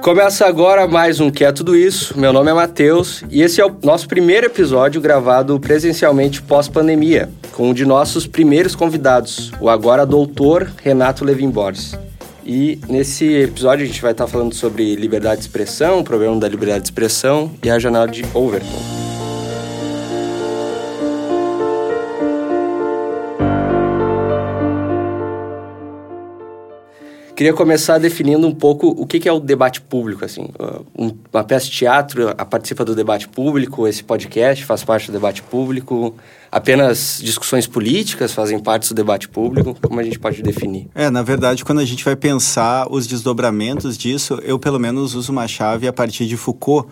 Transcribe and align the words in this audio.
Começa 0.00 0.46
agora 0.46 0.88
mais 0.88 1.20
um 1.20 1.30
Que 1.30 1.44
é 1.44 1.52
Tudo 1.52 1.76
Isso. 1.76 2.18
Meu 2.18 2.32
nome 2.32 2.50
é 2.50 2.54
Matheus 2.54 3.22
e 3.30 3.42
esse 3.42 3.60
é 3.60 3.66
o 3.66 3.76
nosso 3.82 4.08
primeiro 4.08 4.46
episódio 4.46 5.00
gravado 5.00 5.60
presencialmente 5.60 6.42
pós-pandemia, 6.42 7.30
com 7.52 7.68
um 7.68 7.74
de 7.74 7.84
nossos 7.84 8.26
primeiros 8.26 8.74
convidados, 8.74 9.52
o 9.60 9.68
agora 9.68 10.06
doutor 10.06 10.72
Renato 10.82 11.24
Levin 11.24 11.50
Borges. 11.50 11.94
E 12.44 12.80
nesse 12.88 13.26
episódio 13.34 13.84
a 13.84 13.86
gente 13.86 14.02
vai 14.02 14.12
estar 14.12 14.26
falando 14.26 14.54
sobre 14.54 14.96
liberdade 14.96 15.42
de 15.42 15.46
expressão, 15.46 16.00
o 16.00 16.04
problema 16.04 16.34
da 16.40 16.48
liberdade 16.48 16.80
de 16.80 16.86
expressão 16.88 17.52
e 17.62 17.70
a 17.70 17.78
janela 17.78 18.08
de 18.08 18.24
Overton. 18.34 18.99
Queria 27.40 27.54
começar 27.54 27.96
definindo 27.96 28.46
um 28.46 28.54
pouco 28.54 28.88
o 28.88 29.06
que 29.06 29.26
é 29.26 29.32
o 29.32 29.40
debate 29.40 29.80
público, 29.80 30.26
assim. 30.26 30.50
Uma 31.32 31.42
peça 31.42 31.64
de 31.64 31.70
teatro 31.70 32.36
participa 32.50 32.84
do 32.84 32.94
debate 32.94 33.26
público, 33.28 33.88
esse 33.88 34.04
podcast 34.04 34.62
faz 34.66 34.84
parte 34.84 35.06
do 35.06 35.14
debate 35.14 35.42
público, 35.44 36.14
apenas 36.52 37.18
discussões 37.22 37.66
políticas 37.66 38.34
fazem 38.34 38.58
parte 38.58 38.90
do 38.90 38.94
debate 38.94 39.26
público, 39.26 39.74
como 39.80 39.98
a 39.98 40.02
gente 40.02 40.18
pode 40.18 40.42
definir? 40.42 40.88
É, 40.94 41.08
na 41.08 41.22
verdade, 41.22 41.64
quando 41.64 41.78
a 41.78 41.84
gente 41.86 42.04
vai 42.04 42.14
pensar 42.14 42.86
os 42.90 43.06
desdobramentos 43.06 43.96
disso, 43.96 44.38
eu 44.42 44.58
pelo 44.58 44.78
menos 44.78 45.14
uso 45.14 45.32
uma 45.32 45.48
chave 45.48 45.88
a 45.88 45.92
partir 45.94 46.26
de 46.26 46.36
Foucault, 46.36 46.90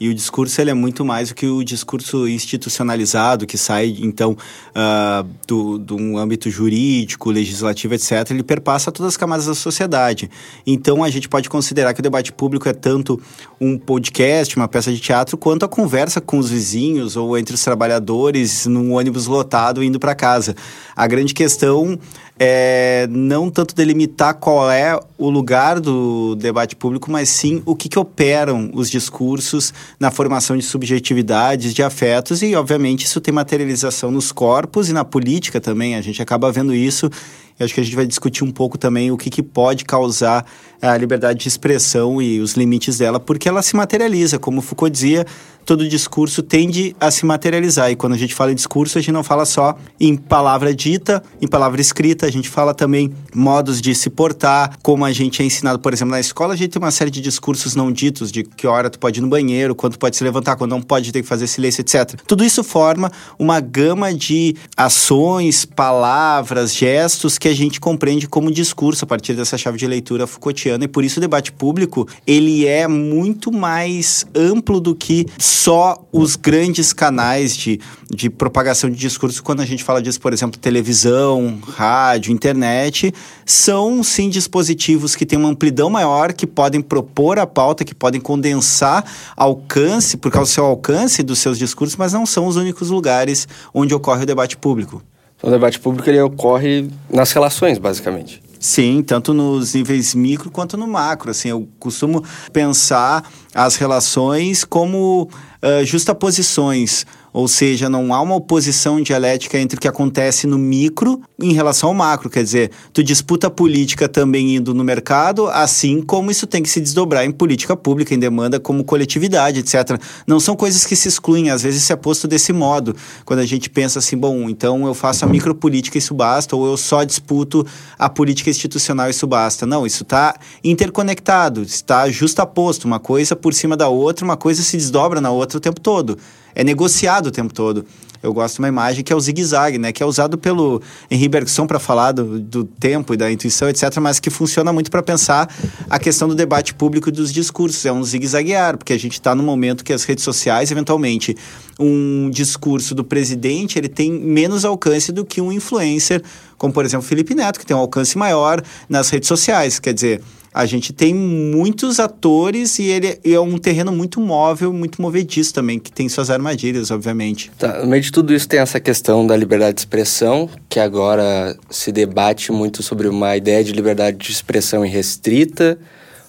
e 0.00 0.08
o 0.08 0.14
discurso 0.14 0.60
ele 0.60 0.70
é 0.70 0.74
muito 0.74 1.04
mais 1.04 1.28
do 1.28 1.34
que 1.34 1.46
o 1.46 1.62
discurso 1.64 2.28
institucionalizado, 2.28 3.46
que 3.46 3.58
sai, 3.58 3.96
então, 4.00 4.36
uh, 4.70 5.28
do, 5.46 5.78
do 5.78 5.96
um 5.96 6.16
âmbito 6.16 6.50
jurídico, 6.50 7.30
legislativo, 7.30 7.94
etc. 7.94 8.30
Ele 8.30 8.42
perpassa 8.42 8.92
todas 8.92 9.14
as 9.14 9.16
camadas 9.16 9.46
da 9.46 9.54
sociedade. 9.54 10.30
Então, 10.66 11.02
a 11.02 11.10
gente 11.10 11.28
pode 11.28 11.48
considerar 11.48 11.94
que 11.94 12.00
o 12.00 12.02
debate 12.02 12.32
público 12.32 12.68
é 12.68 12.72
tanto 12.72 13.20
um 13.60 13.76
podcast, 13.76 14.56
uma 14.56 14.68
peça 14.68 14.92
de 14.92 15.00
teatro, 15.00 15.36
quanto 15.36 15.64
a 15.64 15.68
conversa 15.68 16.20
com 16.20 16.38
os 16.38 16.50
vizinhos 16.50 17.16
ou 17.16 17.36
entre 17.36 17.54
os 17.54 17.64
trabalhadores 17.64 18.66
num 18.66 18.92
ônibus 18.92 19.26
lotado 19.26 19.82
indo 19.82 19.98
para 19.98 20.14
casa. 20.14 20.54
A 20.94 21.06
grande 21.06 21.34
questão 21.34 21.98
é 22.38 23.06
não 23.10 23.50
tanto 23.50 23.74
delimitar 23.74 24.34
qual 24.34 24.70
é 24.70 24.98
o 25.16 25.28
lugar 25.28 25.80
do 25.80 26.34
debate 26.36 26.76
público, 26.76 27.10
mas 27.10 27.28
sim 27.28 27.62
o 27.66 27.74
que, 27.74 27.88
que 27.88 27.98
operam 27.98 28.70
os 28.72 28.88
discursos 28.88 29.74
na 29.98 30.10
formação 30.10 30.56
de 30.56 30.62
subjetividades, 30.62 31.74
de 31.74 31.82
afetos, 31.82 32.42
e 32.42 32.54
obviamente 32.54 33.04
isso 33.04 33.20
tem 33.20 33.34
materialização 33.34 34.10
nos 34.10 34.30
corpos 34.30 34.88
e 34.88 34.92
na 34.92 35.04
política 35.04 35.60
também. 35.60 35.96
A 35.96 36.00
gente 36.00 36.22
acaba 36.22 36.52
vendo 36.52 36.74
isso 36.74 37.10
e 37.58 37.64
acho 37.64 37.74
que 37.74 37.80
a 37.80 37.82
gente 37.82 37.96
vai 37.96 38.06
discutir 38.06 38.44
um 38.44 38.50
pouco 38.50 38.78
também 38.78 39.10
o 39.10 39.16
que, 39.16 39.30
que 39.30 39.42
pode 39.42 39.84
causar 39.84 40.44
a 40.80 40.96
liberdade 40.96 41.40
de 41.40 41.48
expressão 41.48 42.22
e 42.22 42.40
os 42.40 42.54
limites 42.54 42.98
dela, 42.98 43.18
porque 43.18 43.48
ela 43.48 43.62
se 43.62 43.74
materializa. 43.74 44.38
Como 44.38 44.60
Foucault 44.60 44.92
dizia, 44.92 45.26
todo 45.68 45.86
discurso 45.86 46.42
tende 46.42 46.96
a 46.98 47.10
se 47.10 47.26
materializar. 47.26 47.90
E 47.90 47.96
quando 47.96 48.14
a 48.14 48.16
gente 48.16 48.34
fala 48.34 48.52
em 48.52 48.54
discurso, 48.54 48.96
a 48.96 49.02
gente 49.02 49.12
não 49.12 49.22
fala 49.22 49.44
só 49.44 49.76
em 50.00 50.16
palavra 50.16 50.74
dita, 50.74 51.22
em 51.42 51.46
palavra 51.46 51.80
escrita, 51.80 52.26
a 52.26 52.30
gente 52.30 52.48
fala 52.48 52.72
também 52.72 53.12
modos 53.34 53.80
de 53.80 53.94
se 53.94 54.08
portar, 54.08 54.78
como 54.82 55.04
a 55.04 55.12
gente 55.12 55.42
é 55.42 55.44
ensinado, 55.44 55.78
por 55.78 55.92
exemplo, 55.92 56.12
na 56.12 56.20
escola, 56.20 56.54
a 56.54 56.56
gente 56.56 56.70
tem 56.70 56.80
uma 56.80 56.90
série 56.90 57.10
de 57.10 57.20
discursos 57.20 57.74
não 57.74 57.92
ditos, 57.92 58.32
de 58.32 58.44
que 58.44 58.66
hora 58.66 58.88
tu 58.88 58.98
pode 58.98 59.20
ir 59.20 59.22
no 59.22 59.28
banheiro, 59.28 59.74
quando 59.74 59.98
pode 59.98 60.16
se 60.16 60.24
levantar, 60.24 60.56
quando 60.56 60.70
não 60.70 60.80
pode, 60.80 61.12
ter 61.12 61.22
que 61.22 61.28
fazer 61.28 61.46
silêncio, 61.46 61.82
etc. 61.82 62.18
Tudo 62.26 62.44
isso 62.44 62.64
forma 62.64 63.10
uma 63.38 63.60
gama 63.60 64.14
de 64.14 64.56
ações, 64.76 65.64
palavras, 65.64 66.74
gestos 66.74 67.36
que 67.36 67.47
a 67.48 67.54
gente 67.54 67.80
compreende 67.80 68.28
como 68.28 68.50
discurso 68.50 69.04
a 69.04 69.08
partir 69.08 69.34
dessa 69.34 69.56
chave 69.56 69.78
de 69.78 69.86
leitura 69.86 70.26
Foucaultiana. 70.26 70.84
E 70.84 70.88
por 70.88 71.04
isso 71.04 71.18
o 71.18 71.20
debate 71.20 71.52
público, 71.52 72.06
ele 72.26 72.66
é 72.66 72.86
muito 72.86 73.50
mais 73.50 74.26
amplo 74.34 74.80
do 74.80 74.94
que 74.94 75.26
só 75.38 75.96
os 76.12 76.36
grandes 76.36 76.92
canais 76.92 77.56
de, 77.56 77.80
de 78.10 78.30
propagação 78.30 78.90
de 78.90 78.96
discurso, 78.96 79.42
quando 79.42 79.60
a 79.60 79.66
gente 79.66 79.84
fala 79.84 80.02
disso, 80.02 80.20
por 80.20 80.32
exemplo, 80.32 80.58
televisão, 80.58 81.58
rádio, 81.66 82.32
internet, 82.32 83.12
são 83.44 84.02
sim 84.02 84.28
dispositivos 84.28 85.14
que 85.14 85.26
têm 85.26 85.38
uma 85.38 85.48
amplidão 85.48 85.90
maior, 85.90 86.32
que 86.32 86.46
podem 86.46 86.80
propor 86.80 87.38
a 87.38 87.46
pauta, 87.46 87.84
que 87.84 87.94
podem 87.94 88.20
condensar 88.20 89.04
alcance, 89.36 90.16
por 90.16 90.30
causa 90.30 90.50
do 90.50 90.54
seu 90.54 90.64
alcance 90.64 91.22
dos 91.22 91.38
seus 91.38 91.58
discursos, 91.58 91.96
mas 91.96 92.12
não 92.12 92.26
são 92.26 92.46
os 92.46 92.56
únicos 92.56 92.90
lugares 92.90 93.46
onde 93.72 93.94
ocorre 93.94 94.22
o 94.22 94.26
debate 94.26 94.56
público. 94.56 95.02
Então, 95.38 95.50
o 95.50 95.52
debate 95.52 95.78
público 95.78 96.10
ele 96.10 96.20
ocorre 96.20 96.90
nas 97.08 97.32
relações, 97.32 97.78
basicamente. 97.78 98.42
Sim, 98.58 99.04
tanto 99.04 99.32
nos 99.32 99.74
níveis 99.74 100.14
micro 100.14 100.50
quanto 100.50 100.76
no 100.76 100.86
macro. 100.86 101.30
Assim, 101.30 101.48
eu 101.48 101.68
costumo 101.78 102.24
pensar 102.52 103.30
as 103.54 103.76
relações 103.76 104.64
como 104.64 105.30
uh, 105.62 105.84
justaposições 105.84 107.06
ou 107.38 107.46
seja, 107.46 107.88
não 107.88 108.12
há 108.12 108.20
uma 108.20 108.34
oposição 108.34 109.00
dialética 109.00 109.56
entre 109.60 109.78
o 109.78 109.80
que 109.80 109.86
acontece 109.86 110.44
no 110.44 110.58
micro 110.58 111.20
em 111.40 111.52
relação 111.52 111.90
ao 111.90 111.94
macro. 111.94 112.28
Quer 112.28 112.42
dizer, 112.42 112.72
tu 112.92 113.00
disputa 113.00 113.48
política 113.48 114.08
também 114.08 114.56
indo 114.56 114.74
no 114.74 114.82
mercado, 114.82 115.46
assim 115.46 116.02
como 116.02 116.32
isso 116.32 116.48
tem 116.48 116.64
que 116.64 116.68
se 116.68 116.80
desdobrar 116.80 117.24
em 117.24 117.30
política 117.30 117.76
pública, 117.76 118.12
em 118.12 118.18
demanda 118.18 118.58
como 118.58 118.82
coletividade, 118.82 119.60
etc. 119.60 120.00
Não 120.26 120.40
são 120.40 120.56
coisas 120.56 120.84
que 120.84 120.96
se 120.96 121.06
excluem, 121.06 121.48
às 121.48 121.62
vezes 121.62 121.84
se 121.84 121.92
é 121.92 121.96
posto 121.96 122.26
desse 122.26 122.52
modo. 122.52 122.96
Quando 123.24 123.38
a 123.38 123.46
gente 123.46 123.70
pensa 123.70 124.00
assim, 124.00 124.16
bom, 124.16 124.50
então 124.50 124.84
eu 124.84 124.92
faço 124.92 125.24
a 125.24 125.28
micropolítica 125.28 125.96
isso 125.96 126.14
basta, 126.14 126.56
ou 126.56 126.66
eu 126.66 126.76
só 126.76 127.04
disputo 127.04 127.64
a 127.96 128.08
política 128.08 128.50
institucional 128.50 129.06
e 129.06 129.10
isso 129.10 129.28
basta. 129.28 129.64
Não, 129.64 129.86
isso 129.86 130.02
está 130.02 130.34
interconectado, 130.64 131.62
está 131.62 132.10
justaposto, 132.10 132.88
uma 132.88 132.98
coisa 132.98 133.36
por 133.36 133.54
cima 133.54 133.76
da 133.76 133.86
outra, 133.88 134.24
uma 134.24 134.36
coisa 134.36 134.60
se 134.60 134.76
desdobra 134.76 135.20
na 135.20 135.30
outra 135.30 135.58
o 135.58 135.60
tempo 135.60 135.80
todo 135.80 136.18
é 136.54 136.64
negociado 136.64 137.26
o 137.26 137.30
tempo 137.30 137.52
todo. 137.52 137.84
Eu 138.22 138.32
gosto 138.32 138.54
de 138.54 138.60
uma 138.60 138.68
imagem 138.68 139.04
que 139.04 139.12
é 139.12 139.16
o 139.16 139.20
zigue-zague, 139.20 139.78
né? 139.78 139.92
Que 139.92 140.02
é 140.02 140.06
usado 140.06 140.36
pelo 140.36 140.82
Henri 141.10 141.28
Bergson 141.28 141.66
para 141.66 141.78
falar 141.78 142.12
do, 142.12 142.40
do, 142.40 142.64
tempo 142.64 143.14
e 143.14 143.16
da 143.16 143.30
intuição, 143.30 143.68
etc., 143.68 143.96
mas 144.00 144.18
que 144.18 144.28
funciona 144.28 144.72
muito 144.72 144.90
para 144.90 145.02
pensar 145.02 145.48
a 145.88 145.98
questão 145.98 146.26
do 146.26 146.34
debate 146.34 146.74
público 146.74 147.08
e 147.08 147.12
dos 147.12 147.32
discursos. 147.32 147.86
É 147.86 147.92
um 147.92 148.02
zigue-zaguear, 148.02 148.76
porque 148.76 148.92
a 148.92 148.98
gente 148.98 149.12
está 149.12 149.34
no 149.34 149.42
momento 149.42 149.84
que 149.84 149.92
as 149.92 150.02
redes 150.02 150.24
sociais, 150.24 150.70
eventualmente, 150.72 151.36
um 151.78 152.28
discurso 152.30 152.92
do 152.92 153.04
presidente, 153.04 153.78
ele 153.78 153.88
tem 153.88 154.10
menos 154.10 154.64
alcance 154.64 155.12
do 155.12 155.24
que 155.24 155.40
um 155.40 155.52
influencer, 155.52 156.20
como, 156.56 156.72
por 156.72 156.84
exemplo, 156.84 157.06
Felipe 157.06 157.36
Neto, 157.36 157.60
que 157.60 157.66
tem 157.66 157.76
um 157.76 157.80
alcance 157.80 158.18
maior 158.18 158.60
nas 158.88 159.10
redes 159.10 159.28
sociais. 159.28 159.78
Quer 159.78 159.94
dizer, 159.94 160.22
a 160.52 160.66
gente 160.66 160.92
tem 160.92 161.14
muitos 161.14 162.00
atores 162.00 162.78
e 162.78 162.84
ele 162.84 163.18
é 163.24 163.38
um 163.38 163.58
terreno 163.58 163.92
muito 163.92 164.20
móvel, 164.20 164.72
muito 164.72 165.00
movediço 165.00 165.52
também, 165.52 165.78
que 165.78 165.92
tem 165.92 166.08
suas 166.08 166.30
armadilhas, 166.30 166.90
obviamente. 166.90 167.50
Tá, 167.58 167.80
no 167.80 167.86
meio 167.86 168.02
de 168.02 168.10
tudo 168.10 168.34
isso 168.34 168.48
tem 168.48 168.60
essa 168.60 168.80
questão 168.80 169.26
da 169.26 169.36
liberdade 169.36 169.74
de 169.74 169.80
expressão, 169.80 170.48
que 170.68 170.80
agora 170.80 171.56
se 171.70 171.92
debate 171.92 172.50
muito 172.50 172.82
sobre 172.82 173.08
uma 173.08 173.36
ideia 173.36 173.62
de 173.62 173.72
liberdade 173.72 174.16
de 174.16 174.32
expressão 174.32 174.84
irrestrita, 174.84 175.78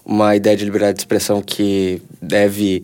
uma 0.06 0.35
ideia 0.35 0.58
de 0.58 0.66
liberdade 0.66 0.96
de 0.96 1.02
expressão 1.02 1.41
que 1.41 2.02
deve 2.22 2.84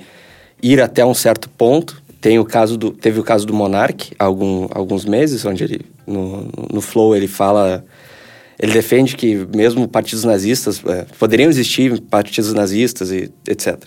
ir 0.62 0.81
até 0.81 1.06
um 1.06 1.13
certo 1.13 1.50
ponto. 1.50 2.01
Tem 2.22 2.40
o 2.40 2.45
caso 2.45 2.78
do, 2.78 2.91
teve 2.91 3.19
o 3.19 3.24
caso 3.24 3.45
do 3.45 3.53
Monark, 3.53 4.13
algum, 4.18 4.68
alguns 4.72 5.06
meses, 5.06 5.45
onde 5.45 5.63
ele, 5.63 5.81
no, 6.07 6.47
no 6.72 6.81
Flow, 6.81 7.16
ele 7.16 7.28
fala 7.28 7.85
ele 8.59 8.71
defende 8.71 9.16
que 9.16 9.47
mesmo 9.55 9.88
partidos 9.88 10.23
nazistas, 10.23 10.81
é, 10.85 11.05
poderiam 11.19 11.49
existir 11.49 11.99
partidos 12.01 12.53
nazistas 12.53 13.11
e 13.11 13.31
etc. 13.47 13.83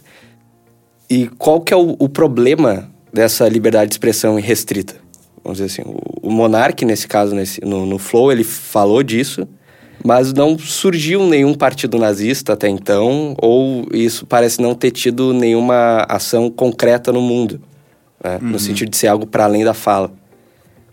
E 1.08 1.26
qual 1.38 1.60
que 1.60 1.72
é 1.72 1.76
o, 1.76 1.96
o, 1.98 2.08
problema 2.08 2.90
dessa 3.12 3.48
liberdade 3.48 3.88
de 3.88 3.94
expressão 3.94 4.38
irrestrita? 4.38 4.96
Vamos 5.42 5.58
dizer 5.58 5.80
assim, 5.80 5.90
o, 5.90 6.28
o 6.28 6.30
Monark, 6.30 6.84
nesse 6.84 7.08
caso, 7.08 7.34
nesse, 7.34 7.62
no, 7.64 7.86
no 7.86 7.98
Flow, 7.98 8.30
ele 8.30 8.44
falou 8.44 9.02
disso, 9.02 9.48
mas 10.04 10.34
não 10.34 10.58
surgiu 10.58 11.26
nenhum 11.26 11.54
partido 11.54 11.98
nazista 11.98 12.52
até 12.52 12.68
então, 12.68 13.34
ou 13.40 13.86
isso 13.92 14.26
parece 14.26 14.60
não 14.60 14.74
ter 14.74 14.90
tido 14.90 15.32
nenhuma 15.32 16.04
ação 16.08 16.50
concreta 16.50 17.10
no 17.10 17.22
mundo, 17.22 17.60
né? 18.22 18.38
uhum. 18.42 18.50
no 18.50 18.58
sentido 18.58 18.90
de 18.90 18.96
ser 18.98 19.08
algo 19.08 19.26
para 19.26 19.44
além 19.44 19.64
da 19.64 19.72
fala. 19.72 20.12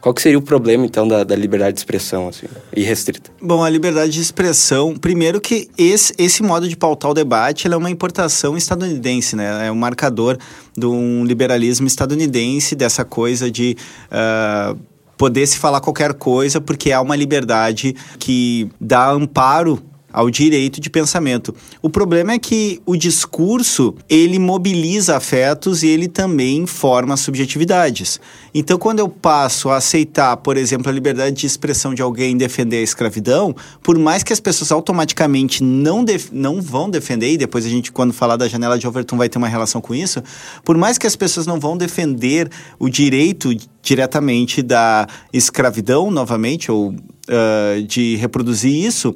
Qual 0.05 0.13
que 0.13 0.21
seria 0.21 0.37
o 0.37 0.41
problema, 0.43 0.85
então, 0.85 1.07
da, 1.07 1.23
da 1.23 1.35
liberdade 1.35 1.73
de 1.73 1.79
expressão, 1.79 2.27
assim, 2.27 2.45
irrestrita? 2.75 3.31
Bom, 3.41 3.63
a 3.63 3.69
liberdade 3.71 4.11
de 4.11 4.21
expressão, 4.21 4.95
primeiro 4.95 5.41
que 5.41 5.67
esse, 5.75 6.13
esse 6.15 6.43
modo 6.43 6.69
de 6.69 6.77
pautar 6.77 7.09
o 7.09 7.13
debate 7.15 7.67
é 7.67 7.75
uma 7.75 7.89
importação 7.89 8.55
estadunidense, 8.55 9.35
né? 9.35 9.65
É 9.65 9.71
um 9.71 9.75
marcador 9.75 10.37
de 10.77 10.85
um 10.85 11.25
liberalismo 11.25 11.87
estadunidense, 11.87 12.75
dessa 12.75 13.03
coisa 13.03 13.49
de... 13.49 13.75
Uh, 14.11 14.77
poder 15.17 15.47
se 15.47 15.57
falar 15.57 15.81
qualquer 15.81 16.13
coisa, 16.13 16.61
porque 16.61 16.91
há 16.91 17.01
uma 17.01 17.15
liberdade 17.15 17.95
que 18.19 18.69
dá 18.79 19.09
amparo 19.09 19.81
ao 20.15 20.29
direito 20.29 20.79
de 20.79 20.89
pensamento. 20.89 21.53
O 21.81 21.89
problema 21.89 22.31
é 22.31 22.39
que 22.39 22.81
o 22.85 22.95
discurso, 22.95 23.93
ele 24.09 24.39
mobiliza 24.39 25.17
afetos 25.17 25.83
e 25.83 25.87
ele 25.87 26.07
também 26.07 26.65
forma 26.65 27.17
subjetividades. 27.17 28.17
Então, 28.53 28.77
quando 28.77 28.99
eu 28.99 29.09
passo 29.09 29.69
a 29.69 29.75
aceitar, 29.75 30.37
por 30.37 30.55
exemplo, 30.55 30.89
a 30.89 30.93
liberdade 30.93 31.35
de 31.35 31.45
expressão 31.45 31.93
de 31.93 32.01
alguém 32.01 32.37
defender 32.37 32.77
a 32.77 32.81
escravidão, 32.81 33.53
por 33.83 33.99
mais 33.99 34.23
que 34.23 34.31
as 34.31 34.39
pessoas 34.39 34.71
automaticamente 34.71 35.61
não, 35.61 36.05
não 36.31 36.61
vão 36.61 36.89
defender, 36.89 37.33
e 37.33 37.37
depois 37.37 37.65
a 37.65 37.69
gente, 37.69 37.91
quando 37.91 38.13
falar 38.13 38.37
da 38.37 38.47
janela 38.47 38.79
de 38.79 38.87
Overton, 38.87 39.17
vai 39.17 39.27
ter 39.27 39.37
uma 39.37 39.49
relação 39.49 39.81
com 39.81 39.93
isso, 39.93 40.23
por 40.63 40.77
mais 40.77 40.97
que 40.97 41.05
as 41.05 41.17
pessoas 41.17 41.45
não 41.45 41.59
vão 41.59 41.75
defender 41.75 42.49
o 42.79 42.87
direito 42.87 43.53
diretamente 43.83 44.61
da 44.61 45.07
escravidão, 45.33 46.09
novamente, 46.09 46.71
ou 46.71 46.91
uh, 46.91 47.83
de 47.85 48.15
reproduzir 48.15 48.73
isso, 48.73 49.13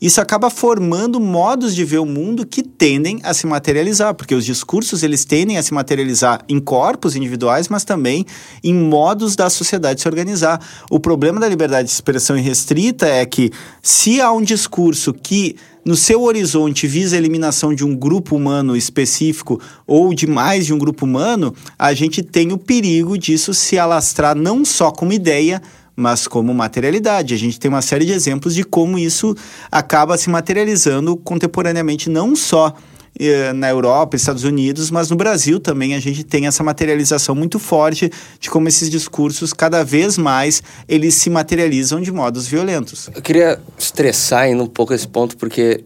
isso 0.00 0.20
acaba 0.20 0.48
formando 0.48 1.20
modos 1.20 1.74
de 1.74 1.84
ver 1.84 1.98
o 1.98 2.06
mundo 2.06 2.46
que 2.46 2.62
tendem 2.62 3.20
a 3.22 3.34
se 3.34 3.46
materializar, 3.46 4.14
porque 4.14 4.34
os 4.34 4.46
discursos 4.46 5.02
eles 5.02 5.26
tendem 5.26 5.58
a 5.58 5.62
se 5.62 5.74
materializar 5.74 6.42
em 6.48 6.58
corpos 6.58 7.14
individuais, 7.14 7.68
mas 7.68 7.84
também 7.84 8.24
em 8.64 8.72
modos 8.72 9.36
da 9.36 9.50
sociedade 9.50 10.00
se 10.00 10.08
organizar. 10.08 10.58
O 10.90 10.98
problema 10.98 11.38
da 11.38 11.48
liberdade 11.48 11.88
de 11.88 11.94
expressão 11.94 12.36
irrestrita 12.36 13.06
é 13.06 13.26
que 13.26 13.50
se 13.82 14.20
há 14.20 14.32
um 14.32 14.42
discurso 14.42 15.12
que 15.12 15.56
no 15.84 15.96
seu 15.96 16.22
horizonte 16.22 16.86
visa 16.86 17.16
a 17.16 17.18
eliminação 17.18 17.74
de 17.74 17.84
um 17.84 17.96
grupo 17.96 18.36
humano 18.36 18.76
específico 18.76 19.60
ou 19.86 20.14
de 20.14 20.26
mais 20.26 20.66
de 20.66 20.74
um 20.74 20.78
grupo 20.78 21.04
humano, 21.04 21.54
a 21.78 21.92
gente 21.94 22.22
tem 22.22 22.52
o 22.52 22.58
perigo 22.58 23.16
disso 23.16 23.54
se 23.54 23.78
alastrar 23.78 24.36
não 24.36 24.64
só 24.64 24.90
como 24.90 25.12
ideia, 25.12 25.60
mas 26.00 26.26
como 26.26 26.52
materialidade. 26.54 27.34
A 27.34 27.38
gente 27.38 27.60
tem 27.60 27.68
uma 27.68 27.82
série 27.82 28.04
de 28.04 28.12
exemplos 28.12 28.54
de 28.54 28.64
como 28.64 28.98
isso 28.98 29.36
acaba 29.70 30.16
se 30.16 30.30
materializando 30.30 31.16
contemporaneamente, 31.16 32.08
não 32.08 32.34
só 32.34 32.74
eh, 33.18 33.52
na 33.52 33.68
Europa, 33.68 34.16
Estados 34.16 34.44
Unidos, 34.44 34.90
mas 34.90 35.10
no 35.10 35.16
Brasil 35.16 35.60
também 35.60 35.94
a 35.94 36.00
gente 36.00 36.24
tem 36.24 36.46
essa 36.46 36.62
materialização 36.62 37.34
muito 37.34 37.58
forte 37.58 38.10
de 38.38 38.48
como 38.48 38.66
esses 38.66 38.88
discursos 38.88 39.52
cada 39.52 39.84
vez 39.84 40.16
mais 40.16 40.62
eles 40.88 41.14
se 41.14 41.28
materializam 41.28 42.00
de 42.00 42.10
modos 42.10 42.46
violentos. 42.46 43.10
Eu 43.14 43.20
queria 43.20 43.60
estressar 43.78 44.44
ainda 44.44 44.62
um 44.62 44.66
pouco 44.66 44.94
esse 44.94 45.06
ponto 45.06 45.36
porque 45.36 45.84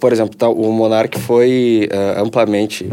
por 0.00 0.12
exemplo, 0.12 0.36
tá, 0.36 0.48
o 0.48 0.72
Monark 0.72 1.18
foi 1.20 1.88
uh, 1.92 2.20
amplamente 2.24 2.90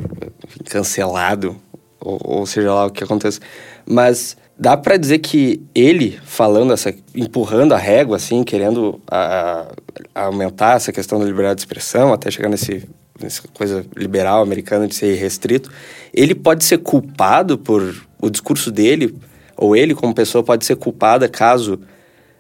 cancelado, 0.70 1.56
ou, 2.00 2.20
ou 2.24 2.46
seja 2.46 2.72
lá 2.72 2.86
o 2.86 2.92
que 2.92 3.04
acontece, 3.04 3.40
mas 3.86 4.38
dá 4.58 4.78
para 4.78 4.98
dizer 4.98 5.20
que 5.20 5.62
ele 5.74 6.20
falando 6.24 6.74
essa 6.74 6.94
empurrando 7.14 7.74
a 7.74 7.78
régua 7.78 8.18
assim 8.18 8.44
querendo 8.44 9.00
a, 9.10 9.68
a 10.14 10.26
aumentar 10.26 10.76
essa 10.76 10.92
questão 10.92 11.20
da 11.20 11.26
liberdade 11.26 11.56
de 11.56 11.62
expressão 11.62 12.14
até 12.14 12.32
chegar 12.32 12.50
nesse 12.50 12.88
nessa 13.22 13.44
coisa 13.54 13.86
liberal 13.96 14.42
americana 14.42 14.88
de 14.88 14.96
ser 14.96 15.16
restrito 15.16 15.72
ele 16.14 16.36
pode 16.36 16.64
ser 16.64 16.78
culpado 16.80 17.58
por 17.58 17.96
o 18.22 18.30
discurso 18.30 18.72
dele 18.72 19.16
ou 19.58 19.76
ele 19.76 19.94
como 19.94 20.14
pessoa 20.14 20.44
pode 20.44 20.66
ser 20.66 20.76
culpada 20.76 21.28
caso 21.28 21.80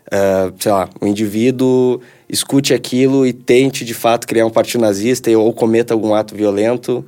uh, 0.07 0.53
sei 0.57 0.71
lá 0.71 0.89
um 1.01 1.07
indivíduo 1.07 2.01
escute 2.29 2.73
aquilo 2.73 3.25
e 3.25 3.33
tente 3.33 3.85
de 3.85 3.93
fato 3.93 4.27
criar 4.27 4.45
um 4.45 4.49
partido 4.49 4.81
nazista 4.81 5.29
ou 5.31 5.53
cometa 5.53 5.93
algum 5.93 6.13
ato 6.13 6.35
violento. 6.35 7.05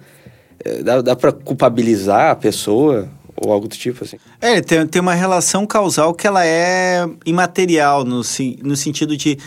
Uh, 0.65 0.83
dá, 0.83 1.01
dá 1.01 1.15
para 1.15 1.31
culpabilizar 1.31 2.31
a 2.31 2.35
pessoa 2.35 3.09
ou 3.37 3.51
algo 3.51 3.67
do 3.67 3.75
tipo, 3.75 4.03
assim. 4.03 4.17
É, 4.41 4.61
tem, 4.61 4.85
tem 4.87 5.01
uma 5.01 5.13
relação 5.13 5.65
causal 5.65 6.13
que 6.13 6.25
ela 6.25 6.45
é 6.45 7.07
imaterial, 7.25 8.03
no, 8.03 8.21
no 8.63 8.75
sentido 8.75 9.15
de... 9.15 9.37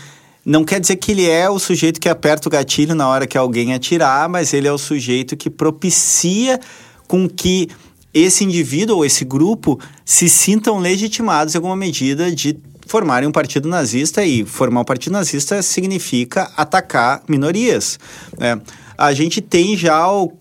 Não 0.43 0.63
quer 0.63 0.79
dizer 0.79 0.95
que 0.95 1.11
ele 1.11 1.29
é 1.29 1.47
o 1.49 1.59
sujeito 1.59 1.99
que 1.99 2.09
aperta 2.09 2.47
o 2.47 2.51
gatilho 2.51 2.95
na 2.95 3.07
hora 3.07 3.27
que 3.27 3.37
alguém 3.37 3.73
atirar, 3.73 4.27
mas 4.27 4.53
ele 4.53 4.67
é 4.67 4.71
o 4.71 4.77
sujeito 4.77 5.37
que 5.37 5.51
propicia 5.51 6.59
com 7.07 7.29
que 7.29 7.69
esse 8.13 8.43
indivíduo 8.43 8.97
ou 8.97 9.05
esse 9.05 9.23
grupo 9.23 9.79
se 10.03 10.27
sintam 10.27 10.79
legitimados 10.79 11.53
em 11.53 11.57
alguma 11.57 11.75
medida 11.75 12.31
de 12.33 12.57
formarem 12.87 13.29
um 13.29 13.31
partido 13.31 13.69
nazista 13.69 14.25
e 14.25 14.43
formar 14.43 14.81
um 14.81 14.85
partido 14.85 15.13
nazista 15.13 15.61
significa 15.61 16.51
atacar 16.57 17.23
minorias. 17.27 17.99
Né? 18.37 18.59
A 18.97 19.13
gente 19.13 19.41
tem 19.41 19.77
já 19.77 20.11
uh, 20.11 20.31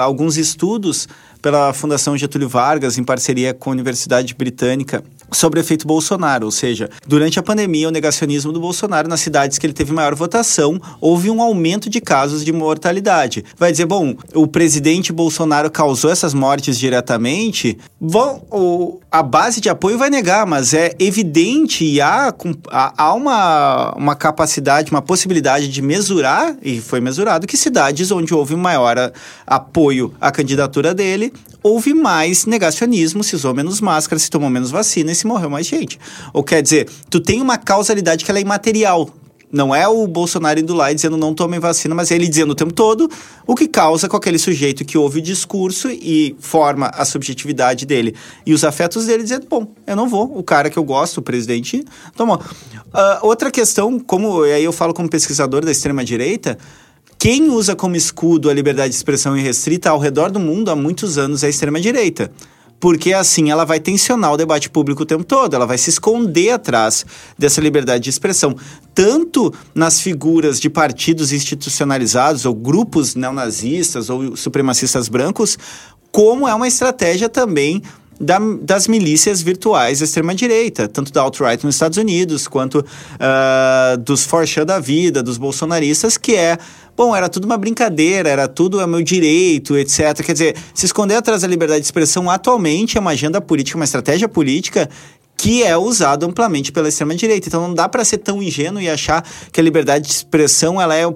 alguns 0.00 0.36
estudos 0.36 1.08
pela 1.40 1.72
Fundação 1.72 2.16
Getúlio 2.16 2.48
Vargas, 2.48 2.98
em 2.98 3.04
parceria 3.04 3.54
com 3.54 3.70
a 3.70 3.72
Universidade 3.72 4.34
Britânica, 4.34 5.02
sobre 5.30 5.60
o 5.60 5.62
efeito 5.62 5.86
Bolsonaro, 5.86 6.46
ou 6.46 6.50
seja, 6.50 6.88
durante 7.06 7.38
a 7.38 7.42
pandemia, 7.42 7.88
o 7.88 7.90
negacionismo 7.90 8.52
do 8.52 8.60
Bolsonaro 8.60 9.08
nas 9.08 9.20
cidades 9.20 9.58
que 9.58 9.66
ele 9.66 9.72
teve 9.72 9.92
maior 9.92 10.14
votação, 10.14 10.80
houve 11.00 11.30
um 11.30 11.42
aumento 11.42 11.90
de 11.90 12.00
casos 12.00 12.44
de 12.44 12.52
mortalidade. 12.52 13.44
Vai 13.56 13.70
dizer, 13.70 13.86
bom, 13.86 14.14
o 14.34 14.46
presidente 14.46 15.12
Bolsonaro 15.12 15.70
causou 15.70 16.10
essas 16.10 16.34
mortes 16.34 16.78
diretamente? 16.78 17.78
Bom, 18.00 18.42
o, 18.50 19.00
a 19.10 19.22
base 19.22 19.60
de 19.60 19.68
apoio 19.68 19.98
vai 19.98 20.10
negar, 20.10 20.46
mas 20.46 20.72
é 20.72 20.94
evidente 20.98 21.84
e 21.84 22.00
há, 22.00 22.34
há 22.70 23.14
uma, 23.14 23.94
uma 23.96 24.14
capacidade, 24.14 24.90
uma 24.90 25.02
possibilidade 25.02 25.68
de 25.68 25.82
mesurar, 25.82 26.56
e 26.62 26.80
foi 26.80 27.00
mesurado, 27.00 27.46
que 27.46 27.56
cidades 27.56 28.10
onde 28.10 28.34
houve 28.34 28.56
maior 28.56 29.12
apoio 29.46 30.14
à 30.20 30.30
candidatura 30.30 30.94
dele, 30.94 31.32
houve 31.62 31.92
mais 31.92 32.46
negacionismo, 32.46 33.22
se 33.22 33.34
usou 33.34 33.54
menos 33.54 33.80
máscara, 33.80 34.18
se 34.18 34.30
tomou 34.30 34.48
menos 34.48 34.70
vacina 34.70 35.10
se 35.18 35.26
morreu 35.26 35.50
mais 35.50 35.66
gente. 35.66 35.98
Ou 36.32 36.42
quer 36.42 36.62
dizer, 36.62 36.88
tu 37.10 37.20
tem 37.20 37.40
uma 37.40 37.58
causalidade 37.58 38.24
que 38.24 38.30
ela 38.30 38.38
é 38.38 38.42
imaterial. 38.42 39.10
Não 39.50 39.74
é 39.74 39.88
o 39.88 40.06
Bolsonaro 40.06 40.60
indo 40.60 40.74
lá 40.74 40.92
e 40.92 40.94
dizendo 40.94 41.16
não 41.16 41.32
tomem 41.32 41.58
vacina, 41.58 41.94
mas 41.94 42.10
é 42.10 42.14
ele 42.14 42.28
dizendo 42.28 42.50
o 42.50 42.54
tempo 42.54 42.72
todo 42.72 43.10
o 43.46 43.54
que 43.54 43.66
causa 43.66 44.06
com 44.06 44.16
aquele 44.16 44.38
sujeito 44.38 44.84
que 44.84 44.98
ouve 44.98 45.20
o 45.20 45.22
discurso 45.22 45.88
e 45.90 46.36
forma 46.38 46.88
a 46.88 47.04
subjetividade 47.06 47.86
dele 47.86 48.14
e 48.44 48.52
os 48.52 48.62
afetos 48.62 49.06
dele 49.06 49.22
dizendo, 49.22 49.46
bom, 49.48 49.66
eu 49.86 49.96
não 49.96 50.06
vou, 50.06 50.36
o 50.36 50.42
cara 50.42 50.68
que 50.68 50.78
eu 50.78 50.84
gosto, 50.84 51.18
o 51.18 51.22
presidente, 51.22 51.82
tomou. 52.14 52.36
Uh, 52.36 53.18
outra 53.22 53.50
questão, 53.50 53.98
como 53.98 54.42
aí 54.42 54.64
eu 54.64 54.72
falo 54.72 54.92
como 54.92 55.08
pesquisador 55.08 55.64
da 55.64 55.70
extrema-direita, 55.70 56.58
quem 57.18 57.48
usa 57.48 57.74
como 57.74 57.96
escudo 57.96 58.50
a 58.50 58.54
liberdade 58.54 58.90
de 58.90 58.96
expressão 58.96 59.36
irrestrita 59.36 59.90
ao 59.90 59.98
redor 59.98 60.30
do 60.30 60.38
mundo 60.38 60.70
há 60.70 60.76
muitos 60.76 61.16
anos 61.16 61.42
é 61.42 61.46
a 61.46 61.50
extrema-direita. 61.50 62.30
Porque 62.80 63.12
assim 63.12 63.50
ela 63.50 63.64
vai 63.64 63.80
tensionar 63.80 64.32
o 64.32 64.36
debate 64.36 64.70
público 64.70 65.02
o 65.02 65.06
tempo 65.06 65.24
todo, 65.24 65.54
ela 65.54 65.66
vai 65.66 65.76
se 65.78 65.90
esconder 65.90 66.50
atrás 66.50 67.04
dessa 67.36 67.60
liberdade 67.60 68.04
de 68.04 68.10
expressão, 68.10 68.54
tanto 68.94 69.52
nas 69.74 70.00
figuras 70.00 70.60
de 70.60 70.70
partidos 70.70 71.32
institucionalizados 71.32 72.44
ou 72.44 72.54
grupos 72.54 73.14
neonazistas 73.14 74.08
ou 74.08 74.36
supremacistas 74.36 75.08
brancos, 75.08 75.58
como 76.10 76.48
é 76.48 76.54
uma 76.54 76.68
estratégia 76.68 77.28
também 77.28 77.82
da, 78.20 78.38
das 78.60 78.88
milícias 78.88 79.40
virtuais 79.40 80.00
da 80.00 80.04
extrema-direita, 80.04 80.88
tanto 80.88 81.12
da 81.12 81.22
alt-right 81.22 81.64
nos 81.64 81.74
Estados 81.74 81.98
Unidos, 81.98 82.48
quanto 82.48 82.80
uh, 82.80 83.98
dos 83.98 84.24
Forchan 84.24 84.66
da 84.66 84.80
vida, 84.80 85.22
dos 85.22 85.38
bolsonaristas, 85.38 86.16
que 86.16 86.34
é 86.34 86.58
bom, 86.96 87.14
era 87.14 87.28
tudo 87.28 87.44
uma 87.44 87.56
brincadeira, 87.56 88.28
era 88.28 88.48
tudo 88.48 88.80
é 88.80 88.86
meu 88.86 89.02
direito, 89.02 89.76
etc. 89.76 90.20
Quer 90.24 90.32
dizer, 90.32 90.56
se 90.74 90.86
esconder 90.86 91.14
atrás 91.14 91.42
da 91.42 91.48
liberdade 91.48 91.80
de 91.80 91.86
expressão 91.86 92.28
atualmente 92.28 92.98
é 92.98 93.00
uma 93.00 93.10
agenda 93.10 93.40
política, 93.40 93.78
uma 93.78 93.84
estratégia 93.84 94.28
política 94.28 94.88
que 95.36 95.62
é 95.62 95.76
usado 95.76 96.26
amplamente 96.26 96.72
pela 96.72 96.88
extrema 96.88 97.14
direita. 97.14 97.46
Então 97.46 97.68
não 97.68 97.72
dá 97.72 97.88
para 97.88 98.04
ser 98.04 98.18
tão 98.18 98.42
ingênuo 98.42 98.82
e 98.82 98.90
achar 98.90 99.24
que 99.52 99.60
a 99.60 99.62
liberdade 99.62 100.08
de 100.08 100.12
expressão 100.12 100.82
ela 100.82 100.96
é 100.96 101.06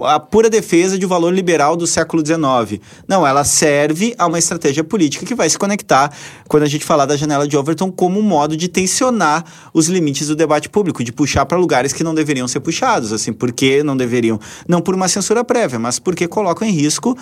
a 0.00 0.18
pura 0.18 0.48
defesa 0.48 0.98
de 0.98 1.04
um 1.04 1.08
valor 1.08 1.32
liberal 1.32 1.76
do 1.76 1.86
século 1.86 2.24
XIX. 2.24 2.80
Não, 3.06 3.26
ela 3.26 3.44
serve 3.44 4.14
a 4.16 4.26
uma 4.26 4.38
estratégia 4.38 4.82
política 4.82 5.26
que 5.26 5.34
vai 5.34 5.48
se 5.50 5.58
conectar, 5.58 6.10
quando 6.48 6.62
a 6.62 6.68
gente 6.68 6.84
falar 6.84 7.04
da 7.04 7.16
janela 7.16 7.46
de 7.46 7.56
Overton, 7.56 7.92
como 7.92 8.18
um 8.18 8.22
modo 8.22 8.56
de 8.56 8.68
tensionar 8.68 9.44
os 9.74 9.88
limites 9.88 10.28
do 10.28 10.36
debate 10.36 10.68
público, 10.68 11.04
de 11.04 11.12
puxar 11.12 11.44
para 11.44 11.58
lugares 11.58 11.92
que 11.92 12.02
não 12.02 12.14
deveriam 12.14 12.48
ser 12.48 12.60
puxados, 12.60 13.12
assim, 13.12 13.32
porque 13.32 13.82
não 13.82 13.96
deveriam, 13.96 14.40
não 14.66 14.80
por 14.80 14.94
uma 14.94 15.08
censura 15.08 15.44
prévia, 15.44 15.78
mas 15.78 15.98
porque 15.98 16.26
colocam 16.26 16.66
em 16.66 16.70
risco 16.70 17.16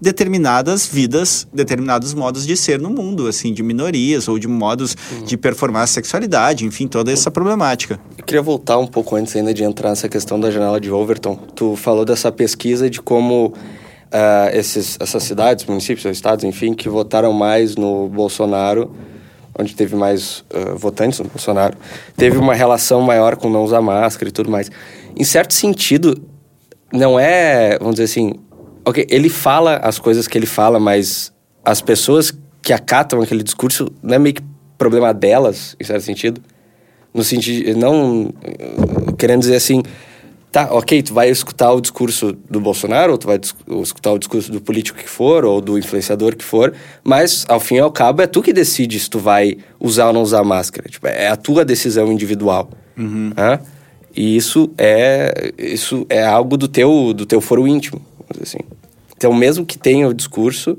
determinadas 0.00 0.86
vidas, 0.86 1.46
determinados 1.52 2.14
modos 2.14 2.46
de 2.46 2.56
ser 2.56 2.80
no 2.80 2.88
mundo, 2.88 3.26
assim, 3.26 3.52
de 3.52 3.62
minorias 3.62 4.28
ou 4.28 4.38
de 4.38 4.48
modos 4.48 4.96
uhum. 5.12 5.24
de 5.24 5.36
performar 5.36 5.82
a 5.82 5.86
sexualidade, 5.86 6.64
enfim, 6.64 6.88
toda 6.88 7.12
essa 7.12 7.30
problemática. 7.30 8.00
Eu 8.16 8.24
queria 8.24 8.42
voltar 8.42 8.78
um 8.78 8.86
pouco 8.86 9.16
antes 9.16 9.36
ainda 9.36 9.52
de 9.52 9.62
entrar 9.62 9.90
nessa 9.90 10.08
questão 10.08 10.40
da 10.40 10.50
janela 10.50 10.80
de 10.80 10.90
Overton. 10.90 11.36
Tu 11.54 11.76
falou 11.76 12.04
dessa 12.04 12.32
pesquisa 12.32 12.88
de 12.88 13.02
como 13.02 13.48
uh, 13.48 14.56
esses, 14.56 14.96
essas 14.98 15.22
cidades, 15.22 15.66
municípios 15.66 16.04
ou 16.04 16.10
estados, 16.10 16.44
enfim, 16.44 16.72
que 16.72 16.88
votaram 16.88 17.32
mais 17.32 17.76
no 17.76 18.08
Bolsonaro, 18.08 18.90
onde 19.58 19.74
teve 19.74 19.96
mais 19.96 20.44
uh, 20.54 20.76
votantes 20.76 21.18
no 21.18 21.26
Bolsonaro, 21.26 21.76
teve 22.16 22.38
uma 22.38 22.54
relação 22.54 23.02
maior 23.02 23.36
com 23.36 23.50
não 23.50 23.64
usar 23.64 23.82
máscara 23.82 24.28
e 24.30 24.32
tudo 24.32 24.50
mais. 24.50 24.70
Em 25.16 25.24
certo 25.24 25.52
sentido, 25.52 26.22
não 26.92 27.18
é, 27.18 27.78
vamos 27.78 27.96
dizer 27.96 28.04
assim, 28.04 28.34
Ok, 28.90 29.06
ele 29.08 29.28
fala 29.28 29.76
as 29.76 30.00
coisas 30.00 30.26
que 30.26 30.36
ele 30.36 30.46
fala, 30.46 30.80
mas 30.80 31.32
as 31.64 31.80
pessoas 31.80 32.32
que 32.60 32.72
acatam 32.72 33.22
aquele 33.22 33.44
discurso 33.44 33.86
não 34.02 34.16
é 34.16 34.18
meio 34.18 34.34
que 34.34 34.42
problema 34.76 35.14
delas, 35.14 35.76
em 35.78 35.84
certo 35.84 36.02
sentido? 36.02 36.40
No 37.14 37.22
sentido, 37.22 37.78
não 37.78 38.34
querendo 39.16 39.42
dizer 39.42 39.54
assim, 39.54 39.80
Tá, 40.50 40.66
ok, 40.72 41.00
tu 41.04 41.14
vai 41.14 41.30
escutar 41.30 41.72
o 41.72 41.80
discurso 41.80 42.36
do 42.50 42.60
Bolsonaro, 42.60 43.12
ou 43.12 43.18
tu 43.18 43.28
vai 43.28 43.38
escutar 43.80 44.10
o 44.10 44.18
discurso 44.18 44.50
do 44.50 44.60
político 44.60 44.98
que 44.98 45.08
for, 45.08 45.44
ou 45.44 45.60
do 45.60 45.78
influenciador 45.78 46.34
que 46.34 46.44
for, 46.44 46.74
mas 47.04 47.46
ao 47.48 47.60
fim 47.60 47.76
e 47.76 47.78
ao 47.78 47.92
cabo 47.92 48.20
é 48.20 48.26
tu 48.26 48.42
que 48.42 48.52
decide 48.52 48.98
se 48.98 49.08
tu 49.08 49.20
vai 49.20 49.58
usar 49.78 50.08
ou 50.08 50.12
não 50.12 50.22
usar 50.22 50.42
máscara. 50.42 50.88
Tipo, 50.88 51.06
é 51.06 51.28
a 51.28 51.36
tua 51.36 51.64
decisão 51.64 52.10
individual. 52.10 52.68
Uhum. 52.98 53.32
Né? 53.36 53.60
E 54.16 54.36
isso 54.36 54.68
é, 54.76 55.52
isso 55.56 56.04
é 56.08 56.26
algo 56.26 56.56
do 56.56 56.66
teu, 56.66 57.14
do 57.14 57.24
teu 57.24 57.40
foro 57.40 57.68
íntimo, 57.68 58.02
assim. 58.42 58.58
Então, 59.20 59.34
mesmo 59.34 59.66
que 59.66 59.78
tenha 59.78 60.08
o 60.08 60.14
discurso, 60.14 60.78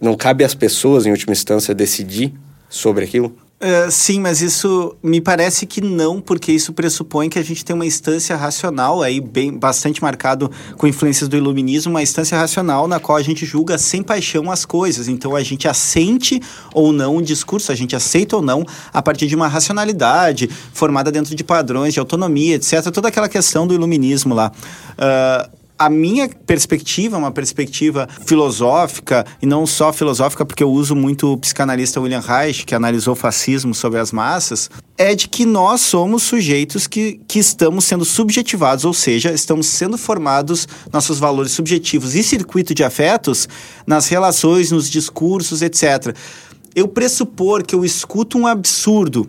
não 0.00 0.16
cabe 0.16 0.42
às 0.42 0.54
pessoas, 0.54 1.04
em 1.04 1.10
última 1.10 1.34
instância, 1.34 1.74
decidir 1.74 2.32
sobre 2.66 3.04
aquilo? 3.04 3.36
Uh, 3.60 3.90
sim, 3.90 4.18
mas 4.18 4.40
isso 4.40 4.96
me 5.02 5.20
parece 5.20 5.66
que 5.66 5.82
não, 5.82 6.18
porque 6.18 6.50
isso 6.50 6.72
pressupõe 6.72 7.28
que 7.28 7.38
a 7.38 7.44
gente 7.44 7.62
tem 7.62 7.76
uma 7.76 7.84
instância 7.84 8.34
racional, 8.34 9.02
aí 9.02 9.20
bem 9.20 9.52
bastante 9.52 10.00
marcado 10.00 10.50
com 10.78 10.86
influências 10.86 11.28
do 11.28 11.36
iluminismo, 11.36 11.92
uma 11.92 12.02
instância 12.02 12.36
racional 12.38 12.88
na 12.88 12.98
qual 12.98 13.18
a 13.18 13.22
gente 13.22 13.44
julga 13.44 13.76
sem 13.76 14.02
paixão 14.02 14.50
as 14.50 14.64
coisas. 14.64 15.06
Então 15.06 15.36
a 15.36 15.42
gente 15.42 15.68
assente 15.68 16.40
ou 16.72 16.94
não 16.94 17.18
o 17.18 17.22
discurso, 17.22 17.70
a 17.70 17.74
gente 17.74 17.94
aceita 17.94 18.36
ou 18.36 18.42
não 18.42 18.64
a 18.90 19.02
partir 19.02 19.26
de 19.26 19.36
uma 19.36 19.48
racionalidade 19.48 20.48
formada 20.72 21.12
dentro 21.12 21.34
de 21.34 21.44
padrões 21.44 21.92
de 21.92 22.00
autonomia, 22.00 22.54
etc. 22.54 22.90
Toda 22.90 23.08
aquela 23.08 23.28
questão 23.28 23.66
do 23.66 23.74
iluminismo 23.74 24.34
lá. 24.34 24.50
Uh, 24.96 25.61
a 25.84 25.90
minha 25.90 26.28
perspectiva, 26.28 27.18
uma 27.18 27.32
perspectiva 27.32 28.08
filosófica, 28.24 29.26
e 29.42 29.46
não 29.46 29.66
só 29.66 29.92
filosófica, 29.92 30.44
porque 30.44 30.62
eu 30.62 30.70
uso 30.70 30.94
muito 30.94 31.32
o 31.32 31.36
psicanalista 31.36 32.00
William 32.00 32.20
Reich, 32.20 32.64
que 32.64 32.72
analisou 32.72 33.16
fascismo 33.16 33.74
sobre 33.74 33.98
as 33.98 34.12
massas, 34.12 34.70
é 34.96 35.12
de 35.12 35.26
que 35.28 35.44
nós 35.44 35.80
somos 35.80 36.22
sujeitos 36.22 36.86
que, 36.86 37.20
que 37.26 37.40
estamos 37.40 37.84
sendo 37.84 38.04
subjetivados, 38.04 38.84
ou 38.84 38.94
seja, 38.94 39.32
estamos 39.32 39.66
sendo 39.66 39.98
formados 39.98 40.68
nossos 40.92 41.18
valores 41.18 41.50
subjetivos 41.50 42.14
e 42.14 42.22
circuito 42.22 42.72
de 42.72 42.84
afetos 42.84 43.48
nas 43.84 44.06
relações, 44.06 44.70
nos 44.70 44.88
discursos, 44.88 45.62
etc. 45.62 46.14
Eu 46.76 46.86
pressupor 46.86 47.64
que 47.64 47.74
eu 47.74 47.84
escuto 47.84 48.38
um 48.38 48.46
absurdo 48.46 49.28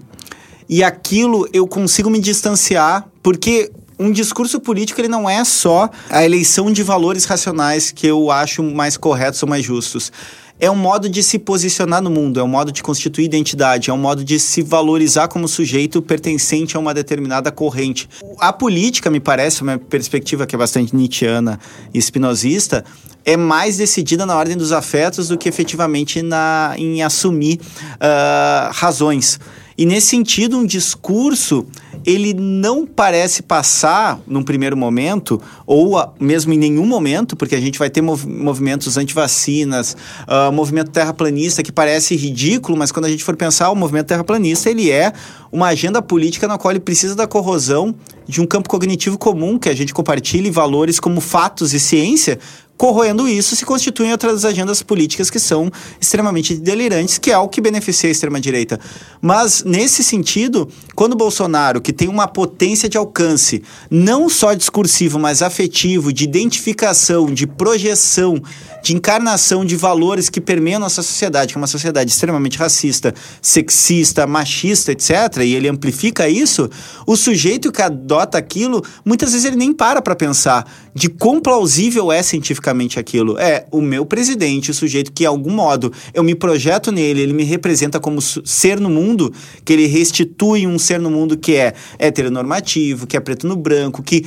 e 0.70 0.84
aquilo 0.84 1.50
eu 1.52 1.68
consigo 1.68 2.12
me 2.12 2.20
distanciar, 2.20 3.08
porque 3.24 3.72
um 3.98 4.12
discurso 4.12 4.60
político 4.60 5.00
ele 5.00 5.08
não 5.08 5.30
é 5.30 5.44
só 5.44 5.90
a 6.10 6.24
eleição 6.24 6.72
de 6.72 6.84
valores 6.84 7.26
racionais 7.26 7.92
que 7.92 8.08
eu 8.08 8.32
acho 8.32 8.64
mais 8.64 8.98
corretos 8.98 9.42
ou 9.44 9.50
mais 9.50 9.64
justos. 9.64 10.12
É 10.60 10.70
um 10.70 10.76
modo 10.76 11.10
de 11.10 11.22
se 11.22 11.40
posicionar 11.40 12.02
no 12.02 12.10
mundo, 12.10 12.40
é 12.40 12.44
um 12.44 12.48
modo 12.48 12.72
de 12.72 12.82
constituir 12.82 13.26
identidade, 13.26 13.90
é 13.90 13.94
um 13.94 13.98
modo 13.98 14.24
de 14.24 14.40
se 14.40 14.62
valorizar 14.62 15.28
como 15.28 15.48
sujeito 15.48 16.02
pertencente 16.02 16.78
a 16.78 16.80
uma 16.80 16.94
determinada 16.94 17.52
corrente. 17.52 18.08
A 18.40 18.54
política, 18.54 19.10
me 19.10 19.20
parece, 19.20 19.62
uma 19.62 19.78
perspectiva 19.78 20.46
que 20.46 20.56
é 20.56 20.58
bastante 20.58 20.96
nietzschiana 20.96 21.60
e 21.94 21.98
espinosista, 21.98 22.86
é 23.26 23.36
mais 23.36 23.78
decidida 23.78 24.26
na 24.26 24.38
ordem 24.38 24.56
dos 24.56 24.72
afetos 24.72 25.28
do 25.28 25.38
que 25.38 25.50
efetivamente 25.50 26.22
na, 26.22 26.76
em 26.78 27.02
assumir 27.02 27.60
uh, 27.96 28.72
razões. 28.72 29.40
E 29.77 29.86
nesse 29.86 30.08
sentido, 30.08 30.58
um 30.58 30.65
discurso 30.65 31.65
ele 32.06 32.34
não 32.34 32.86
parece 32.86 33.42
passar 33.42 34.20
num 34.27 34.44
primeiro 34.44 34.75
momento, 34.75 35.42
ou 35.65 35.98
a, 35.98 36.13
mesmo 36.20 36.53
em 36.53 36.58
nenhum 36.58 36.86
momento, 36.86 37.36
porque 37.36 37.56
a 37.56 37.62
gente 37.62 37.80
vai 37.80 37.89
ter 37.89 38.01
mov 38.01 38.25
movimentos 38.27 38.98
anti-vacinas, 38.98 39.96
uh, 40.27 40.51
movimento 40.51 40.92
terraplanista 40.92 41.63
que 41.63 41.72
parece 41.72 42.15
ridículo, 42.15 42.77
mas 42.77 42.92
quando 42.92 43.06
a 43.06 43.10
gente 43.10 43.24
for 43.24 43.36
pensar, 43.36 43.70
o 43.70 43.75
movimento 43.75 44.08
terraplanista 44.08 44.70
ele 44.70 44.92
é 44.92 45.13
uma 45.51 45.68
agenda 45.68 46.01
política 46.01 46.48
na 46.48 46.58
qual 46.58 46.72
ele 46.72 46.80
precisa 46.80 47.15
da 47.15 47.27
corrosão 47.27 47.96
de 48.27 48.42
um 48.42 48.46
campo 48.46 48.70
cognitivo 48.70 49.18
comum, 49.18 49.58
que 49.60 49.70
a 49.70 49.75
gente 49.75 49.94
compartilhe 49.94 50.50
valores 50.50 51.00
como 51.00 51.22
fatos 51.22 51.74
e 51.74 51.80
ciência, 51.80 52.39
corroendo 52.77 53.27
isso, 53.27 53.56
se 53.56 53.65
constituem 53.65 54.12
outras 54.12 54.44
agendas 54.44 54.82
políticas 54.82 55.30
que 55.30 55.39
são 55.39 55.72
extremamente 56.01 56.56
delirantes, 56.56 57.18
que 57.18 57.32
é 57.32 57.38
o 57.38 57.48
que 57.48 57.62
beneficia 57.62 58.10
a 58.10 58.12
extrema-direita. 58.12 58.80
Mas, 59.22 59.63
nesse 59.63 60.03
sentido, 60.03 60.68
quando 60.96 61.15
Bolsonaro, 61.15 61.80
que 61.80 61.94
tem 61.94 62.10
uma 62.10 62.27
potência 62.27 62.89
de 62.89 62.98
alcance, 62.98 63.63
não 63.89 64.27
só 64.27 64.53
discursivo, 64.53 65.20
mas 65.20 65.42
afetivo, 65.42 66.12
de 66.12 66.24
identificação, 66.24 67.27
de 67.27 67.46
projeção, 67.46 68.42
de 68.84 68.96
encarnação 68.96 69.63
de 69.63 69.75
valores 69.75 70.30
que 70.30 70.42
permeiam 70.42 70.80
nossa 70.80 71.01
sociedade, 71.01 71.53
que 71.53 71.58
é 71.58 71.62
uma 71.62 71.68
sociedade 71.68 72.12
extremamente 72.12 72.58
racista, 72.58 73.13
sexista, 73.42 74.27
machista, 74.27 74.92
etc., 74.92 75.44
e 75.44 75.53
ele 75.53 75.70
amplifica 75.70 76.27
isso, 76.27 76.70
o 77.06 77.15
sujeito 77.15 77.72
que 77.72 77.82
adota 77.82 78.38
aquilo, 78.38 78.84
muitas 79.06 79.32
vezes 79.32 79.46
ele 79.46 79.56
nem 79.56 79.72
para 79.72 80.01
para 80.01 80.15
pensar 80.15 80.65
de 80.94 81.08
quão 81.08 81.39
plausível 81.39 82.12
é 82.12 82.22
cientificamente 82.22 82.62
aquilo. 83.00 83.38
É, 83.38 83.65
o 83.72 83.82
meu 83.82 84.05
presidente, 84.05 84.72
o 84.72 84.74
sujeito 84.74 85.12
que, 85.12 85.24
de 85.24 85.25
algum 85.25 85.51
modo, 85.51 85.91
eu 86.13 86.24
me 86.24 86.36
projeto 86.36 86.91
nele, 86.91 87.22
ele 87.22 87.34
me 87.34 87.43
representa 87.43 88.00
como 88.00 88.22
ser 88.22 88.79
no 88.79 88.89
mundo, 88.89 89.34
que 89.63 89.74
ele 89.74 89.88
restitui 89.88 90.65
um 90.67 90.77
ser 90.77 91.00
no 91.00 91.10
mundo 91.10 91.38
que 91.38 91.55
é 91.55 91.74
heteronormativo, 92.00 93.08
que 93.08 93.17
é 93.17 93.20
preto 93.20 93.48
no 93.48 93.55
branco, 93.55 94.01
que, 94.01 94.25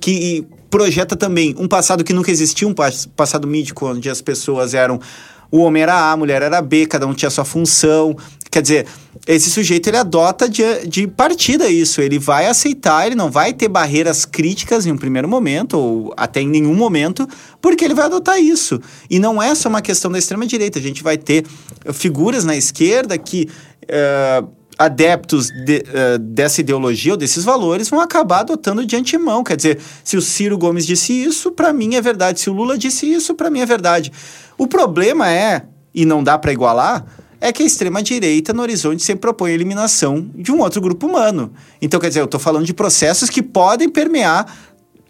que 0.00 0.46
projeta 0.70 1.14
também 1.16 1.54
um 1.58 1.68
passado 1.68 2.02
que 2.02 2.12
nunca 2.12 2.30
existiu, 2.30 2.68
um 2.68 2.74
passado 2.74 3.46
mítico, 3.46 3.86
onde 3.86 4.10
as 4.10 4.20
pessoas 4.20 4.74
eram 4.74 5.00
o 5.54 5.58
homem 5.58 5.84
era 5.84 5.94
A, 5.94 6.10
a 6.10 6.16
mulher 6.16 6.42
era 6.42 6.60
B, 6.60 6.84
cada 6.84 7.06
um 7.06 7.14
tinha 7.14 7.30
sua 7.30 7.44
função. 7.44 8.16
Quer 8.50 8.60
dizer, 8.60 8.86
esse 9.26 9.50
sujeito 9.50 9.88
ele 9.88 9.96
adota 9.96 10.48
de, 10.48 10.86
de 10.86 11.06
partida 11.06 11.68
isso, 11.68 12.02
ele 12.02 12.18
vai 12.18 12.46
aceitar, 12.46 13.06
ele 13.06 13.14
não 13.14 13.30
vai 13.30 13.54
ter 13.54 13.68
barreiras 13.68 14.24
críticas 14.24 14.84
em 14.84 14.92
um 14.92 14.98
primeiro 14.98 15.26
momento, 15.26 15.78
ou 15.78 16.14
até 16.16 16.42
em 16.42 16.48
nenhum 16.48 16.74
momento, 16.74 17.26
porque 17.60 17.84
ele 17.84 17.94
vai 17.94 18.04
adotar 18.04 18.38
isso. 18.38 18.80
E 19.08 19.18
não 19.18 19.42
é 19.42 19.54
só 19.54 19.68
uma 19.68 19.80
questão 19.80 20.10
da 20.10 20.18
extrema-direita, 20.18 20.78
a 20.78 20.82
gente 20.82 21.02
vai 21.02 21.16
ter 21.16 21.44
figuras 21.92 22.44
na 22.44 22.56
esquerda 22.56 23.16
que. 23.16 23.48
Uh, 23.84 24.64
adeptos 24.76 25.50
de, 25.50 25.84
uh, 25.86 26.18
dessa 26.18 26.60
ideologia 26.60 27.12
ou 27.12 27.16
desses 27.16 27.44
valores 27.44 27.88
vão 27.88 28.00
acabar 28.00 28.40
adotando 28.40 28.84
de 28.84 28.96
antemão. 28.96 29.44
Quer 29.44 29.56
dizer, 29.56 29.78
se 30.02 30.16
o 30.16 30.20
Ciro 30.20 30.58
Gomes 30.58 30.84
disse 30.84 31.12
isso, 31.12 31.52
para 31.52 31.72
mim 31.72 31.94
é 31.94 32.00
verdade. 32.00 32.40
Se 32.40 32.50
o 32.50 32.52
Lula 32.52 32.76
disse 32.76 33.08
isso, 33.08 33.36
para 33.36 33.50
mim 33.50 33.60
é 33.60 33.66
verdade. 33.66 34.10
O 34.58 34.66
problema 34.66 35.30
é, 35.30 35.62
e 35.94 36.04
não 36.04 36.24
dá 36.24 36.36
para 36.36 36.52
igualar, 36.52 37.04
é 37.44 37.52
que 37.52 37.62
a 37.62 37.66
extrema-direita 37.66 38.54
no 38.54 38.62
horizonte 38.62 39.02
sempre 39.02 39.20
propõe 39.20 39.50
a 39.50 39.54
eliminação 39.54 40.30
de 40.34 40.50
um 40.50 40.60
outro 40.60 40.80
grupo 40.80 41.06
humano. 41.06 41.52
Então, 41.80 42.00
quer 42.00 42.08
dizer, 42.08 42.20
eu 42.20 42.24
estou 42.24 42.40
falando 42.40 42.64
de 42.64 42.72
processos 42.72 43.28
que 43.28 43.42
podem 43.42 43.86
permear 43.86 44.46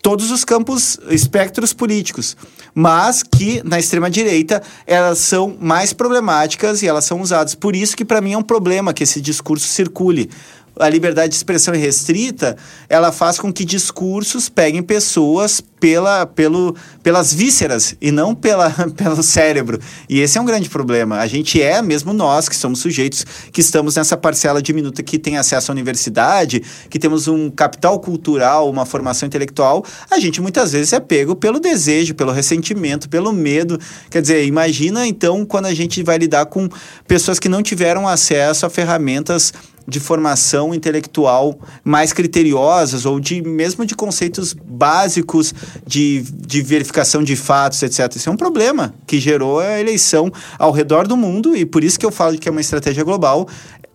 todos 0.03 0.33
os 0.33 0.45
campos, 0.45 0.99
espectros 1.11 1.73
políticos, 1.73 2.37
mas 2.75 3.23
que 3.23 3.62
na 3.64 3.79
extrema 3.79 4.11
direita 4.11 4.61
elas 4.85 5.19
são 5.21 5.57
mais 5.61 5.93
problemáticas 5.93 6.83
e 6.83 6.88
elas 6.88 7.05
são 7.05 7.21
usadas. 7.21 7.55
Por 7.55 7.76
isso 7.76 7.97
que 7.97 8.05
para 8.05 8.21
mim 8.21 8.33
é 8.33 8.37
um 8.37 8.43
problema 8.43 8.93
que 8.93 9.05
esse 9.05 9.21
discurso 9.21 9.69
circule, 9.69 10.29
a 10.78 10.88
liberdade 10.88 11.31
de 11.31 11.37
expressão 11.37 11.75
irrestrita, 11.75 12.57
ela 12.88 13.12
faz 13.12 13.38
com 13.38 13.52
que 13.52 13.64
discursos 13.64 14.49
peguem 14.49 14.83
pessoas 14.83 15.62
pela, 15.85 16.25
pelo, 16.25 16.75
pelas 17.02 17.33
vísceras 17.33 17.95
e 18.00 18.11
não 18.11 18.35
pela, 18.35 18.71
pelo 18.97 19.23
cérebro. 19.23 19.78
E 20.09 20.21
esse 20.21 20.38
é 20.38 20.40
um 20.40 20.45
grande 20.45 20.71
problema. 20.71 21.19
A 21.19 21.26
gente 21.26 21.61
é, 21.61 21.83
mesmo 21.83 22.12
nós, 22.12 22.49
que 22.49 22.57
somos 22.57 22.78
sujeitos, 22.78 23.25
que 23.52 23.61
estamos 23.61 23.97
nessa 23.97 24.16
parcela 24.16 24.62
diminuta 24.62 25.02
que 25.02 25.19
tem 25.19 25.37
acesso 25.37 25.71
à 25.71 25.73
universidade, 25.75 26.62
que 26.88 26.99
temos 26.99 27.28
um 27.28 27.50
capital 27.50 28.00
cultural, 28.00 28.71
uma 28.71 28.87
formação 28.87 29.26
intelectual, 29.26 29.85
a 30.11 30.19
gente 30.19 30.40
muitas 30.40 30.73
vezes 30.73 30.93
é 30.93 31.00
pego 31.00 31.37
pelo 31.37 31.61
desejo, 31.61 32.14
pelo 32.14 32.33
ressentimento, 32.33 33.09
pelo 33.09 33.33
medo. 33.33 33.78
Quer 34.11 34.23
dizer, 34.23 34.47
imagina 34.47 35.07
então 35.07 35.45
quando 35.45 35.66
a 35.66 35.75
gente 35.75 36.02
vai 36.02 36.16
lidar 36.16 36.47
com 36.47 36.69
pessoas 37.07 37.38
que 37.38 37.49
não 37.49 37.62
tiveram 37.62 38.09
acesso 38.09 38.64
a 38.64 38.71
ferramentas 38.71 39.52
de 39.87 40.00
formação 40.00 40.75
intelectual 40.75 41.59
mais 41.85 42.12
criteriosas 42.12 43.05
ou 43.05 43.21
de 43.21 43.43
mesmo 43.43 43.85
de 43.85 43.95
conceitos 43.95 44.55
básicos 44.55 45.55
de, 45.87 46.23
de 46.23 46.62
verificação 46.62 47.23
de 47.23 47.37
fatos, 47.37 47.83
etc. 47.83 48.17
Isso 48.17 48.29
é 48.29 48.33
um 48.33 48.37
problema 48.37 48.95
que 49.07 49.19
gerou 49.19 49.61
a 49.61 49.81
eleição 49.81 50.33
ao 50.59 50.73
redor 50.73 51.07
do 51.07 51.17
mundo 51.17 51.57
e 51.57 51.64
por 51.64 51.85
isso 51.85 51.99
que 51.99 52.07
eu 52.07 52.12
falo 52.12 52.38
que 52.38 52.49
é 52.49 52.53
uma 52.53 52.61
estratégia 52.61 53.05
global 53.05 53.49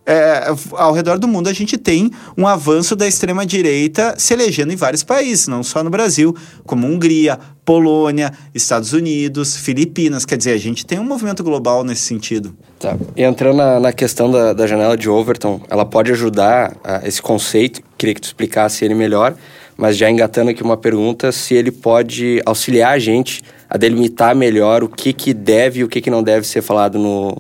é, 0.10 0.52
ao 0.72 0.92
redor 0.92 1.20
do 1.20 1.28
mundo 1.28 1.50
a 1.50 1.54
gente 1.54 1.78
tem 1.78 2.10
um 2.36 2.48
avanço 2.48 2.96
da 2.96 3.08
extrema-direita 3.08 4.16
se 4.18 4.34
elegendo 4.34 4.74
em 4.74 4.76
vários 4.76 5.04
países, 5.04 5.48
não 5.48 5.62
só 5.62 5.84
no 5.84 5.92
Brasil, 5.92 6.36
como 6.66 6.88
Hungria, 6.88 7.38
Polônia, 7.64 8.34
Estados 8.56 8.92
Unidos, 8.92 9.56
Filipinas. 9.56 10.26
Quer 10.26 10.38
dizer, 10.38 10.54
a 10.54 10.58
gente 10.58 10.84
tem 10.84 10.98
um 10.98 11.04
movimento 11.04 11.44
global 11.44 11.84
nesse 11.84 12.02
sentido. 12.02 12.56
Tá. 12.80 12.98
E 13.16 13.22
entrando 13.22 13.58
na, 13.58 13.80
na 13.80 13.94
questão 13.94 14.32
da, 14.32 14.52
da, 14.52 14.66
janela 14.66 14.98
de 14.98 15.08
Overton, 15.08 15.62
ela 15.70 15.86
pode 15.86 16.12
ajudar 16.12 16.76
a, 16.84 17.08
esse 17.08 17.22
conceito, 17.22 17.84
queria 17.96 18.16
que 18.16 18.22
tu 18.22 18.26
explicasse 18.26 18.84
ele 18.84 18.96
melhor, 18.96 19.36
mas 19.78 19.96
já 19.96 20.10
engatando 20.10 20.50
aqui 20.50 20.64
uma 20.64 20.76
pergunta, 20.76 21.32
se 21.32 21.54
ele 21.54 21.72
pode 21.72 22.42
auxiliar 22.48 22.94
a 22.94 23.00
gente 23.00 23.44
a 23.70 23.78
delimitar 23.78 24.36
melhor 24.36 24.84
o 24.84 24.90
que, 24.90 25.14
que 25.14 25.36
deve 25.36 25.82
e 25.82 25.84
o 25.84 25.88
que, 25.88 26.02
que 26.02 26.10
não 26.10 26.24
deve 26.24 26.48
ser 26.48 26.64
falado 26.64 26.98
no, 26.98 27.38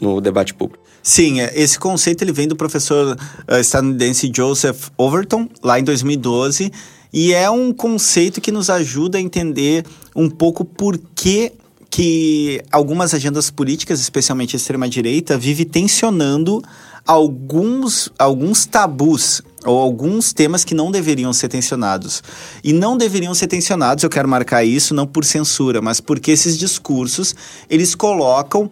no 0.00 0.20
debate 0.20 0.54
público. 0.54 0.81
Sim, 1.02 1.40
é, 1.40 1.52
esse 1.54 1.78
conceito 1.78 2.22
ele 2.22 2.32
vem 2.32 2.46
do 2.46 2.54
professor 2.54 3.16
uh, 3.50 3.56
estadunidense 3.56 4.30
Joseph 4.34 4.88
Overton, 4.96 5.48
lá 5.62 5.78
em 5.80 5.84
2012, 5.84 6.72
E 7.12 7.32
é 7.32 7.50
um 7.50 7.72
conceito 7.72 8.40
que 8.40 8.52
nos 8.52 8.70
ajuda 8.70 9.18
a 9.18 9.20
entender 9.20 9.84
um 10.14 10.30
pouco 10.30 10.64
por 10.64 10.98
que 11.14 11.52
que 11.90 12.62
algumas 12.72 13.12
agendas 13.12 13.50
políticas, 13.50 14.00
especialmente 14.00 14.56
a 14.56 14.58
extrema-direita, 14.58 15.36
vive 15.36 15.66
tensionando 15.66 16.62
alguns, 17.06 18.10
alguns 18.18 18.64
tabus 18.64 19.42
ou 19.66 19.78
alguns 19.78 20.32
temas 20.32 20.64
que 20.64 20.74
não 20.74 20.90
deveriam 20.90 21.34
ser 21.34 21.48
tensionados. 21.48 22.22
E 22.64 22.72
não 22.72 22.96
deveriam 22.96 23.34
ser 23.34 23.46
tensionados, 23.46 24.02
eu 24.02 24.08
quero 24.08 24.26
marcar 24.26 24.64
isso, 24.64 24.94
não 24.94 25.06
por 25.06 25.22
censura, 25.22 25.82
mas 25.82 26.00
porque 26.00 26.30
esses 26.30 26.56
discursos, 26.56 27.36
eles 27.68 27.94
colocam 27.94 28.70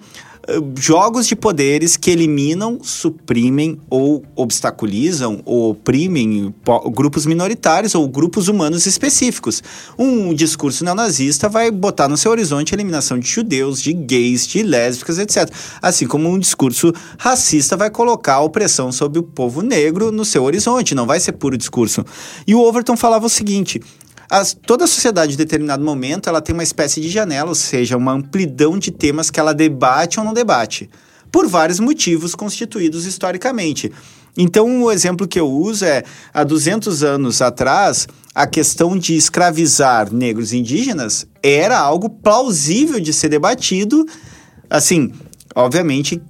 jogos 0.77 1.27
de 1.27 1.37
poderes 1.37 1.97
que 1.97 2.11
eliminam, 2.11 2.79
suprimem 2.83 3.79
ou 3.89 4.25
obstaculizam 4.35 5.41
ou 5.45 5.71
oprimem 5.71 6.55
grupos 6.93 7.27
minoritários 7.27 7.95
ou 7.95 8.09
grupos 8.09 8.49
humanos 8.49 8.87
específicos. 8.87 9.63
Um 9.99 10.35
discurso 10.35 10.85
neonazista 10.85 11.49
vai 11.49 11.71
botar 11.71 12.09
no 12.09 12.17
seu 12.17 12.31
horizonte 12.31 12.75
a 12.75 12.77
eliminação 12.77 13.19
de 13.19 13.29
judeus, 13.29 13.81
de 13.81 13.93
gays, 13.93 14.47
de 14.47 14.63
lésbicas, 14.63 15.19
etc. 15.19 15.51
Assim 15.81 16.07
como 16.07 16.29
um 16.29 16.39
discurso 16.39 16.93
racista 17.19 17.77
vai 17.77 17.91
colocar 17.91 18.35
a 18.35 18.41
opressão 18.41 18.93
sobre 18.93 19.19
o 19.19 19.23
povo 19.23 19.63
negro 19.63 20.11
no 20.11 20.25
seu 20.25 20.45
horizonte, 20.45 20.95
não 20.95 21.07
vai 21.07 21.21
ser 21.21 21.33
puro 21.33 21.57
discurso. 21.57 22.05
E 22.47 22.55
o 22.55 22.61
Overton 22.61 22.97
falava 22.97 23.27
o 23.27 23.31
seguinte: 23.31 23.81
as, 24.31 24.55
toda 24.55 24.85
a 24.85 24.87
sociedade, 24.87 25.35
em 25.35 25.37
determinado 25.37 25.85
momento, 25.85 26.29
ela 26.29 26.41
tem 26.41 26.55
uma 26.55 26.63
espécie 26.63 27.01
de 27.01 27.09
janela, 27.09 27.49
ou 27.49 27.55
seja, 27.55 27.97
uma 27.97 28.13
amplidão 28.13 28.79
de 28.79 28.93
temas 28.93 29.29
que 29.29 29.41
ela 29.41 29.53
debate 29.53 30.21
ou 30.21 30.25
não 30.25 30.33
debate, 30.33 30.89
por 31.33 31.49
vários 31.49 31.81
motivos 31.81 32.37
constituídos 32.37 33.07
historicamente. 33.07 33.91
Então, 34.37 34.85
o 34.85 34.93
exemplo 34.93 35.27
que 35.27 35.41
eu 35.41 35.51
uso 35.51 35.85
é, 35.85 36.05
há 36.33 36.45
200 36.45 37.03
anos 37.03 37.43
atrás, 37.43 38.07
a 38.33 38.47
questão 38.47 38.97
de 38.97 39.17
escravizar 39.17 40.13
negros 40.13 40.53
indígenas 40.53 41.27
era 41.43 41.77
algo 41.77 42.09
plausível 42.09 43.01
de 43.01 43.13
ser 43.13 43.29
debatido, 43.29 44.07
assim, 44.69 45.13
obviamente, 45.55 46.21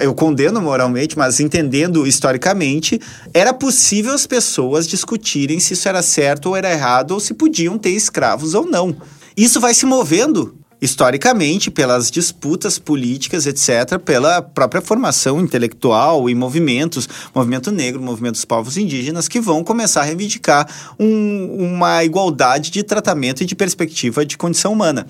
eu 0.00 0.14
condeno 0.14 0.60
moralmente, 0.60 1.16
mas 1.16 1.40
entendendo 1.40 2.06
historicamente, 2.06 3.00
era 3.32 3.52
possível 3.52 4.12
as 4.12 4.26
pessoas 4.26 4.86
discutirem 4.86 5.60
se 5.60 5.74
isso 5.74 5.88
era 5.88 6.02
certo 6.02 6.46
ou 6.46 6.56
era 6.56 6.70
errado, 6.70 7.12
ou 7.12 7.20
se 7.20 7.34
podiam 7.34 7.78
ter 7.78 7.90
escravos 7.90 8.54
ou 8.54 8.66
não. 8.66 8.96
Isso 9.36 9.60
vai 9.60 9.74
se 9.74 9.86
movendo 9.86 10.56
historicamente 10.80 11.70
pelas 11.70 12.10
disputas 12.10 12.78
políticas, 12.78 13.46
etc., 13.46 13.98
pela 13.98 14.42
própria 14.42 14.82
formação 14.82 15.40
intelectual 15.40 16.28
e 16.28 16.34
movimentos, 16.34 17.08
movimento 17.34 17.70
negro, 17.70 18.02
movimento 18.02 18.34
dos 18.34 18.44
povos 18.44 18.76
indígenas, 18.76 19.28
que 19.28 19.40
vão 19.40 19.64
começar 19.64 20.02
a 20.02 20.04
reivindicar 20.04 20.68
um, 20.98 21.74
uma 21.74 22.04
igualdade 22.04 22.70
de 22.70 22.82
tratamento 22.82 23.42
e 23.42 23.46
de 23.46 23.54
perspectiva 23.54 24.24
de 24.24 24.36
condição 24.36 24.72
humana. 24.72 25.06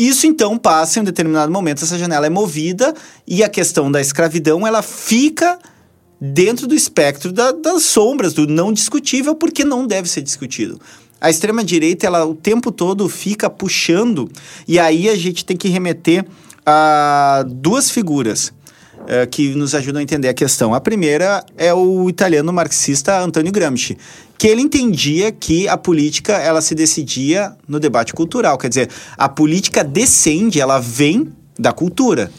Isso 0.00 0.26
então 0.26 0.56
passa 0.56 0.98
em 0.98 1.02
um 1.02 1.04
determinado 1.04 1.52
momento, 1.52 1.84
essa 1.84 1.98
janela 1.98 2.24
é 2.26 2.30
movida 2.30 2.94
e 3.26 3.44
a 3.44 3.50
questão 3.50 3.92
da 3.92 4.00
escravidão 4.00 4.66
ela 4.66 4.80
fica 4.80 5.58
dentro 6.18 6.66
do 6.66 6.74
espectro 6.74 7.30
da, 7.30 7.52
das 7.52 7.82
sombras, 7.82 8.32
do 8.32 8.46
não 8.46 8.72
discutível, 8.72 9.34
porque 9.34 9.62
não 9.62 9.86
deve 9.86 10.08
ser 10.08 10.22
discutido. 10.22 10.80
A 11.20 11.28
extrema-direita, 11.28 12.06
ela 12.06 12.24
o 12.24 12.34
tempo 12.34 12.72
todo 12.72 13.10
fica 13.10 13.50
puxando, 13.50 14.30
e 14.66 14.78
aí 14.78 15.06
a 15.06 15.14
gente 15.14 15.44
tem 15.44 15.54
que 15.54 15.68
remeter 15.68 16.24
a 16.64 17.44
duas 17.46 17.90
figuras. 17.90 18.54
Uh, 19.10 19.26
que 19.28 19.56
nos 19.56 19.74
ajudam 19.74 19.98
a 19.98 20.02
entender 20.04 20.28
a 20.28 20.34
questão. 20.34 20.72
A 20.72 20.80
primeira 20.80 21.44
é 21.56 21.74
o 21.74 22.08
italiano 22.08 22.52
marxista 22.52 23.18
Antonio 23.18 23.50
Gramsci, 23.50 23.98
que 24.38 24.46
ele 24.46 24.60
entendia 24.60 25.32
que 25.32 25.66
a 25.66 25.76
política 25.76 26.34
ela 26.34 26.60
se 26.60 26.76
decidia 26.76 27.56
no 27.66 27.80
debate 27.80 28.12
cultural, 28.12 28.56
quer 28.56 28.68
dizer, 28.68 28.88
a 29.18 29.28
política 29.28 29.82
descende, 29.82 30.60
ela 30.60 30.78
vem 30.78 31.26
da 31.58 31.72
cultura. 31.72 32.30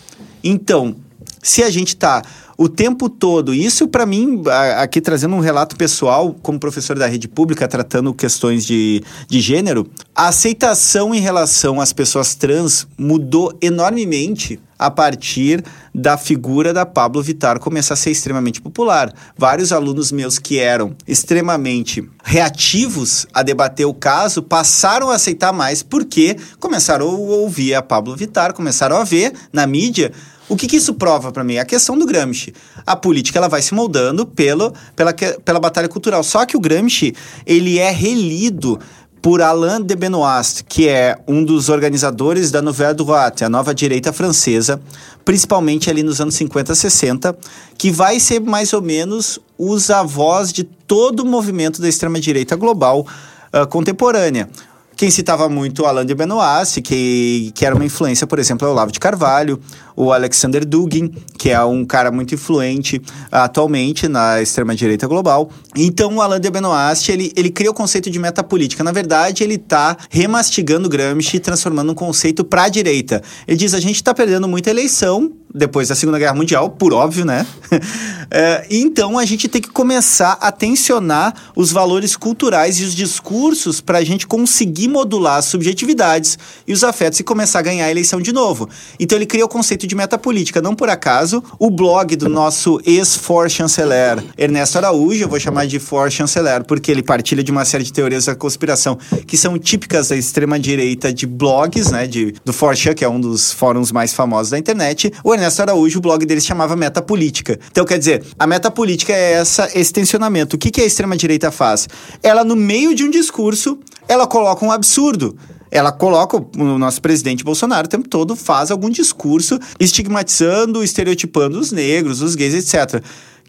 Então, 0.41 0.95
se 1.43 1.61
a 1.61 1.69
gente 1.69 1.89
está 1.89 2.21
o 2.61 2.69
tempo 2.69 3.09
todo. 3.09 3.55
Isso, 3.55 3.87
para 3.87 4.05
mim, 4.05 4.43
aqui 4.77 5.01
trazendo 5.01 5.35
um 5.35 5.39
relato 5.39 5.75
pessoal, 5.75 6.35
como 6.43 6.59
professor 6.59 6.95
da 6.95 7.07
rede 7.07 7.27
pública, 7.27 7.67
tratando 7.67 8.13
questões 8.13 8.63
de, 8.63 9.03
de 9.27 9.41
gênero, 9.41 9.89
a 10.15 10.27
aceitação 10.27 11.15
em 11.15 11.19
relação 11.19 11.81
às 11.81 11.91
pessoas 11.91 12.35
trans 12.35 12.87
mudou 12.95 13.57
enormemente 13.63 14.59
a 14.81 14.89
partir 14.89 15.63
da 15.93 16.17
figura 16.17 16.73
da 16.73 16.87
Pablo 16.87 17.21
Vittar 17.21 17.59
começar 17.59 17.93
a 17.93 17.97
ser 17.97 18.09
extremamente 18.09 18.59
popular. 18.59 19.13
Vários 19.37 19.71
alunos 19.71 20.11
meus 20.11 20.39
que 20.39 20.57
eram 20.57 20.95
extremamente 21.07 22.09
reativos 22.23 23.27
a 23.31 23.43
debater 23.43 23.85
o 23.85 23.93
caso 23.93 24.41
passaram 24.41 25.11
a 25.11 25.15
aceitar 25.15 25.53
mais 25.53 25.83
porque 25.83 26.35
começaram 26.59 27.07
a 27.07 27.11
ouvir 27.11 27.75
a 27.75 27.81
Pablo 27.83 28.15
Vittar, 28.15 28.55
começaram 28.55 28.97
a 28.97 29.03
ver 29.03 29.33
na 29.53 29.67
mídia 29.67 30.11
o 30.49 30.55
que, 30.57 30.67
que 30.67 30.75
isso 30.75 30.95
prova 30.95 31.31
para 31.31 31.45
mim? 31.45 31.59
A 31.59 31.63
questão 31.63 31.97
do 31.97 32.05
Gramsci. 32.05 32.53
A 32.85 32.93
política 32.93 33.39
ela 33.39 33.47
vai 33.47 33.61
se 33.61 33.73
moldando 33.73 34.25
pelo, 34.25 34.73
pela, 34.97 35.13
pela 35.13 35.61
batalha 35.61 35.87
cultural. 35.87 36.21
Só 36.23 36.45
que 36.45 36.57
o 36.57 36.59
Gramsci 36.59 37.15
ele 37.45 37.79
é 37.79 37.89
relido 37.89 38.77
por 39.21 39.41
Alain 39.41 39.81
de 39.81 39.95
Benoist, 39.95 40.63
que 40.67 40.89
é 40.89 41.15
um 41.27 41.43
dos 41.43 41.69
organizadores 41.69 42.49
da 42.49 42.61
Nouvelle 42.61 42.95
Droite, 42.95 43.43
a 43.43 43.49
nova 43.49 43.73
direita 43.73 44.11
francesa, 44.11 44.81
principalmente 45.23 45.89
ali 45.89 46.01
nos 46.01 46.19
anos 46.19 46.33
50, 46.35 46.73
60, 46.73 47.37
que 47.77 47.91
vai 47.91 48.19
ser 48.19 48.39
mais 48.41 48.73
ou 48.73 48.81
menos 48.81 49.39
os 49.57 49.91
avós 49.91 50.51
de 50.51 50.63
todo 50.63 51.19
o 51.19 51.25
movimento 51.25 51.79
da 51.81 51.87
extrema-direita 51.87 52.55
global 52.55 53.05
uh, 53.53 53.67
contemporânea. 53.67 54.49
Quem 54.95 55.09
citava 55.09 55.47
muito 55.47 55.85
Alain 55.85 56.05
de 56.05 56.15
Benoist, 56.15 56.81
que, 56.81 57.51
que 57.55 57.65
era 57.65 57.75
uma 57.75 57.85
influência, 57.85 58.25
por 58.25 58.39
exemplo, 58.39 58.67
é 58.67 58.69
o 58.69 58.73
Olavo 58.73 58.91
de 58.91 58.99
Carvalho, 58.99 59.59
o 59.95 60.11
Alexander 60.11 60.65
Dugin, 60.65 61.11
que 61.41 61.49
é 61.49 61.59
um 61.63 61.83
cara 61.83 62.11
muito 62.11 62.35
influente 62.35 63.01
atualmente 63.31 64.07
na 64.07 64.39
extrema-direita 64.39 65.07
global. 65.07 65.49
Então, 65.75 66.17
o 66.17 66.21
Alain 66.21 66.39
de 66.39 66.51
Benoist, 66.51 67.09
ele, 67.09 67.33
ele 67.35 67.49
cria 67.49 67.71
o 67.71 67.73
conceito 67.73 68.11
de 68.11 68.19
metapolítica. 68.19 68.83
Na 68.83 68.91
verdade, 68.91 69.43
ele 69.43 69.55
está 69.55 69.97
remastigando 70.07 70.87
Gramsci 70.87 71.37
e 71.37 71.39
transformando 71.39 71.93
um 71.93 71.95
conceito 71.95 72.43
para 72.43 72.65
a 72.65 72.69
direita. 72.69 73.23
Ele 73.47 73.57
diz, 73.57 73.73
a 73.73 73.79
gente 73.79 73.95
está 73.95 74.13
perdendo 74.13 74.47
muita 74.47 74.69
eleição, 74.69 75.31
depois 75.53 75.89
da 75.89 75.95
Segunda 75.95 76.17
Guerra 76.17 76.33
Mundial, 76.33 76.69
por 76.69 76.93
óbvio, 76.93 77.25
né? 77.25 77.45
é, 78.31 78.65
então 78.69 79.17
a 79.17 79.25
gente 79.25 79.47
tem 79.47 79.61
que 79.61 79.69
começar 79.69 80.37
a 80.39 80.51
tensionar 80.51 81.33
os 81.55 81.71
valores 81.71 82.15
culturais 82.15 82.79
e 82.79 82.83
os 82.85 82.95
discursos 82.95 83.81
para 83.81 83.97
a 83.97 84.03
gente 84.03 84.25
conseguir 84.25 84.87
modular 84.87 85.37
as 85.37 85.45
subjetividades 85.45 86.39
e 86.65 86.71
os 86.71 86.83
afetos 86.83 87.19
e 87.19 87.23
começar 87.23 87.59
a 87.59 87.63
ganhar 87.63 87.85
a 87.85 87.91
eleição 87.91 88.21
de 88.21 88.31
novo. 88.31 88.69
Então 88.99 89.17
ele 89.17 89.25
cria 89.25 89.43
o 89.43 89.49
conceito 89.49 89.85
de 89.85 89.95
metapolítica. 89.95 90.61
Não 90.61 90.73
por 90.73 90.89
acaso, 90.89 91.30
o 91.59 91.69
blog 91.69 92.15
do 92.15 92.27
nosso 92.27 92.79
ex-for-chanceler 92.85 94.23
Ernesto 94.37 94.77
Araújo, 94.77 95.23
eu 95.23 95.29
vou 95.29 95.39
chamar 95.39 95.67
de 95.67 95.79
for-chanceler, 95.79 96.63
porque 96.63 96.91
ele 96.91 97.03
partilha 97.03 97.43
de 97.43 97.51
uma 97.51 97.65
série 97.65 97.83
de 97.83 97.93
teorias 97.93 98.25
da 98.25 98.35
conspiração 98.35 98.97
que 99.25 99.37
são 99.37 99.57
típicas 99.57 100.09
da 100.09 100.15
extrema-direita 100.15 101.13
de 101.13 101.25
blogs, 101.27 101.91
né? 101.91 102.07
De, 102.07 102.33
do 102.43 102.53
4chan, 102.53 102.93
que 102.93 103.03
é 103.03 103.09
um 103.09 103.19
dos 103.19 103.51
fóruns 103.51 103.91
mais 103.91 104.13
famosos 104.13 104.51
da 104.51 104.57
internet. 104.57 105.11
O 105.23 105.33
Ernesto 105.33 105.61
Araújo, 105.61 105.99
o 105.99 106.01
blog 106.01 106.25
dele 106.25 106.41
se 106.41 106.47
chamava 106.47 106.75
Metapolítica. 106.75 107.59
Então, 107.71 107.85
quer 107.85 107.99
dizer, 107.99 108.23
a 108.37 108.47
metapolítica 108.47 109.13
é 109.13 109.33
essa, 109.33 109.69
esse 109.73 109.93
tensionamento. 109.93 110.55
O 110.55 110.59
que, 110.59 110.71
que 110.71 110.81
a 110.81 110.85
extrema-direita 110.85 111.51
faz? 111.51 111.87
Ela, 112.23 112.43
no 112.43 112.55
meio 112.55 112.95
de 112.95 113.03
um 113.03 113.09
discurso, 113.09 113.79
ela 114.07 114.27
coloca 114.27 114.65
um 114.65 114.71
absurdo 114.71 115.35
ela 115.71 115.91
coloca 115.91 116.37
o 116.37 116.77
nosso 116.77 117.01
presidente 117.01 117.43
Bolsonaro 117.43 117.87
o 117.87 117.89
tempo 117.89 118.07
todo 118.07 118.35
faz 118.35 118.69
algum 118.69 118.89
discurso 118.89 119.57
estigmatizando, 119.79 120.83
estereotipando 120.83 121.57
os 121.57 121.71
negros, 121.71 122.21
os 122.21 122.35
gays, 122.35 122.53
etc 122.53 123.01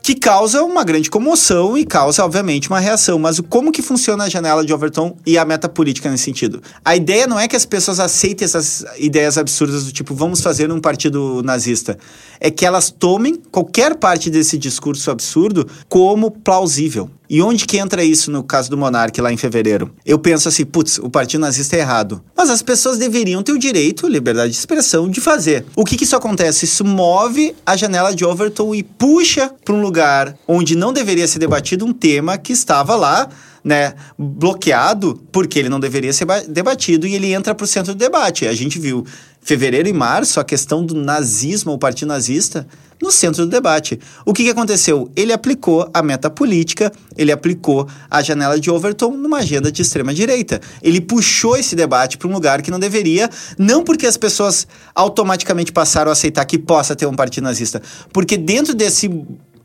que 0.02 0.16
causa 0.16 0.64
uma 0.64 0.82
grande 0.82 1.08
comoção 1.08 1.78
e 1.78 1.86
causa, 1.86 2.24
obviamente, 2.24 2.68
uma 2.68 2.80
reação. 2.80 3.18
Mas 3.18 3.40
como 3.48 3.70
que 3.70 3.80
funciona 3.80 4.24
a 4.24 4.28
janela 4.28 4.66
de 4.66 4.74
Overton 4.74 5.16
e 5.24 5.38
a 5.38 5.44
meta 5.44 5.68
política 5.68 6.10
nesse 6.10 6.24
sentido? 6.24 6.60
A 6.84 6.96
ideia 6.96 7.26
não 7.26 7.38
é 7.38 7.46
que 7.46 7.54
as 7.54 7.64
pessoas 7.64 8.00
aceitem 8.00 8.44
essas 8.44 8.84
ideias 8.98 9.38
absurdas 9.38 9.84
do 9.84 9.92
tipo, 9.92 10.12
vamos 10.12 10.40
fazer 10.40 10.72
um 10.72 10.80
partido 10.80 11.40
nazista. 11.44 11.96
É 12.40 12.50
que 12.50 12.66
elas 12.66 12.90
tomem 12.90 13.36
qualquer 13.52 13.94
parte 13.94 14.28
desse 14.28 14.58
discurso 14.58 15.08
absurdo 15.10 15.68
como 15.88 16.32
plausível. 16.32 17.08
E 17.32 17.40
onde 17.40 17.64
que 17.64 17.78
entra 17.78 18.04
isso 18.04 18.30
no 18.30 18.42
caso 18.42 18.68
do 18.68 18.76
Monark 18.76 19.18
lá 19.18 19.32
em 19.32 19.38
fevereiro? 19.38 19.90
Eu 20.04 20.18
penso 20.18 20.50
assim, 20.50 20.66
putz, 20.66 20.98
o 20.98 21.08
partido 21.08 21.40
nazista 21.40 21.74
é 21.76 21.78
errado. 21.78 22.22
Mas 22.36 22.50
as 22.50 22.60
pessoas 22.60 22.98
deveriam 22.98 23.42
ter 23.42 23.52
o 23.52 23.58
direito, 23.58 24.06
liberdade 24.06 24.52
de 24.52 24.58
expressão, 24.58 25.08
de 25.08 25.18
fazer. 25.18 25.64
O 25.74 25.82
que 25.82 25.96
que 25.96 26.04
isso 26.04 26.14
acontece? 26.14 26.66
Isso 26.66 26.84
move 26.84 27.56
a 27.64 27.74
janela 27.74 28.14
de 28.14 28.22
Overton 28.22 28.74
e 28.74 28.82
puxa 28.82 29.50
para 29.64 29.74
um 29.74 29.80
lugar 29.80 30.36
onde 30.46 30.76
não 30.76 30.92
deveria 30.92 31.26
ser 31.26 31.38
debatido 31.38 31.86
um 31.86 31.92
tema 31.94 32.36
que 32.36 32.52
estava 32.52 32.94
lá 32.96 33.26
né, 33.64 33.94
bloqueado 34.18 35.20
porque 35.30 35.58
ele 35.58 35.68
não 35.68 35.78
deveria 35.78 36.12
ser 36.12 36.26
debatido 36.48 37.06
e 37.06 37.14
ele 37.14 37.32
entra 37.32 37.54
para 37.54 37.64
o 37.64 37.66
centro 37.66 37.94
do 37.94 37.98
debate. 37.98 38.46
A 38.46 38.52
gente 38.52 38.78
viu 38.78 39.04
fevereiro 39.40 39.88
e 39.88 39.92
março 39.92 40.40
a 40.40 40.44
questão 40.44 40.84
do 40.84 40.94
nazismo, 40.94 41.72
o 41.72 41.78
partido 41.78 42.08
nazista, 42.08 42.66
no 43.00 43.10
centro 43.10 43.44
do 43.44 43.50
debate. 43.50 43.98
O 44.24 44.32
que, 44.32 44.44
que 44.44 44.50
aconteceu? 44.50 45.10
Ele 45.16 45.32
aplicou 45.32 45.90
a 45.92 46.02
meta 46.02 46.30
política, 46.30 46.92
ele 47.16 47.32
aplicou 47.32 47.88
a 48.08 48.22
janela 48.22 48.58
de 48.60 48.70
Overton 48.70 49.10
numa 49.16 49.38
agenda 49.38 49.72
de 49.72 49.82
extrema 49.82 50.14
direita. 50.14 50.60
Ele 50.80 51.00
puxou 51.00 51.56
esse 51.56 51.74
debate 51.74 52.16
para 52.16 52.28
um 52.28 52.32
lugar 52.32 52.62
que 52.62 52.70
não 52.70 52.78
deveria, 52.78 53.28
não 53.58 53.82
porque 53.82 54.06
as 54.06 54.16
pessoas 54.16 54.68
automaticamente 54.94 55.72
passaram 55.72 56.10
a 56.10 56.12
aceitar 56.12 56.44
que 56.44 56.56
possa 56.56 56.94
ter 56.94 57.06
um 57.06 57.14
partido 57.16 57.42
nazista, 57.42 57.82
porque 58.12 58.36
dentro 58.36 58.72
desse 58.72 59.10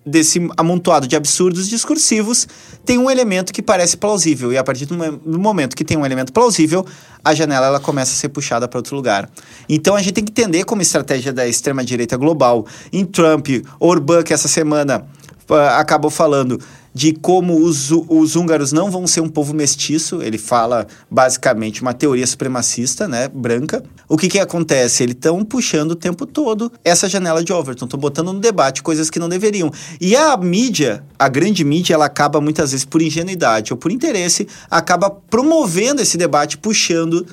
desse 0.07 0.39
amontoado 0.55 1.07
de 1.07 1.15
absurdos 1.15 1.67
discursivos, 1.67 2.47
tem 2.85 2.97
um 2.97 3.11
elemento 3.11 3.51
que 3.51 3.61
parece 3.61 3.97
plausível. 3.97 4.53
E 4.53 4.57
a 4.57 4.63
partir 4.63 4.85
do 4.85 5.39
momento 5.39 5.75
que 5.75 5.83
tem 5.83 5.97
um 5.97 6.05
elemento 6.05 6.31
plausível, 6.31 6.85
a 7.23 7.35
janela 7.35 7.67
ela 7.67 7.79
começa 7.79 8.13
a 8.13 8.15
ser 8.15 8.29
puxada 8.29 8.67
para 8.67 8.79
outro 8.79 8.95
lugar. 8.95 9.29
Então 9.67 9.95
a 9.95 10.01
gente 10.01 10.13
tem 10.13 10.23
que 10.23 10.31
entender 10.31 10.63
como 10.63 10.81
estratégia 10.81 11.33
da 11.33 11.45
extrema-direita 11.45 12.15
global. 12.15 12.65
Em 12.91 13.03
Trump, 13.03 13.47
Orbán, 13.79 14.23
que 14.23 14.33
essa 14.33 14.47
semana 14.47 15.05
uh, 15.49 15.53
acabou 15.77 16.09
falando 16.09 16.59
de 16.97 17.13
como 17.13 17.63
os, 17.63 17.91
os 17.91 18.35
húngaros 18.35 18.71
não 18.71 18.89
vão 18.89 19.05
ser 19.05 19.21
um 19.21 19.29
povo 19.29 19.53
mestiço. 19.53 20.19
Ele 20.23 20.39
fala 20.39 20.87
basicamente 21.11 21.83
uma 21.83 21.93
teoria 21.93 22.25
supremacista, 22.25 23.07
né, 23.07 23.27
branca. 23.27 23.83
O 24.09 24.17
que 24.17 24.27
que 24.27 24.39
acontece? 24.39 25.03
Eles 25.03 25.13
estão 25.13 25.45
puxando 25.45 25.91
o 25.91 25.95
tempo 25.95 26.25
todo 26.25 26.71
essa 26.83 27.07
janela 27.07 27.43
de 27.43 27.53
Overton, 27.53 27.85
estão 27.85 27.99
botando 27.99 28.33
no 28.33 28.39
debate 28.39 28.81
coisas 28.81 29.11
que 29.11 29.19
não 29.19 29.29
deveriam. 29.29 29.71
E 30.01 30.15
a 30.15 30.35
mídia, 30.37 31.03
a 31.19 31.29
grande 31.29 31.63
mídia, 31.63 31.93
ela 31.93 32.05
acaba 32.05 32.41
muitas 32.41 32.71
vezes 32.71 32.83
por 32.83 32.99
ingenuidade 32.99 33.71
ou 33.71 33.77
por 33.77 33.91
interesse, 33.91 34.47
acaba 34.67 35.11
promovendo 35.11 36.01
esse 36.01 36.17
debate, 36.17 36.57
puxando 36.57 37.27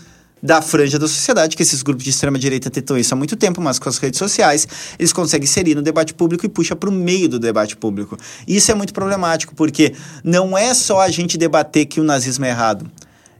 da 0.44 0.60
franja 0.60 0.98
da 0.98 1.08
sociedade, 1.08 1.56
que 1.56 1.62
esses 1.62 1.82
grupos 1.82 2.04
de 2.04 2.10
extrema-direita 2.10 2.68
tentam 2.68 2.98
isso 2.98 3.14
há 3.14 3.16
muito 3.16 3.34
tempo, 3.34 3.62
mas 3.62 3.78
com 3.78 3.88
as 3.88 3.96
redes 3.96 4.18
sociais 4.18 4.68
eles 4.98 5.10
conseguem 5.10 5.44
inserir 5.44 5.74
no 5.74 5.80
debate 5.80 6.12
público 6.12 6.44
e 6.44 6.50
puxa 6.50 6.76
para 6.76 6.90
o 6.90 6.92
meio 6.92 7.30
do 7.30 7.38
debate 7.38 7.74
público. 7.74 8.18
Isso 8.46 8.70
é 8.70 8.74
muito 8.74 8.92
problemático, 8.92 9.54
porque 9.54 9.94
não 10.22 10.56
é 10.56 10.74
só 10.74 11.00
a 11.00 11.08
gente 11.08 11.38
debater 11.38 11.86
que 11.86 11.98
o 11.98 12.04
nazismo 12.04 12.44
é 12.44 12.50
errado. 12.50 12.90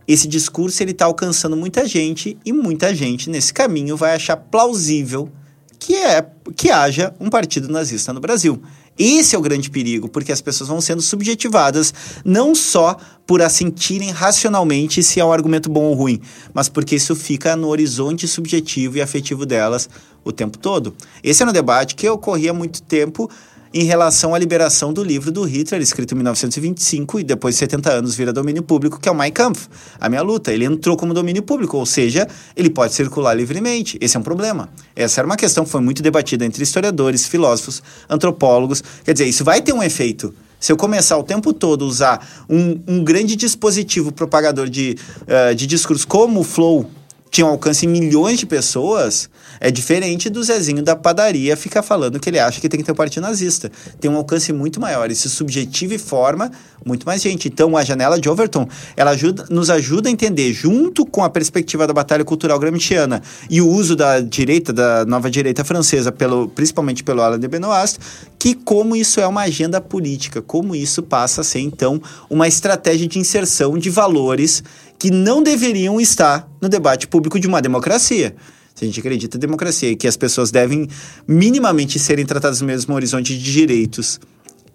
Esse 0.08 0.26
discurso 0.26 0.82
ele 0.82 0.92
está 0.92 1.04
alcançando 1.04 1.54
muita 1.54 1.86
gente 1.86 2.38
e 2.42 2.54
muita 2.54 2.94
gente 2.94 3.28
nesse 3.28 3.52
caminho 3.52 3.98
vai 3.98 4.14
achar 4.14 4.38
plausível 4.38 5.30
que 5.78 5.96
é 5.96 6.26
que 6.56 6.70
haja 6.70 7.14
um 7.20 7.28
partido 7.28 7.68
nazista 7.68 8.14
no 8.14 8.20
Brasil. 8.20 8.62
Esse 8.98 9.34
é 9.34 9.38
o 9.38 9.42
grande 9.42 9.70
perigo, 9.70 10.08
porque 10.08 10.30
as 10.30 10.40
pessoas 10.40 10.68
vão 10.68 10.80
sendo 10.80 11.02
subjetivadas 11.02 11.92
não 12.24 12.54
só 12.54 12.96
por 13.26 13.42
assentirem 13.42 14.10
racionalmente 14.10 15.02
se 15.02 15.18
é 15.18 15.24
um 15.24 15.32
argumento 15.32 15.70
bom 15.70 15.84
ou 15.84 15.94
ruim, 15.94 16.20
mas 16.52 16.68
porque 16.68 16.94
isso 16.96 17.16
fica 17.16 17.56
no 17.56 17.68
horizonte 17.68 18.28
subjetivo 18.28 18.98
e 18.98 19.02
afetivo 19.02 19.44
delas 19.44 19.88
o 20.22 20.30
tempo 20.30 20.58
todo. 20.58 20.94
Esse 21.22 21.42
era 21.42 21.50
um 21.50 21.54
debate 21.54 21.94
que 21.94 22.08
ocorria 22.08 22.52
há 22.52 22.54
muito 22.54 22.82
tempo 22.82 23.28
em 23.74 23.82
relação 23.82 24.32
à 24.36 24.38
liberação 24.38 24.92
do 24.92 25.02
livro 25.02 25.32
do 25.32 25.42
Hitler, 25.42 25.82
escrito 25.82 26.12
em 26.12 26.14
1925 26.14 27.18
e 27.18 27.24
depois 27.24 27.56
de 27.56 27.58
70 27.58 27.92
anos 27.92 28.14
vira 28.14 28.32
domínio 28.32 28.62
público, 28.62 29.00
que 29.00 29.08
é 29.08 29.12
o 29.12 29.14
Mein 29.16 29.32
Kampf, 29.32 29.66
a 29.98 30.08
minha 30.08 30.22
luta. 30.22 30.52
Ele 30.52 30.64
entrou 30.64 30.96
como 30.96 31.12
domínio 31.12 31.42
público, 31.42 31.76
ou 31.76 31.84
seja, 31.84 32.28
ele 32.56 32.70
pode 32.70 32.94
circular 32.94 33.34
livremente. 33.34 33.98
Esse 34.00 34.16
é 34.16 34.20
um 34.20 34.22
problema. 34.22 34.68
Essa 34.94 35.20
era 35.20 35.26
uma 35.26 35.36
questão 35.36 35.64
que 35.64 35.70
foi 35.70 35.80
muito 35.80 36.04
debatida 36.04 36.44
entre 36.44 36.62
historiadores, 36.62 37.26
filósofos, 37.26 37.82
antropólogos. 38.08 38.80
Quer 39.04 39.12
dizer, 39.12 39.26
isso 39.26 39.42
vai 39.42 39.60
ter 39.60 39.72
um 39.72 39.82
efeito. 39.82 40.32
Se 40.60 40.70
eu 40.70 40.76
começar 40.76 41.18
o 41.18 41.24
tempo 41.24 41.52
todo 41.52 41.84
a 41.84 41.88
usar 41.88 42.44
um, 42.48 42.80
um 42.86 43.02
grande 43.02 43.34
dispositivo 43.34 44.12
propagador 44.12 44.68
de, 44.68 44.96
uh, 45.22 45.52
de 45.52 45.66
discurso 45.66 46.06
como 46.06 46.40
o 46.40 46.44
Flow, 46.44 46.88
tinha 47.34 47.44
um 47.48 47.50
alcance 47.50 47.84
em 47.84 47.88
milhões 47.88 48.38
de 48.38 48.46
pessoas, 48.46 49.28
é 49.58 49.68
diferente 49.68 50.30
do 50.30 50.40
Zezinho 50.40 50.84
da 50.84 50.94
padaria 50.94 51.56
ficar 51.56 51.82
falando 51.82 52.20
que 52.20 52.30
ele 52.30 52.38
acha 52.38 52.60
que 52.60 52.68
tem 52.68 52.78
que 52.78 52.86
ter 52.86 52.92
um 52.92 52.94
partido 52.94 53.24
nazista. 53.24 53.72
Tem 54.00 54.08
um 54.08 54.14
alcance 54.14 54.52
muito 54.52 54.80
maior. 54.80 55.10
Isso 55.10 55.28
subjetiva 55.28 55.94
e 55.94 55.98
forma 55.98 56.48
muito 56.84 57.04
mais 57.04 57.20
gente. 57.20 57.48
Então, 57.48 57.76
a 57.76 57.82
janela 57.82 58.20
de 58.20 58.28
Overton, 58.28 58.68
ela 58.96 59.10
ajuda, 59.10 59.46
nos 59.50 59.68
ajuda 59.68 60.08
a 60.08 60.12
entender, 60.12 60.52
junto 60.52 61.04
com 61.04 61.24
a 61.24 61.30
perspectiva 61.30 61.88
da 61.88 61.92
batalha 61.92 62.24
cultural 62.24 62.56
gramsciana 62.56 63.20
e 63.50 63.60
o 63.60 63.68
uso 63.68 63.96
da 63.96 64.20
direita, 64.20 64.72
da 64.72 65.04
nova 65.04 65.28
direita 65.28 65.64
francesa, 65.64 66.12
pelo, 66.12 66.46
principalmente 66.48 67.02
pelo 67.02 67.20
Alain 67.20 67.40
de 67.40 67.48
Benoist, 67.48 67.98
que 68.38 68.54
como 68.54 68.94
isso 68.94 69.18
é 69.18 69.26
uma 69.26 69.42
agenda 69.42 69.80
política, 69.80 70.40
como 70.40 70.72
isso 70.76 71.02
passa 71.02 71.40
a 71.40 71.44
ser, 71.44 71.60
então, 71.60 72.00
uma 72.30 72.46
estratégia 72.46 73.08
de 73.08 73.18
inserção 73.18 73.76
de 73.76 73.90
valores 73.90 74.62
que 75.04 75.10
não 75.10 75.42
deveriam 75.42 76.00
estar 76.00 76.50
no 76.62 76.66
debate 76.66 77.06
público 77.06 77.38
de 77.38 77.46
uma 77.46 77.60
democracia. 77.60 78.34
Se 78.74 78.86
a 78.86 78.86
gente 78.86 79.00
acredita 79.00 79.36
em 79.36 79.40
democracia 79.40 79.90
e 79.90 79.96
que 79.96 80.08
as 80.08 80.16
pessoas 80.16 80.50
devem 80.50 80.88
minimamente 81.28 81.98
serem 81.98 82.24
tratadas 82.24 82.62
no 82.62 82.66
mesmo 82.66 82.94
horizonte 82.94 83.36
de 83.36 83.52
direitos 83.52 84.18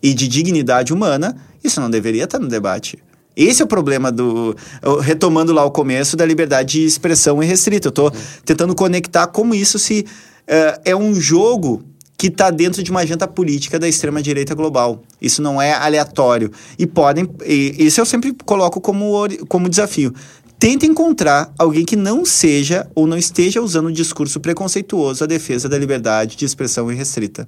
e 0.03 0.13
de 0.13 0.27
dignidade 0.27 0.93
humana, 0.93 1.35
isso 1.63 1.81
não 1.81 1.89
deveria 1.89 2.25
estar 2.25 2.37
no 2.37 2.47
debate. 2.47 2.99
Esse 3.35 3.63
é 3.63 3.65
o 3.65 3.67
problema 3.67 4.11
do. 4.11 4.55
Retomando 5.01 5.51
lá 5.51 5.65
o 5.65 5.71
começo 5.71 6.15
da 6.15 6.27
liberdade 6.27 6.73
de 6.73 6.85
expressão 6.85 7.41
irrestrita. 7.41 7.87
Eu 7.87 7.89
estou 7.89 8.13
tentando 8.45 8.75
conectar 8.75 9.25
como 9.25 9.55
isso 9.55 9.79
se. 9.79 10.05
Uh, 10.47 10.79
é 10.85 10.95
um 10.95 11.15
jogo 11.15 11.83
que 12.19 12.27
está 12.27 12.51
dentro 12.51 12.83
de 12.83 12.91
uma 12.91 12.99
agenda 12.99 13.25
política 13.25 13.79
da 13.79 13.87
extrema-direita 13.87 14.53
global. 14.53 15.01
Isso 15.21 15.41
não 15.41 15.61
é 15.61 15.71
aleatório. 15.71 16.51
E 16.77 16.85
podem. 16.85 17.25
E, 17.45 17.73
isso 17.79 18.01
eu 18.01 18.05
sempre 18.05 18.35
coloco 18.43 18.81
como, 18.81 19.25
como 19.47 19.69
desafio. 19.69 20.13
Tenta 20.59 20.85
encontrar 20.85 21.53
alguém 21.57 21.85
que 21.85 21.95
não 21.95 22.25
seja 22.25 22.85
ou 22.93 23.07
não 23.07 23.17
esteja 23.17 23.61
usando 23.61 23.87
um 23.87 23.91
discurso 23.93 24.41
preconceituoso 24.41 25.23
à 25.23 25.27
defesa 25.27 25.69
da 25.69 25.77
liberdade 25.77 26.35
de 26.35 26.43
expressão 26.43 26.91
irrestrita. 26.91 27.47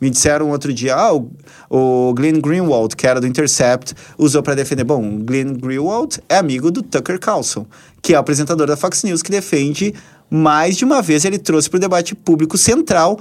Me 0.00 0.10
disseram 0.10 0.50
outro 0.50 0.74
dia, 0.74 0.96
ah, 0.96 1.14
o, 1.14 1.30
o 1.70 2.12
Glenn 2.12 2.40
Greenwald, 2.40 2.96
que 2.96 3.06
era 3.06 3.20
do 3.20 3.26
Intercept, 3.28 3.94
usou 4.18 4.42
para 4.42 4.56
defender. 4.56 4.82
Bom, 4.82 5.00
o 5.00 5.18
Glenn 5.18 5.54
Greenwald 5.54 6.18
é 6.28 6.38
amigo 6.38 6.72
do 6.72 6.82
Tucker 6.82 7.20
Carlson, 7.20 7.64
que 8.02 8.14
é 8.14 8.16
o 8.16 8.20
apresentador 8.20 8.66
da 8.66 8.76
Fox 8.76 9.04
News, 9.04 9.22
que 9.22 9.30
defende 9.30 9.94
mais 10.28 10.76
de 10.76 10.84
uma 10.84 11.00
vez 11.00 11.24
ele 11.24 11.38
trouxe 11.38 11.70
para 11.70 11.78
o 11.78 11.80
debate 11.80 12.14
público 12.14 12.58
central 12.58 13.18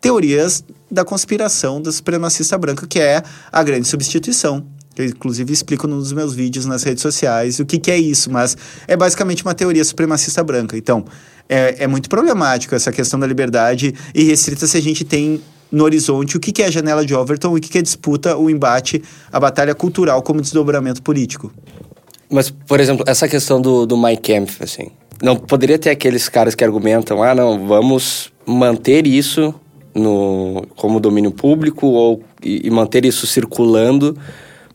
teorias 0.00 0.64
da 0.90 1.04
conspiração 1.04 1.80
da 1.80 1.90
supremacista 1.90 2.56
branca, 2.56 2.86
que 2.86 3.00
é 3.00 3.22
a 3.50 3.62
grande 3.62 3.88
substituição. 3.88 4.64
Eu, 4.96 5.04
inclusive, 5.04 5.52
explico 5.52 5.86
nos 5.86 6.12
meus 6.12 6.34
vídeos 6.34 6.64
nas 6.64 6.82
redes 6.82 7.02
sociais 7.02 7.58
o 7.60 7.66
que, 7.66 7.78
que 7.78 7.90
é 7.90 7.98
isso, 7.98 8.30
mas 8.30 8.56
é 8.88 8.96
basicamente 8.96 9.42
uma 9.44 9.54
teoria 9.54 9.84
supremacista 9.84 10.42
branca. 10.42 10.76
Então, 10.76 11.04
é, 11.48 11.84
é 11.84 11.86
muito 11.86 12.08
problemático 12.08 12.74
essa 12.74 12.90
questão 12.90 13.20
da 13.20 13.26
liberdade 13.26 13.94
e 14.14 14.24
restrita 14.24 14.66
se 14.66 14.76
a 14.76 14.80
gente 14.80 15.04
tem 15.04 15.40
no 15.70 15.84
horizonte 15.84 16.36
o 16.36 16.40
que, 16.40 16.52
que 16.52 16.62
é 16.62 16.66
a 16.66 16.70
janela 16.70 17.04
de 17.04 17.14
Overton 17.14 17.56
e 17.56 17.58
o 17.58 17.60
que, 17.60 17.68
que 17.68 17.78
é 17.78 17.82
disputa, 17.82 18.36
o 18.36 18.48
embate, 18.48 19.02
a 19.30 19.38
batalha 19.38 19.74
cultural 19.74 20.22
como 20.22 20.40
desdobramento 20.40 21.02
político. 21.02 21.52
Mas, 22.30 22.50
por 22.50 22.80
exemplo, 22.80 23.04
essa 23.06 23.28
questão 23.28 23.60
do, 23.60 23.84
do 23.86 23.96
My 23.96 24.16
Camp, 24.16 24.48
assim, 24.60 24.90
não 25.22 25.36
poderia 25.36 25.78
ter 25.78 25.90
aqueles 25.90 26.28
caras 26.28 26.54
que 26.54 26.64
argumentam, 26.64 27.22
ah, 27.22 27.34
não, 27.34 27.66
vamos 27.66 28.32
manter 28.46 29.06
isso 29.06 29.54
no, 29.96 30.66
como 30.76 31.00
domínio 31.00 31.30
público 31.30 31.86
ou, 31.86 32.22
e, 32.42 32.66
e, 32.66 32.70
manter 32.70 33.04
isso 33.04 33.26
circulando, 33.26 34.16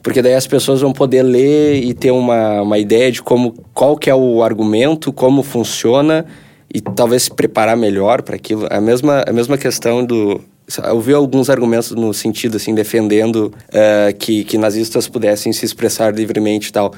porque 0.01 0.21
daí 0.21 0.33
as 0.33 0.47
pessoas 0.47 0.81
vão 0.81 0.91
poder 0.91 1.21
ler 1.21 1.83
e 1.83 1.93
ter 1.93 2.11
uma, 2.11 2.61
uma 2.61 2.79
ideia 2.79 3.11
de 3.11 3.21
como, 3.21 3.53
qual 3.73 3.95
que 3.95 4.09
é 4.09 4.15
o 4.15 4.41
argumento, 4.41 5.13
como 5.13 5.43
funciona 5.43 6.25
e 6.73 6.81
talvez 6.81 7.23
se 7.23 7.31
preparar 7.31 7.77
melhor 7.77 8.23
para 8.23 8.35
aquilo. 8.35 8.67
A 8.69 8.81
mesma, 8.81 9.23
a 9.27 9.31
mesma 9.31 9.57
questão 9.57 10.03
do... 10.03 10.41
Eu 10.85 11.01
vi 11.01 11.13
alguns 11.13 11.49
argumentos 11.49 11.91
no 11.91 12.13
sentido, 12.13 12.55
assim, 12.55 12.73
defendendo 12.73 13.53
uh, 13.67 14.15
que, 14.17 14.43
que 14.45 14.57
nazistas 14.57 15.07
pudessem 15.07 15.51
se 15.51 15.65
expressar 15.65 16.15
livremente 16.15 16.69
e 16.69 16.71
tal. 16.71 16.93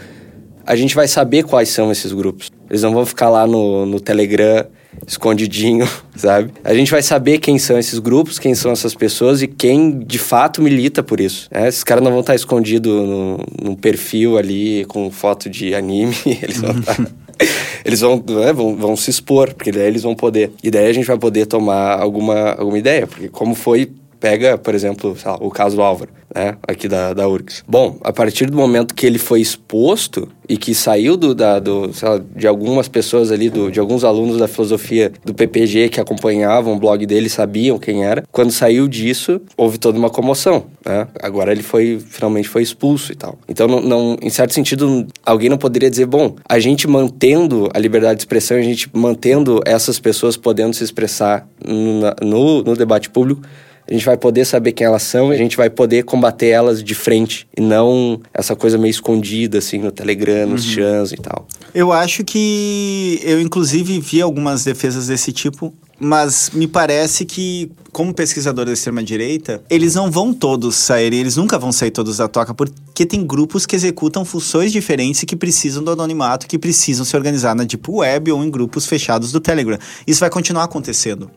A 0.66 0.76
gente 0.76 0.96
vai 0.96 1.08
saber 1.08 1.44
quais 1.44 1.70
são 1.70 1.92
esses 1.92 2.14
grupos. 2.14 2.52
Eles 2.70 2.84
não 2.84 2.94
vão 2.94 3.06
ficar 3.06 3.30
lá 3.30 3.48
no, 3.48 3.86
no 3.86 4.00
Telegram 4.00 4.66
escondidinho, 5.08 5.88
sabe? 6.16 6.52
A 6.64 6.74
gente 6.74 6.92
vai 6.92 7.02
saber 7.02 7.40
quem 7.40 7.58
são 7.58 7.78
esses 7.78 8.00
grupos, 8.00 8.40
quem 8.40 8.56
são 8.56 8.72
essas 8.72 8.94
pessoas 8.94 9.42
e 9.42 9.48
quem 9.48 10.00
de 10.00 10.20
fato 10.20 10.62
milita 10.62 11.04
por 11.04 11.20
isso. 11.20 11.48
Né? 11.52 11.68
Esses 11.68 11.84
caras 11.84 12.04
não 12.04 12.12
vão 12.12 12.22
estar 12.22 12.36
escondidos 12.36 12.92
no, 12.92 13.38
num 13.62 13.76
perfil 13.76 14.38
ali 14.38 14.86
com 14.86 15.10
foto 15.12 15.50
de 15.50 15.74
anime, 15.76 16.16
eles 16.42 16.58
vão 16.58 16.80
estar... 16.80 16.98
eles 17.84 18.00
vão, 18.00 18.24
né, 18.28 18.54
vão, 18.54 18.76
vão 18.76 18.96
se 18.96 19.10
expor, 19.10 19.54
porque 19.54 19.72
daí 19.72 19.88
eles 19.88 20.04
vão 20.04 20.16
poder. 20.16 20.52
E 20.64 20.70
daí 20.70 20.88
a 20.88 20.94
gente 20.94 21.08
vai 21.08 21.18
poder 21.18 21.46
tomar 21.46 22.00
alguma, 22.00 22.52
alguma 22.52 22.78
ideia, 22.78 23.08
porque 23.08 23.28
como 23.28 23.56
foi 23.56 23.92
Pega, 24.24 24.58
por 24.58 24.74
exemplo, 24.74 25.18
lá, 25.26 25.36
o 25.42 25.52
caso 25.52 25.76
do 25.76 25.82
Álvaro, 25.82 26.10
né? 26.34 26.56
Aqui 26.66 26.88
da, 26.88 27.14
da 27.14 27.28
URGS. 27.28 27.62
Bom, 27.68 27.98
a 28.02 28.14
partir 28.14 28.46
do 28.50 28.56
momento 28.56 28.96
que 28.96 29.06
ele 29.06 29.20
foi 29.20 29.42
exposto 29.42 30.30
e 30.48 30.56
que 30.56 30.74
saiu 30.74 31.18
do, 31.18 31.36
da, 31.36 31.60
do, 31.60 31.92
lá, 32.02 32.22
de 32.34 32.48
algumas 32.48 32.88
pessoas 32.88 33.34
ali, 33.34 33.50
do, 33.50 33.70
de 33.70 33.82
alguns 33.82 34.06
alunos 34.06 34.38
da 34.38 34.48
filosofia 34.48 35.12
do 35.26 35.34
PPG 35.34 35.90
que 35.90 36.00
acompanhavam 36.00 36.74
o 36.74 36.80
blog 36.80 37.06
dele, 37.06 37.28
sabiam 37.28 37.78
quem 37.78 38.06
era. 38.06 38.24
Quando 38.32 38.54
saiu 38.54 38.88
disso, 38.88 39.42
houve 39.58 39.78
toda 39.78 40.00
uma 40.00 40.10
comoção, 40.10 40.68
né? 40.86 41.06
Agora 41.22 41.52
ele 41.52 41.62
foi, 41.62 42.00
finalmente 42.00 42.48
foi 42.48 42.62
expulso 42.62 43.12
e 43.12 43.16
tal. 43.16 43.38
Então, 43.50 43.68
não, 43.68 43.82
não, 43.82 44.18
em 44.22 44.30
certo 44.30 44.54
sentido, 44.54 45.06
alguém 45.26 45.50
não 45.50 45.58
poderia 45.58 45.90
dizer, 45.90 46.06
bom, 46.06 46.38
a 46.48 46.60
gente 46.60 46.88
mantendo 46.88 47.70
a 47.74 47.78
liberdade 47.78 48.16
de 48.16 48.22
expressão, 48.22 48.56
a 48.56 48.62
gente 48.62 48.90
mantendo 48.94 49.60
essas 49.66 50.00
pessoas 50.00 50.38
podendo 50.38 50.74
se 50.74 50.84
expressar 50.86 51.46
no, 51.62 52.00
no, 52.26 52.64
no 52.64 52.76
debate 52.78 53.10
público, 53.10 53.42
a 53.88 53.94
gente 53.94 54.06
vai 54.06 54.18
poder 54.18 54.46
saber 54.46 54.72
quem 54.72 54.88
elas 54.88 55.04
são 55.04 55.32
e 55.32 55.36
a 55.36 55.38
gente 55.38 55.58
vai 55.58 55.70
poder 55.70 56.04
combater 56.04 56.48
elas 56.48 56.84
de 56.84 56.96
frente 56.96 57.48
e 57.56 57.62
não 57.62 58.20
essa 58.34 58.56
coisa 58.56 58.78
meio 58.78 58.92
escondida 58.92 59.58
assim 59.58 59.78
no 59.78 59.92
Telegram, 59.92 60.48
nos 60.48 60.66
uhum. 60.66 60.72
chans 60.72 61.12
e 61.12 61.18
tal. 61.18 61.48
Eu 61.74 61.92
acho 61.92 62.24
que 62.24 63.20
eu 63.24 63.42
inclusive 63.42 64.00
vi 64.00 64.22
algumas 64.22 64.64
defesas 64.64 65.08
desse 65.08 65.32
tipo, 65.32 65.74
mas 66.00 66.50
me 66.54 66.68
parece 66.68 67.26
que 67.26 67.72
como 67.92 68.14
pesquisador 68.14 68.66
da 68.66 68.74
extrema 68.74 69.04
direita, 69.04 69.64
eles 69.70 69.94
não 69.94 70.10
vão 70.10 70.34
todos 70.34 70.76
sair, 70.76 71.14
eles 71.14 71.36
nunca 71.36 71.60
vão 71.60 71.72
sair 71.72 71.92
todos 71.92 72.18
da 72.18 72.28
toca 72.28 72.54
porque 72.54 73.06
tem 73.06 73.26
grupos 73.26 73.66
que 73.66 73.76
executam 73.76 74.26
funções 74.26 74.72
diferentes 74.72 75.22
e 75.22 75.26
que 75.26 75.36
precisam 75.36 75.84
do 75.84 75.92
anonimato, 75.92 76.48
que 76.48 76.58
precisam 76.58 77.06
se 77.06 77.16
organizar 77.16 77.56
na 77.56 77.64
deep 77.64 77.90
web 77.90 78.32
ou 78.32 78.44
em 78.44 78.50
grupos 78.50 78.88
fechados 78.88 79.32
do 79.32 79.40
Telegram. 79.40 79.78
Isso 80.08 80.20
vai 80.20 80.30
continuar 80.30 80.64
acontecendo. 80.64 81.30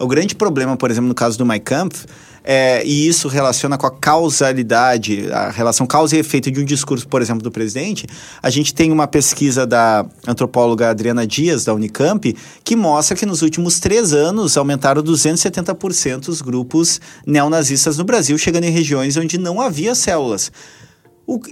O 0.00 0.08
grande 0.08 0.34
problema, 0.34 0.78
por 0.78 0.90
exemplo, 0.90 1.08
no 1.08 1.14
caso 1.14 1.36
do 1.36 1.44
MyCampf, 1.44 2.06
é, 2.42 2.82
e 2.86 3.06
isso 3.06 3.28
relaciona 3.28 3.76
com 3.76 3.86
a 3.86 3.90
causalidade, 3.90 5.30
a 5.30 5.50
relação 5.50 5.86
causa 5.86 6.16
e 6.16 6.18
efeito 6.18 6.50
de 6.50 6.58
um 6.58 6.64
discurso, 6.64 7.06
por 7.06 7.20
exemplo, 7.20 7.42
do 7.42 7.50
presidente. 7.50 8.06
A 8.42 8.48
gente 8.48 8.72
tem 8.72 8.90
uma 8.90 9.06
pesquisa 9.06 9.66
da 9.66 10.06
antropóloga 10.26 10.88
Adriana 10.88 11.26
Dias, 11.26 11.66
da 11.66 11.74
Unicamp, 11.74 12.34
que 12.64 12.74
mostra 12.74 13.14
que 13.14 13.26
nos 13.26 13.42
últimos 13.42 13.78
três 13.78 14.14
anos 14.14 14.56
aumentaram 14.56 15.02
270% 15.02 16.28
os 16.28 16.40
grupos 16.40 16.98
neonazistas 17.26 17.98
no 17.98 18.04
Brasil, 18.04 18.38
chegando 18.38 18.64
em 18.64 18.70
regiões 18.70 19.18
onde 19.18 19.36
não 19.36 19.60
havia 19.60 19.94
células. 19.94 20.50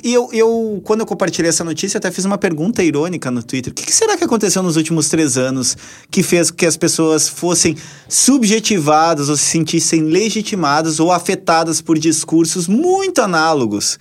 E 0.03 0.13
eu, 0.13 0.29
eu, 0.33 0.81
quando 0.85 1.01
eu 1.01 1.07
compartilhei 1.07 1.49
essa 1.49 1.63
notícia, 1.63 1.99
até 1.99 2.11
fiz 2.11 2.25
uma 2.25 2.37
pergunta 2.37 2.83
irônica 2.83 3.31
no 3.31 3.43
Twitter. 3.43 3.73
O 3.73 3.75
que, 3.75 3.93
será 3.93 4.17
que 4.17 4.25
aconteceu 4.25 4.61
nos 4.61 4.77
últimos 4.77 5.09
três 5.09 5.39
anos 5.39 5.77
que 6.11 6.23
fez 6.23 6.51
que 6.51 6.67
as 6.67 6.77
pessoas 6.77 7.29
fossem 7.29 7.77
subjetivadas 8.09 9.29
ou 9.29 9.37
se 9.37 9.45
sentissem 9.45 10.03
legitimadas 10.03 10.99
ou 10.99 11.13
afetadas 11.13 11.81
por 11.81 11.97
discursos 11.97 12.67
muito 12.67 13.21
análogos 13.21 13.99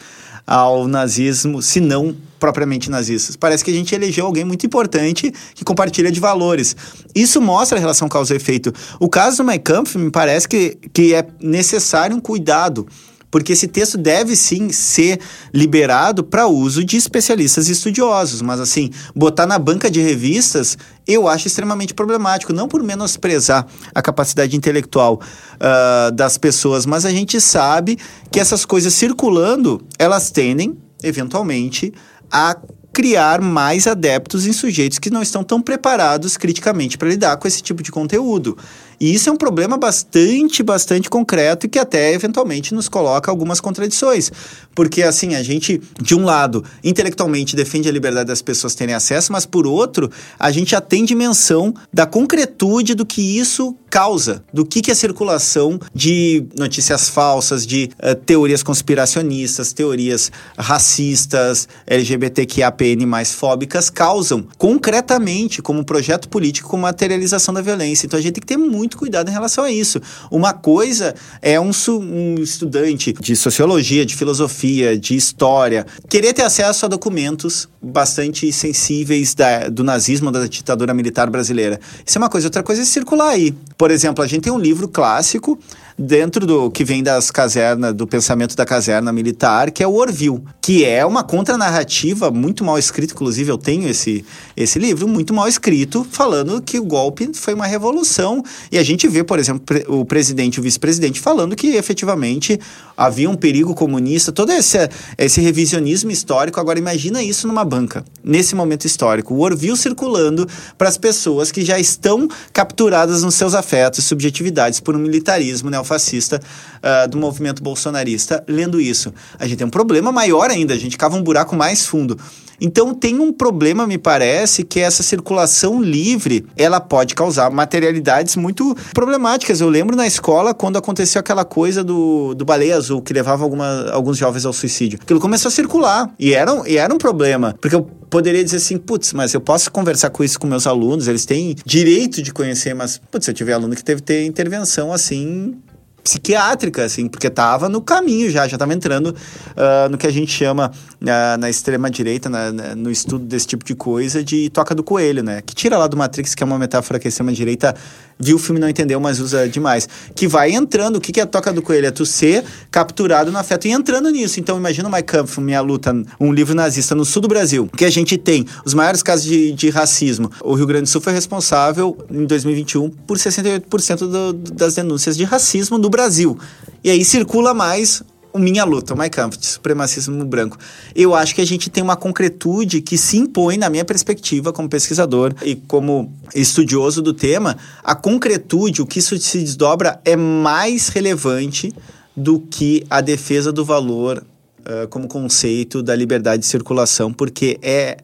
ao 0.48 0.88
nazismo, 0.88 1.62
se 1.62 1.80
não 1.80 2.16
propriamente 2.40 2.90
nazistas. 2.90 3.36
Parece 3.36 3.63
que 3.63 3.70
a 3.70 3.74
gente 3.74 3.94
elegeu 3.94 4.26
alguém 4.26 4.46
muito 4.46 4.66
importante 4.66 5.32
que 5.54 5.63
compartilha 5.63 6.12
de 6.12 6.20
valores. 6.20 6.76
Isso 7.13 7.42
mostra 7.42 7.78
a 7.78 7.82
relação 7.82 8.08
causa 8.08 8.36
efeito. 8.36 8.74
O 9.00 9.10
caso 9.10 9.38
do 9.38 9.44
Mein 9.44 9.60
Kampf 9.60 9.96
me 9.98 10.10
parece 10.10 10.48
que, 10.48 10.78
que 10.94 11.13
é 11.13 11.28
necessário 11.40 12.16
um 12.16 12.20
cuidado 12.20 12.88
porque 13.30 13.54
esse 13.54 13.68
texto 13.68 13.98
deve 13.98 14.36
sim 14.36 14.72
ser 14.72 15.20
liberado 15.54 16.24
para 16.24 16.48
uso 16.48 16.84
de 16.84 16.98
especialistas 16.98 17.68
e 17.68 17.74
estudiosos, 17.74 18.42
mas 18.42 18.60
assim, 18.60 18.90
botar 19.16 19.46
na 19.46 19.60
banca 19.60 19.90
de 19.90 20.02
revistas 20.02 20.78
eu 21.08 21.28
acho 21.28 21.48
extremamente 21.48 21.94
problemático, 21.94 22.52
não 22.52 22.68
por 22.68 22.84
menosprezar 22.84 23.66
a 23.96 24.02
capacidade 24.02 24.56
intelectual 24.58 25.22
uh, 25.56 26.12
das 26.12 26.38
pessoas, 26.38 26.86
mas 26.86 27.06
a 27.06 27.10
gente 27.10 27.40
sabe 27.40 27.98
que 28.30 28.40
essas 28.40 28.66
coisas 28.66 28.94
circulando, 28.94 29.82
elas 29.98 30.30
tendem, 30.30 30.78
eventualmente, 31.02 31.94
a 32.30 32.58
criar 32.98 33.42
mais 33.42 33.86
adeptos 33.86 34.48
em 34.48 34.52
sujeitos 34.52 34.98
que 34.98 35.12
não 35.12 35.22
estão 35.22 35.44
tão 35.44 35.62
preparados 35.62 36.36
criticamente 36.36 36.98
para 36.98 37.08
lidar 37.08 37.38
com 37.38 37.48
esse 37.48 37.62
tipo 37.62 37.84
de 37.84 37.92
conteúdo. 37.92 38.58
E 39.00 39.14
isso 39.14 39.30
é 39.30 39.32
um 39.32 39.38
problema 39.38 39.78
bastante, 39.78 40.64
bastante 40.64 41.10
concreto 41.10 41.66
e 41.66 41.70
que 41.70 41.80
até 41.80 42.14
eventualmente 42.14 42.74
nos 42.74 42.90
coloca 42.90 43.30
algumas 43.30 43.60
contradições. 43.60 44.32
Porque, 44.74 45.04
assim, 45.04 45.36
a 45.36 45.44
gente, 45.44 45.82
de 46.02 46.16
um 46.16 46.24
lado, 46.24 46.64
intelectualmente 46.84 47.56
defende 47.56 47.90
a 47.90 47.92
liberdade 47.92 48.28
das 48.28 48.42
pessoas 48.42 48.76
terem 48.76 48.94
acesso, 48.94 49.32
mas 49.32 49.46
por 49.46 49.66
outro, 49.66 50.10
a 50.38 50.52
gente 50.52 50.72
já 50.72 50.82
tem 50.82 51.04
dimensão 51.04 51.74
da 51.92 52.06
concretude 52.06 52.94
do 52.94 53.06
que 53.06 53.40
isso 53.40 53.76
causa, 53.90 54.44
do 54.54 54.66
que, 54.66 54.82
que 54.82 54.92
a 54.92 54.96
circulação 54.96 55.80
de 55.94 56.46
notícias 56.56 57.10
falsas, 57.10 57.66
de 57.66 57.90
uh, 58.04 58.14
teorias 58.16 58.62
conspiracionistas, 58.62 59.74
teorias 59.74 60.32
racistas, 60.56 61.68
LGBTQIAPN 61.88 63.08
mais 63.08 63.34
fóbicas 63.34 63.90
causam 63.90 64.46
concretamente 64.58 65.62
como 65.62 65.84
projeto 65.84 66.30
político, 66.30 66.70
como 66.70 66.84
materialização 66.84 67.54
da 67.54 67.62
violência. 67.62 68.06
Então 68.06 68.20
a 68.20 68.22
gente 68.22 68.34
tem 68.34 68.42
que 68.42 68.48
ter 68.48 68.58
muito 68.58 68.87
cuidado 68.95 69.30
em 69.30 69.34
relação 69.34 69.63
a 69.63 69.71
isso. 69.71 70.00
Uma 70.30 70.54
coisa 70.54 71.15
é 71.41 71.60
um, 71.60 71.71
um 71.89 72.36
estudante 72.36 73.12
de 73.12 73.36
sociologia, 73.36 74.06
de 74.06 74.15
filosofia, 74.15 74.97
de 74.97 75.15
história, 75.15 75.86
querer 76.08 76.34
ter 76.34 76.43
acesso 76.43 76.86
a 76.86 76.88
documentos 76.88 77.67
bastante 77.82 78.52
sensíveis 78.54 79.34
da, 79.34 79.69
do 79.69 79.84
nazismo, 79.84 80.32
da 80.32 80.45
ditadura 80.45 80.93
militar 80.93 81.30
brasileira. 81.30 81.80
Isso 82.06 82.17
é 82.17 82.19
uma 82.19 82.30
coisa. 82.30 82.47
Outra 82.47 82.63
coisa 82.63 82.84
é 82.84 82.86
circular 82.86 83.30
aí. 83.30 83.54
Por 83.78 83.91
exemplo, 83.91 84.23
a 84.23 84.28
gente 84.28 84.43
tem 84.43 84.54
um 84.54 84.60
livro 84.60 84.88
clássico 84.88 85.60
dentro 85.98 86.46
do 86.46 86.70
que 86.70 86.84
vem 86.84 87.02
das 87.02 87.32
casernas, 87.32 87.94
do 87.94 88.06
pensamento 88.06 88.56
da 88.56 88.66
caserna 88.66 89.12
militar, 89.12 89.72
que 89.72 89.82
é 89.82 89.88
o 89.88 89.96
Orville, 89.96 90.44
que 90.62 90.86
é 90.86 91.04
uma 91.04 91.24
contranarrativa 91.24 92.30
muito 92.30 92.64
mal 92.64 92.78
escrita, 92.78 93.14
inclusive 93.14 93.50
eu 93.50 93.58
tenho 93.58 93.90
esse, 93.90 94.24
esse 94.56 94.78
livro, 94.78 95.08
muito 95.08 95.34
mal 95.34 95.48
escrito, 95.48 96.06
falando 96.12 96.62
que 96.62 96.78
o 96.78 96.84
golpe 96.84 97.32
foi 97.34 97.54
uma 97.56 97.66
revolução. 97.66 98.44
E 98.72 98.78
a 98.78 98.84
gente 98.84 99.08
vê, 99.08 99.24
por 99.24 99.40
exemplo, 99.40 99.64
o 99.88 100.06
presidente 100.06 100.58
e 100.58 100.60
o 100.60 100.64
vice-presidente 100.64 101.20
falando 101.20 101.56
que 101.56 101.70
efetivamente 101.70 102.60
havia 102.96 103.30
um 103.30 103.36
perigo 103.36 103.74
comunista, 103.74 104.32
todo 104.32 104.52
esse, 104.52 104.78
esse 105.18 105.42
revisionismo 105.42 106.12
histórico. 106.12 106.60
Agora, 106.60 106.78
imagina 106.78 107.24
isso 107.24 107.48
numa 107.48 107.64
banca, 107.64 108.04
nesse 108.24 108.56
momento 108.56 108.86
histórico. 108.86 109.34
O 109.34 109.40
Orville 109.40 109.78
circulando 109.78 110.48
para 110.78 110.90
as 110.90 110.98
pessoas 110.98 111.52
que 111.52 111.64
já 111.64 111.80
estão 111.80 112.28
capturadas 112.54 113.24
nos 113.24 113.36
seus 113.36 113.54
afetos 113.54 114.00
e 114.00 114.02
subjetividades 114.02 114.80
por 114.80 114.96
um 114.96 115.00
militarismo 115.00 115.70
neofascista 115.88 116.41
uh, 116.78 117.08
do 117.08 117.17
movimento 117.17 117.63
bolsonarista 117.63 118.43
lendo 118.47 118.80
isso. 118.80 119.13
A 119.39 119.47
gente 119.47 119.58
tem 119.58 119.67
um 119.67 119.71
problema 119.71 120.12
maior 120.12 120.50
ainda, 120.50 120.73
a 120.73 120.78
gente 120.78 120.97
cava 120.97 121.15
um 121.15 121.23
buraco 121.23 121.56
mais 121.56 121.86
fundo. 121.86 122.17
Então 122.60 122.93
tem 122.93 123.19
um 123.19 123.32
problema, 123.32 123.86
me 123.86 123.97
parece, 124.00 124.63
que 124.63 124.80
essa 124.80 125.04
circulação 125.04 125.80
livre, 125.80 126.45
ela 126.56 126.80
pode 126.80 127.13
causar 127.13 127.52
materialidades 127.52 128.36
muito 128.36 128.76
problemáticas. 128.93 129.62
Eu 129.62 129.69
lembro 129.69 129.95
na 129.95 130.08
escola 130.08 130.56
quando 130.56 130.78
aconteceu 130.78 131.19
aquela 131.19 131.45
coisa 131.45 131.84
do, 131.84 132.34
do 132.34 132.43
baleia 132.43 132.76
azul, 132.76 133.02
que 133.02 133.13
levava 133.13 133.43
alguma, 133.43 133.91
alguns 133.91 134.17
jovens 134.17 134.43
ao 134.43 134.54
suicídio. 134.54 134.97
Aquilo 135.02 135.19
começou 135.19 135.50
a 135.50 135.52
circular 135.52 136.12
e 136.17 136.34
era, 136.34 136.67
e 136.67 136.78
era 136.78 136.91
um 136.91 136.97
problema, 136.97 137.56
porque 137.62 137.76
eu 137.76 137.84
poderia 138.10 138.43
dizer 138.43 138.58
assim, 138.58 138.78
putz, 138.78 139.13
mas 139.13 139.34
eu 139.36 139.41
posso 139.41 139.71
conversar 139.71 140.10
com 140.10 140.23
isso 140.23 140.39
com 140.39 140.47
meus 140.47 140.65
alunos, 140.65 141.08
eles 141.08 141.26
têm 141.26 141.56
direito 141.63 142.23
de 142.23 142.34
conhecer, 142.34 142.73
mas, 142.73 143.00
putz, 143.12 143.28
eu 143.28 143.34
tiver 143.34 143.54
aluno 143.54 143.76
que 143.76 143.84
teve 143.84 144.02
ter 144.02 144.26
intervenção 144.26 144.91
assim, 144.91 145.56
psiquiátrica, 146.04 146.86
assim, 146.86 147.08
porque 147.08 147.28
estava 147.28 147.68
no 147.68 147.82
caminho 147.82 148.30
já, 148.30 148.48
já 148.48 148.56
estava 148.56 148.74
entrando 148.74 149.08
uh, 149.08 149.90
no 149.90 149.98
que 149.98 150.08
a 150.08 150.12
gente 150.12 150.32
chama 150.32 150.72
uh, 150.72 151.38
na 151.38 151.50
extrema-direita, 151.50 152.30
no 152.76 152.90
estudo 152.90 153.26
desse 153.26 153.48
tipo 153.48 153.66
de 153.66 153.76
coisa, 153.76 154.24
de 154.24 154.50
toca 154.50 154.74
do 154.74 154.84
coelho, 154.84 155.22
né? 155.22 155.42
Que 155.42 155.54
tira 155.54 155.78
lá 155.78 155.88
do 155.88 155.98
Matrix, 155.98 156.34
que 156.34 156.44
é 156.44 156.46
uma 156.46 156.58
metáfora 156.58 156.98
que 157.00 157.08
a 157.08 157.10
extrema-direita 157.10 157.76
viu 158.20 158.38
o 158.38 158.40
filme 158.40 158.60
não 158.60 158.70
entendeu, 158.70 159.00
mas 159.00 159.20
usa 159.20 159.48
demais. 159.48 159.88
Que 160.16 160.28
vai 160.28 160.52
entrando, 160.52 160.98
o 160.98 161.02
que, 161.02 161.12
que 161.12 161.20
é 161.20 161.24
a 161.24 161.28
toca 161.28 161.52
do 161.54 161.62
coelho? 161.62 161.88
É 161.88 161.92
tu 161.92 162.06
ser 162.06 162.44
capturado 162.72 163.32
no 163.32 163.38
afeto 163.38 163.68
e 163.68 163.72
entrando 163.72 164.10
nisso. 164.10 164.40
Então, 164.40 164.58
imagina 164.58 164.88
o 164.88 164.92
My 164.92 165.04
Kampf, 165.04 165.40
Minha 165.40 165.62
Luta, 165.62 165.94
um 166.20 166.32
livro 166.32 166.56
nazista 166.56 166.96
no 166.96 167.06
sul 167.06 167.22
do 167.22 167.28
Brasil, 167.28 167.70
que 167.76 167.86
a 167.86 167.90
gente 167.90 168.18
tem 168.18 168.46
os 168.66 168.74
maiores 168.74 169.04
casos 169.04 169.26
de, 169.26 169.52
de 169.52 169.70
racismo. 169.70 170.32
O 170.42 170.54
Rio 170.54 170.66
Grande 170.66 170.84
do 170.84 170.90
Sul 170.90 171.02
foi 171.02 171.14
responsável, 171.14 171.98
em 172.12 172.26
2021, 172.26 172.90
por 172.90 173.18
68% 173.18 173.98
do, 174.00 174.34
das 174.34 174.76
denúncias 174.76 175.18
de 175.18 175.24
racismo 175.24 175.78
no 175.78 175.90
Brasil. 175.90 176.38
E 176.84 176.90
aí 176.90 177.04
circula 177.04 177.54
mais 177.54 178.04
Minha 178.39 178.63
Luta, 178.63 178.93
o 178.93 178.97
My 178.97 179.10
de 179.10 179.45
supremacismo 179.45 180.23
branco. 180.26 180.58
Eu 180.95 181.15
acho 181.15 181.34
que 181.34 181.41
a 181.41 181.45
gente 181.45 181.69
tem 181.69 181.84
uma 181.84 181.95
concretude 181.95 182.82
que 182.82 182.97
se 182.97 183.17
impõe, 183.17 183.58
na 183.58 183.69
minha 183.69 183.86
perspectiva, 183.86 184.54
como 184.54 184.69
pesquisador 184.69 185.34
e 185.43 185.56
como 185.56 186.12
estudioso 186.34 187.02
do 187.02 187.13
tema, 187.13 187.58
a 187.84 187.95
concretude, 187.95 188.82
o 188.82 188.86
que 188.86 189.00
isso 189.00 189.17
se 189.17 189.39
desdobra, 189.39 190.00
é 190.06 190.15
mais 190.15 190.89
relevante 190.89 191.73
do 192.15 192.39
que 192.39 192.86
a 192.89 193.02
defesa 193.02 193.52
do 193.52 193.63
valor 193.63 194.23
uh, 194.62 194.88
como 194.89 195.08
conceito 195.08 195.84
da 195.84 195.95
liberdade 195.95 196.41
de 196.41 196.47
circulação, 196.47 197.13
porque 197.13 197.60
é 197.62 197.97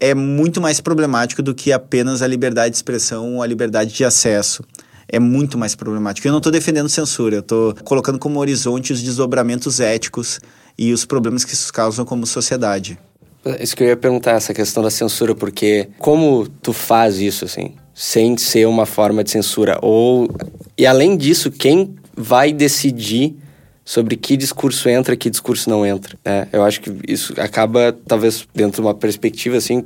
é 0.00 0.14
muito 0.14 0.60
mais 0.60 0.80
problemático 0.80 1.42
do 1.42 1.54
que 1.54 1.72
apenas 1.72 2.22
a 2.22 2.26
liberdade 2.26 2.70
de 2.70 2.76
expressão 2.76 3.34
ou 3.34 3.42
a 3.42 3.46
liberdade 3.46 3.92
de 3.92 4.04
acesso. 4.04 4.62
É 5.08 5.18
muito 5.18 5.56
mais 5.56 5.74
problemático. 5.74 6.26
Eu 6.26 6.32
não 6.32 6.38
estou 6.38 6.52
defendendo 6.52 6.88
censura, 6.88 7.36
eu 7.36 7.40
estou 7.40 7.74
colocando 7.84 8.18
como 8.18 8.38
horizonte 8.38 8.92
os 8.92 9.02
desdobramentos 9.02 9.80
éticos 9.80 10.40
e 10.76 10.92
os 10.92 11.04
problemas 11.04 11.44
que 11.44 11.54
isso 11.54 11.72
causam 11.72 12.04
como 12.04 12.26
sociedade. 12.26 12.98
Isso 13.60 13.74
que 13.74 13.82
eu 13.82 13.88
ia 13.88 13.96
perguntar, 13.96 14.32
essa 14.32 14.52
questão 14.52 14.82
da 14.82 14.90
censura, 14.90 15.34
porque 15.34 15.88
como 15.98 16.46
tu 16.62 16.72
faz 16.72 17.18
isso, 17.18 17.44
assim, 17.44 17.74
sem 17.94 18.36
ser 18.36 18.66
uma 18.66 18.84
forma 18.84 19.24
de 19.24 19.30
censura? 19.30 19.78
Ou, 19.80 20.28
e 20.76 20.84
além 20.84 21.16
disso, 21.16 21.50
quem 21.50 21.96
vai 22.14 22.52
decidir 22.52 23.34
sobre 23.84 24.16
que 24.16 24.36
discurso 24.36 24.88
entra 24.88 25.14
e 25.14 25.16
que 25.16 25.30
discurso 25.30 25.70
não 25.70 25.86
entra? 25.86 26.18
Né? 26.24 26.46
Eu 26.52 26.62
acho 26.62 26.80
que 26.80 26.92
isso 27.08 27.32
acaba, 27.38 27.96
talvez, 28.06 28.46
dentro 28.54 28.82
de 28.82 28.86
uma 28.86 28.94
perspectiva, 28.94 29.56
assim, 29.56 29.84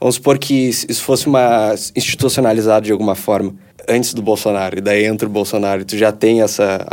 vamos 0.00 0.14
supor 0.14 0.38
que 0.38 0.54
isso 0.68 1.02
fosse 1.02 1.26
uma 1.26 1.74
institucionalizado 1.94 2.86
de 2.86 2.92
alguma 2.92 3.14
forma 3.14 3.54
antes 3.88 4.14
do 4.14 4.22
Bolsonaro, 4.22 4.78
e 4.78 4.80
daí 4.80 5.04
entra 5.04 5.28
o 5.28 5.30
Bolsonaro, 5.30 5.82
e 5.82 5.84
tu 5.84 5.96
já 5.96 6.12
tem 6.12 6.42
essa 6.42 6.84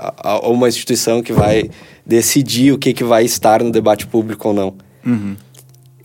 uma 0.43 0.67
instituição 0.67 1.21
que 1.21 1.33
vai 1.33 1.69
decidir 2.05 2.73
o 2.73 2.77
que, 2.77 2.93
que 2.93 3.03
vai 3.03 3.23
estar 3.23 3.63
no 3.63 3.71
debate 3.71 4.07
público 4.07 4.49
ou 4.49 4.53
não. 4.53 4.73
Uhum. 5.05 5.35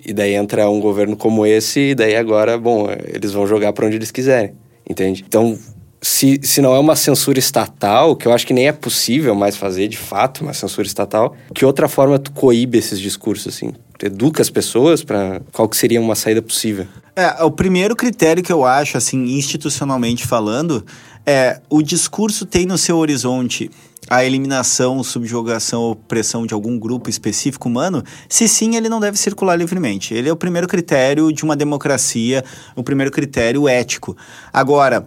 E 0.05 0.13
daí 0.13 0.35
entra 0.35 0.69
um 0.69 0.81
governo 0.81 1.17
como 1.17 1.47
esse, 1.47 1.81
e 1.91 1.95
daí 1.95 2.15
agora, 2.15 2.59
bom, 2.59 2.89
eles 3.13 3.33
vão 3.33 3.47
jogar 3.47 3.73
para 3.73 3.87
onde 3.87 3.97
eles 3.97 4.11
quiserem, 4.11 4.53
entende? 4.89 5.25
Então, 5.27 5.59
se, 6.03 6.39
se 6.43 6.61
não 6.61 6.75
é 6.75 6.79
uma 6.79 6.95
censura 6.95 7.39
estatal, 7.39 8.15
que 8.15 8.29
eu 8.29 8.33
acho 8.33 8.47
que 8.47 8.53
nem 8.53 8.69
é 8.69 8.73
possível 8.73 9.35
mais 9.35 9.57
fazer, 9.57 9.89
de 9.89 9.97
fato, 9.97 10.43
uma 10.43 10.53
censura 10.53 10.87
estatal, 10.87 11.35
que 11.55 11.65
outra 11.65 11.89
forma 11.89 12.19
tu 12.19 12.31
coíbe 12.33 12.77
esses 12.77 13.01
discursos, 13.01 13.55
assim? 13.55 13.73
Educa 14.03 14.43
as 14.43 14.51
pessoas 14.51 15.03
para 15.03 15.41
qual 15.53 15.69
que 15.69 15.77
seria 15.77 16.01
uma 16.01 16.15
saída 16.15 16.43
possível? 16.43 16.87
É, 17.17 17.45
o 17.45 17.51
primeiro 17.51 17.95
critério 17.95 18.43
que 18.43 18.53
eu 18.53 18.65
acho, 18.65 18.97
assim, 18.97 19.37
institucionalmente 19.37 20.27
falando, 20.27 20.85
é 21.25 21.61
o 21.71 21.81
discurso 21.81 22.45
tem 22.45 22.67
no 22.67 22.77
seu 22.77 22.97
horizonte 22.99 23.71
a 24.09 24.25
eliminação, 24.25 25.03
subjugação 25.03 25.83
opressão 25.83 26.47
de 26.47 26.53
algum 26.53 26.79
grupo 26.79 27.09
específico 27.09 27.69
humano, 27.69 28.03
se 28.29 28.47
sim, 28.47 28.77
ele 28.77 28.89
não 28.89 29.01
deve 29.01 29.17
circular 29.17 29.57
livremente. 29.57 30.13
Ele 30.13 30.29
é 30.29 30.33
o 30.33 30.37
primeiro 30.37 30.69
critério 30.69 31.33
de 31.33 31.43
uma 31.43 31.57
democracia, 31.57 32.45
o 32.77 32.83
primeiro 32.83 33.11
critério 33.11 33.67
ético. 33.67 34.17
Agora, 34.53 35.07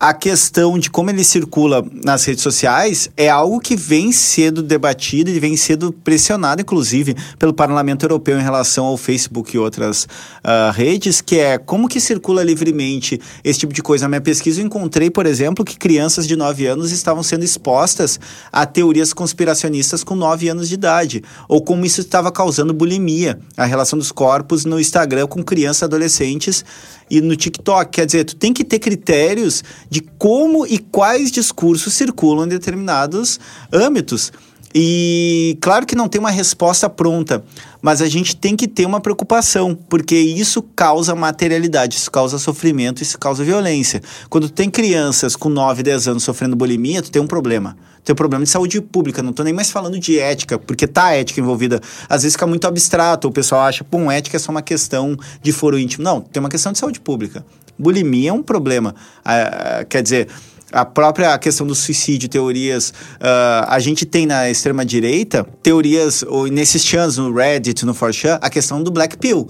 a 0.00 0.14
questão 0.14 0.78
de 0.78 0.90
como 0.90 1.10
ele 1.10 1.24
circula 1.24 1.84
nas 2.04 2.24
redes 2.24 2.42
sociais 2.42 3.10
é 3.16 3.28
algo 3.28 3.58
que 3.58 3.74
vem 3.74 4.12
sendo 4.12 4.62
debatido 4.62 5.28
e 5.28 5.40
vem 5.40 5.56
sendo 5.56 5.92
pressionado, 5.92 6.62
inclusive, 6.62 7.16
pelo 7.36 7.52
Parlamento 7.52 8.04
Europeu 8.04 8.38
em 8.38 8.42
relação 8.42 8.86
ao 8.86 8.96
Facebook 8.96 9.56
e 9.56 9.58
outras 9.58 10.04
uh, 10.04 10.70
redes, 10.72 11.20
que 11.20 11.40
é 11.40 11.58
como 11.58 11.88
que 11.88 12.00
circula 12.00 12.44
livremente 12.44 13.20
esse 13.42 13.58
tipo 13.58 13.72
de 13.72 13.82
coisa. 13.82 14.04
Na 14.04 14.10
minha 14.10 14.20
pesquisa 14.20 14.60
eu 14.60 14.66
encontrei, 14.66 15.10
por 15.10 15.26
exemplo, 15.26 15.64
que 15.64 15.76
crianças 15.76 16.28
de 16.28 16.36
9 16.36 16.66
anos 16.66 16.92
estavam 16.92 17.24
sendo 17.24 17.44
expostas 17.44 18.20
a 18.52 18.64
teorias 18.64 19.12
conspiracionistas 19.12 20.04
com 20.04 20.14
9 20.14 20.48
anos 20.48 20.68
de 20.68 20.74
idade, 20.74 21.24
ou 21.48 21.60
como 21.60 21.84
isso 21.84 22.02
estava 22.02 22.30
causando 22.30 22.72
bulimia, 22.72 23.40
a 23.56 23.64
relação 23.64 23.98
dos 23.98 24.12
corpos 24.12 24.64
no 24.64 24.78
Instagram 24.78 25.26
com 25.26 25.42
crianças 25.42 25.82
e 25.82 25.84
adolescentes 25.86 26.64
e 27.10 27.20
no 27.20 27.36
TikTok. 27.36 27.90
Quer 27.90 28.06
dizer, 28.06 28.24
tu 28.24 28.36
tem 28.36 28.52
que 28.52 28.64
ter 28.64 28.78
critérios 28.78 29.62
de 29.88 30.00
como 30.18 30.66
e 30.66 30.78
quais 30.78 31.30
discursos 31.30 31.92
circulam 31.92 32.46
em 32.46 32.48
determinados 32.48 33.38
âmbitos. 33.72 34.32
E 34.74 35.56
claro 35.60 35.86
que 35.86 35.96
não 35.96 36.08
tem 36.08 36.18
uma 36.20 36.30
resposta 36.30 36.90
pronta, 36.90 37.42
mas 37.80 38.02
a 38.02 38.08
gente 38.08 38.36
tem 38.36 38.54
que 38.54 38.68
ter 38.68 38.84
uma 38.84 39.00
preocupação, 39.00 39.74
porque 39.88 40.14
isso 40.14 40.62
causa 40.62 41.14
materialidade, 41.14 41.96
isso 41.96 42.10
causa 42.10 42.38
sofrimento, 42.38 43.02
isso 43.02 43.18
causa 43.18 43.42
violência. 43.42 44.02
Quando 44.28 44.48
tu 44.48 44.52
tem 44.52 44.68
crianças 44.68 45.34
com 45.34 45.48
9, 45.48 45.82
10 45.82 46.08
anos 46.08 46.22
sofrendo 46.22 46.54
bulimia, 46.54 47.00
tu 47.00 47.10
tem 47.10 47.22
um 47.22 47.26
problema. 47.26 47.76
Tem 48.08 48.14
problema 48.14 48.42
de 48.42 48.48
saúde 48.48 48.80
pública, 48.80 49.22
não 49.22 49.34
tô 49.34 49.42
nem 49.42 49.52
mais 49.52 49.70
falando 49.70 49.98
de 49.98 50.18
ética, 50.18 50.58
porque 50.58 50.86
tá 50.86 51.08
a 51.08 51.14
ética 51.14 51.42
envolvida. 51.42 51.78
Às 52.08 52.22
vezes 52.22 52.36
fica 52.36 52.46
muito 52.46 52.66
abstrato, 52.66 53.28
o 53.28 53.30
pessoal 53.30 53.60
acha, 53.60 53.84
pô, 53.84 54.10
ética 54.10 54.38
é 54.38 54.40
só 54.40 54.50
uma 54.50 54.62
questão 54.62 55.14
de 55.42 55.52
foro 55.52 55.78
íntimo. 55.78 56.02
Não, 56.02 56.22
tem 56.22 56.40
uma 56.40 56.48
questão 56.48 56.72
de 56.72 56.78
saúde 56.78 57.00
pública. 57.00 57.44
Bulimia 57.78 58.30
é 58.30 58.32
um 58.32 58.42
problema. 58.42 58.94
Ah, 59.22 59.84
quer 59.86 60.02
dizer, 60.02 60.28
a 60.72 60.86
própria 60.86 61.36
questão 61.38 61.66
do 61.66 61.74
suicídio, 61.74 62.30
teorias. 62.30 62.94
Uh, 63.16 63.68
a 63.68 63.78
gente 63.78 64.06
tem 64.06 64.24
na 64.24 64.48
extrema-direita 64.48 65.46
teorias, 65.62 66.22
ou 66.22 66.46
nesses 66.46 66.82
chans, 66.82 67.18
no 67.18 67.30
Reddit, 67.30 67.84
no 67.84 67.94
4chan, 67.94 68.38
a 68.40 68.48
questão 68.48 68.82
do 68.82 68.90
Black 68.90 69.18
Pill 69.18 69.46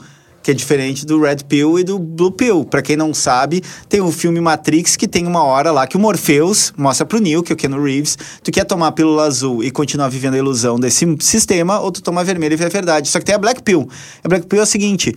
que 0.49 0.53
é 0.53 0.55
diferente 0.55 1.05
do 1.05 1.21
Red 1.21 1.45
Pill 1.47 1.79
e 1.79 1.85
do 1.85 1.99
Blue 1.99 2.33
Pill. 2.33 2.65
Para 2.65 2.81
quem 2.81 2.97
não 2.97 3.13
sabe, 3.13 3.63
tem 3.87 4.01
o 4.01 4.11
filme 4.11 4.41
Matrix 4.41 4.97
que 4.97 5.07
tem 5.07 5.27
uma 5.27 5.45
hora 5.45 5.71
lá 5.71 5.87
que 5.87 5.95
o 5.95 6.01
Morpheus 6.01 6.73
mostra 6.75 7.05
pro 7.05 7.21
Neo, 7.21 7.43
que 7.43 7.53
é 7.53 7.55
o 7.55 7.57
Keanu 7.57 7.85
Reeves, 7.85 8.17
tu 8.43 8.51
quer 8.51 8.65
tomar 8.65 8.87
a 8.87 8.93
pílula 8.93 9.25
azul 9.25 9.63
e 9.63 9.71
continuar 9.71 10.09
vivendo 10.09 10.33
a 10.33 10.39
ilusão 10.39 10.81
desse 10.81 11.05
sistema, 11.21 11.81
ou 11.81 11.93
tu 11.93 12.01
toma 12.01 12.23
a 12.23 12.25
vermelha 12.25 12.55
e 12.55 12.57
vê 12.57 12.65
a 12.65 12.71
verdade. 12.71 13.09
Só 13.09 13.19
que 13.19 13.27
tem 13.27 13.35
a 13.35 13.39
Black 13.39 13.63
Pill. 13.63 13.87
A 14.25 14.29
Black 14.29 14.47
Pill 14.47 14.61
é 14.61 14.63
o 14.63 14.67
seguinte, 14.67 15.15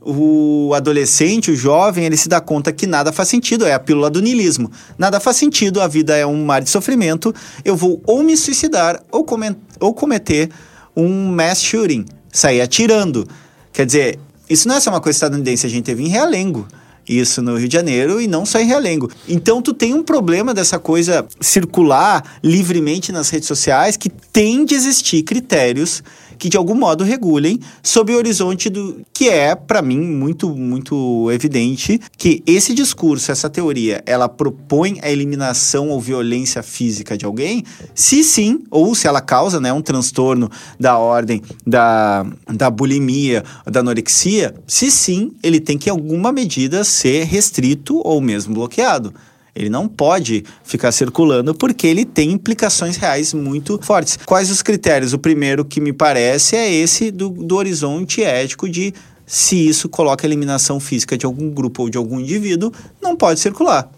o 0.00 0.72
adolescente, 0.74 1.50
o 1.50 1.56
jovem, 1.56 2.06
ele 2.06 2.16
se 2.16 2.26
dá 2.26 2.40
conta 2.40 2.72
que 2.72 2.86
nada 2.86 3.12
faz 3.12 3.28
sentido, 3.28 3.66
é 3.66 3.74
a 3.74 3.78
pílula 3.78 4.08
do 4.08 4.22
niilismo. 4.22 4.70
Nada 4.96 5.20
faz 5.20 5.36
sentido, 5.36 5.82
a 5.82 5.88
vida 5.88 6.16
é 6.16 6.24
um 6.24 6.42
mar 6.42 6.62
de 6.62 6.70
sofrimento, 6.70 7.34
eu 7.66 7.76
vou 7.76 8.00
ou 8.06 8.22
me 8.22 8.34
suicidar 8.34 8.98
ou, 9.12 9.26
ou 9.78 9.92
cometer 9.92 10.48
um 10.96 11.26
mass 11.26 11.60
shooting, 11.60 12.06
sair 12.32 12.62
atirando. 12.62 13.28
Quer 13.74 13.84
dizer, 13.84 14.18
isso 14.50 14.68
não 14.68 14.74
é 14.74 14.80
só 14.80 14.90
uma 14.90 15.00
coisa 15.00 15.16
estadunidense, 15.16 15.64
a 15.64 15.70
gente 15.70 15.84
teve 15.84 16.02
em 16.02 16.08
Realengo 16.08 16.66
isso 17.08 17.42
no 17.42 17.56
Rio 17.56 17.68
de 17.68 17.74
Janeiro 17.74 18.20
e 18.20 18.28
não 18.28 18.46
só 18.46 18.60
em 18.60 18.66
Realengo. 18.66 19.10
Então 19.28 19.60
tu 19.60 19.74
tem 19.74 19.94
um 19.94 20.02
problema 20.02 20.54
dessa 20.54 20.78
coisa 20.78 21.26
circular 21.40 22.38
livremente 22.42 23.10
nas 23.10 23.28
redes 23.30 23.48
sociais 23.48 23.96
que 23.96 24.08
tem 24.08 24.64
de 24.64 24.74
existir 24.74 25.22
critérios 25.22 26.02
que 26.40 26.48
de 26.48 26.56
algum 26.56 26.74
modo 26.74 27.04
regulem 27.04 27.60
sob 27.82 28.14
o 28.14 28.16
horizonte 28.16 28.70
do 28.70 29.02
que 29.12 29.28
é 29.28 29.54
para 29.54 29.82
mim 29.82 30.00
muito 30.00 30.48
muito 30.56 31.30
evidente 31.30 32.00
que 32.16 32.42
esse 32.46 32.72
discurso, 32.72 33.30
essa 33.30 33.50
teoria, 33.50 34.02
ela 34.06 34.26
propõe 34.26 34.98
a 35.02 35.10
eliminação 35.10 35.90
ou 35.90 36.00
violência 36.00 36.62
física 36.62 37.16
de 37.16 37.26
alguém, 37.26 37.62
se 37.94 38.24
sim, 38.24 38.64
ou 38.70 38.94
se 38.94 39.06
ela 39.06 39.20
causa, 39.20 39.60
né, 39.60 39.70
um 39.70 39.82
transtorno 39.82 40.50
da 40.78 40.96
ordem 40.96 41.42
da, 41.66 42.24
da 42.48 42.70
bulimia, 42.70 43.44
da 43.66 43.80
anorexia, 43.80 44.54
se 44.66 44.90
sim, 44.90 45.32
ele 45.42 45.60
tem 45.60 45.76
que 45.76 45.90
em 45.90 45.92
alguma 45.92 46.32
medida 46.32 46.82
ser 46.84 47.24
restrito 47.24 48.00
ou 48.02 48.20
mesmo 48.20 48.54
bloqueado. 48.54 49.12
Ele 49.54 49.68
não 49.68 49.88
pode 49.88 50.44
ficar 50.64 50.92
circulando 50.92 51.54
porque 51.54 51.86
ele 51.86 52.04
tem 52.04 52.30
implicações 52.32 52.96
reais 52.96 53.34
muito 53.34 53.78
fortes. 53.82 54.18
Quais 54.24 54.50
os 54.50 54.62
critérios? 54.62 55.12
O 55.12 55.18
primeiro 55.18 55.64
que 55.64 55.80
me 55.80 55.92
parece 55.92 56.56
é 56.56 56.72
esse 56.72 57.10
do, 57.10 57.28
do 57.28 57.56
horizonte 57.56 58.22
ético 58.22 58.68
de 58.68 58.94
se 59.26 59.68
isso 59.68 59.88
coloca 59.88 60.26
eliminação 60.26 60.80
física 60.80 61.16
de 61.16 61.24
algum 61.24 61.50
grupo 61.50 61.82
ou 61.82 61.90
de 61.90 61.96
algum 61.96 62.18
indivíduo, 62.18 62.72
não 63.00 63.16
pode 63.16 63.38
circular 63.38 63.88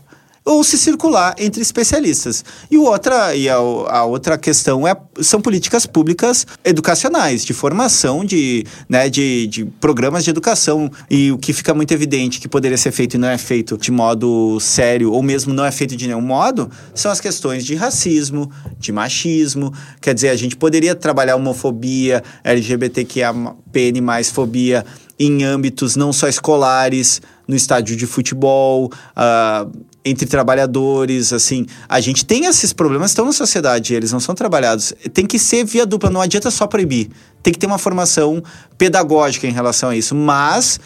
ou 0.45 0.63
se 0.65 0.77
circular 0.77 1.35
entre 1.39 1.63
especialistas. 1.63 2.45
E, 2.71 2.77
outra, 2.77 3.35
e 3.35 3.49
a, 3.49 3.55
a, 3.57 4.05
outra 4.05 4.37
questão 4.37 4.87
é, 4.87 4.97
são 5.21 5.41
políticas 5.41 5.87
públicas 5.87 6.47
educacionais, 6.65 7.45
de 7.45 7.53
formação, 7.53 8.25
de, 8.25 8.65
né, 8.89 9.09
de, 9.09 9.47
de 9.47 9.65
programas 9.65 10.25
de 10.25 10.31
educação. 10.31 10.91
E 11.11 11.31
o 11.31 11.39
que 11.39 11.53
fica 11.53 11.73
muito 11.73 11.93
evidente 11.93 12.41
que 12.41 12.49
poderia 12.49 12.77
ser 12.77 12.93
feito 12.93 13.15
e 13.15 13.19
não 13.19 13.29
é 13.29 13.39
feito 13.39 13.79
de 13.79 13.91
modo 13.91 14.59
sério, 14.61 15.13
ou 15.13 15.23
mesmo 15.23 15.55
não 15.55 15.65
é 15.65 15.71
feito 15.71 15.97
de 15.97 16.07
nenhum 16.07 16.21
modo, 16.21 16.71
são 16.95 17.11
as 17.11 17.21
questões 17.21 17.65
de 17.65 17.75
racismo, 17.75 18.51
de 18.79 18.91
machismo. 18.91 19.73
Quer 20.01 20.15
dizer, 20.15 20.31
a 20.31 20.37
gente 20.37 20.57
poderia 20.57 20.95
trabalhar 20.95 21.37
homofobia, 21.37 22.23
LGBTQIA, 22.43 23.33
PN, 23.71 24.03
fobia 24.33 24.85
em 25.19 25.45
âmbitos 25.45 25.95
não 25.95 26.13
só 26.13 26.27
escolares, 26.27 27.23
no 27.47 27.55
estádio 27.55 27.97
de 27.97 28.07
futebol, 28.07 28.91
uh, 29.17 29.71
entre 30.05 30.27
trabalhadores, 30.27 31.33
assim. 31.33 31.67
A 31.89 32.01
gente 32.01 32.25
tem 32.25 32.47
esses 32.47 32.73
problemas, 32.73 33.11
estão 33.11 33.25
na 33.25 33.33
sociedade, 33.33 33.95
eles 33.95 34.13
não 34.13 34.21
são 34.21 34.35
trabalhados. 34.35 34.93
Tem 35.13 35.27
que 35.27 35.39
ser 35.39 35.65
via 35.65 35.87
dupla, 35.87 36.11
não 36.11 36.21
adianta 36.21 36.51
só 36.51 36.67
proibir. 36.67 37.11
Tem 37.43 37.53
que 37.53 37.59
ter 37.59 37.67
uma 37.67 37.79
formação 37.79 38.43
pedagógica 38.77 39.47
em 39.47 39.53
relação 39.53 39.91
a 39.91 39.97
isso. 39.97 40.15
Mas 40.15 40.81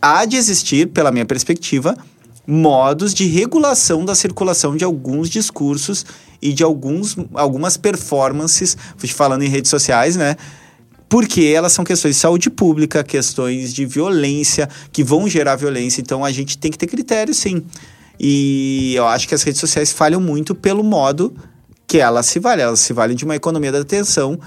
há 0.00 0.24
de 0.24 0.36
existir, 0.36 0.88
pela 0.88 1.10
minha 1.10 1.26
perspectiva, 1.26 1.96
modos 2.46 3.12
de 3.12 3.26
regulação 3.26 4.04
da 4.04 4.14
circulação 4.14 4.76
de 4.76 4.84
alguns 4.84 5.28
discursos 5.28 6.06
e 6.40 6.52
de 6.52 6.62
alguns, 6.62 7.16
algumas 7.34 7.76
performances, 7.76 8.76
falando 9.14 9.42
em 9.42 9.48
redes 9.48 9.70
sociais, 9.70 10.16
né? 10.16 10.36
porque 11.08 11.44
elas 11.44 11.72
são 11.72 11.84
questões 11.84 12.16
de 12.16 12.20
saúde 12.20 12.50
pública, 12.50 13.02
questões 13.02 13.72
de 13.72 13.86
violência, 13.86 14.68
que 14.92 15.02
vão 15.02 15.26
gerar 15.28 15.56
violência. 15.56 16.00
Então 16.00 16.24
a 16.24 16.30
gente 16.30 16.58
tem 16.58 16.70
que 16.70 16.78
ter 16.78 16.86
critérios, 16.86 17.38
sim. 17.38 17.64
E 18.18 18.94
eu 18.94 19.06
acho 19.06 19.28
que 19.28 19.34
as 19.34 19.42
redes 19.42 19.60
sociais 19.60 19.92
falham 19.92 20.20
muito 20.20 20.54
pelo 20.54 20.82
modo 20.82 21.34
que 21.86 21.98
elas 21.98 22.26
se 22.26 22.38
valem. 22.38 22.64
Elas 22.64 22.80
se 22.80 22.92
valem 22.92 23.16
de 23.16 23.24
uma 23.24 23.36
economia 23.36 23.72
da 23.72 23.80
atenção 23.80 24.38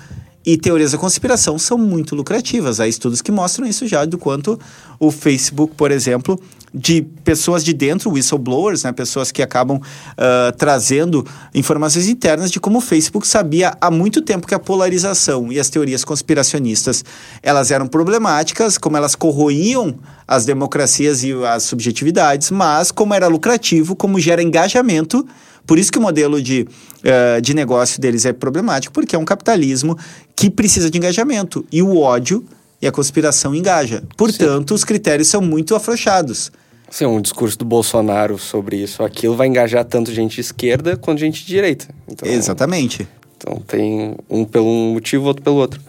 e 0.45 0.57
teorias 0.57 0.91
da 0.91 0.97
conspiração 0.97 1.57
são 1.59 1.77
muito 1.77 2.15
lucrativas. 2.15 2.79
Há 2.79 2.87
estudos 2.87 3.21
que 3.21 3.31
mostram 3.31 3.65
isso 3.65 3.87
já, 3.87 4.05
do 4.05 4.17
quanto 4.17 4.59
o 4.99 5.11
Facebook, 5.11 5.75
por 5.75 5.91
exemplo, 5.91 6.39
de 6.73 7.01
pessoas 7.23 7.63
de 7.63 7.73
dentro, 7.73 8.11
whistleblowers, 8.11 8.83
né, 8.83 8.91
pessoas 8.91 9.31
que 9.31 9.41
acabam 9.41 9.77
uh, 9.77 10.51
trazendo 10.57 11.25
informações 11.53 12.07
internas 12.07 12.49
de 12.49 12.59
como 12.59 12.77
o 12.77 12.81
Facebook 12.81 13.27
sabia 13.27 13.75
há 13.81 13.91
muito 13.91 14.21
tempo 14.21 14.47
que 14.47 14.55
a 14.55 14.59
polarização 14.59 15.51
e 15.51 15.59
as 15.59 15.69
teorias 15.69 16.05
conspiracionistas 16.05 17.03
elas 17.43 17.71
eram 17.71 17.87
problemáticas, 17.87 18.77
como 18.77 18.95
elas 18.95 19.15
corroíam 19.15 19.95
as 20.27 20.45
democracias 20.45 21.23
e 21.23 21.33
as 21.45 21.63
subjetividades, 21.63 22.51
mas 22.51 22.91
como 22.91 23.13
era 23.13 23.27
lucrativo, 23.27 23.95
como 23.95 24.19
gera 24.19 24.41
engajamento 24.41 25.25
por 25.65 25.77
isso 25.77 25.91
que 25.91 25.99
o 25.99 26.01
modelo 26.01 26.41
de, 26.41 26.67
uh, 26.67 27.41
de 27.41 27.53
negócio 27.53 28.01
deles 28.01 28.25
é 28.25 28.33
problemático, 28.33 28.93
porque 28.93 29.15
é 29.15 29.19
um 29.19 29.25
capitalismo 29.25 29.97
que 30.35 30.49
precisa 30.49 30.89
de 30.89 30.97
engajamento. 30.97 31.65
E 31.71 31.81
o 31.81 31.99
ódio 31.99 32.43
e 32.81 32.87
a 32.87 32.91
conspiração 32.91 33.53
engaja. 33.53 34.03
Portanto, 34.17 34.69
Sim. 34.69 34.75
os 34.75 34.83
critérios 34.83 35.27
são 35.27 35.41
muito 35.41 35.75
afrouxados. 35.75 36.51
Sim, 36.91 37.05
um 37.05 37.21
discurso 37.21 37.57
do 37.57 37.63
Bolsonaro 37.63 38.37
sobre 38.37 38.75
isso, 38.75 39.01
aquilo 39.01 39.33
vai 39.33 39.47
engajar 39.47 39.85
tanto 39.85 40.11
gente 40.11 40.35
de 40.35 40.41
esquerda 40.41 40.97
quanto 40.97 41.19
gente 41.19 41.39
de 41.41 41.47
direita. 41.47 41.87
Então, 42.05 42.29
Exatamente. 42.29 43.07
Então 43.37 43.57
tem 43.65 44.15
um 44.29 44.43
pelo 44.43 44.67
um 44.67 44.93
motivo, 44.93 45.25
outro 45.25 45.41
pelo 45.41 45.55
outro. 45.55 45.79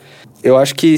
Eu 0.45 0.57
acho 0.57 0.77
que 0.77 0.95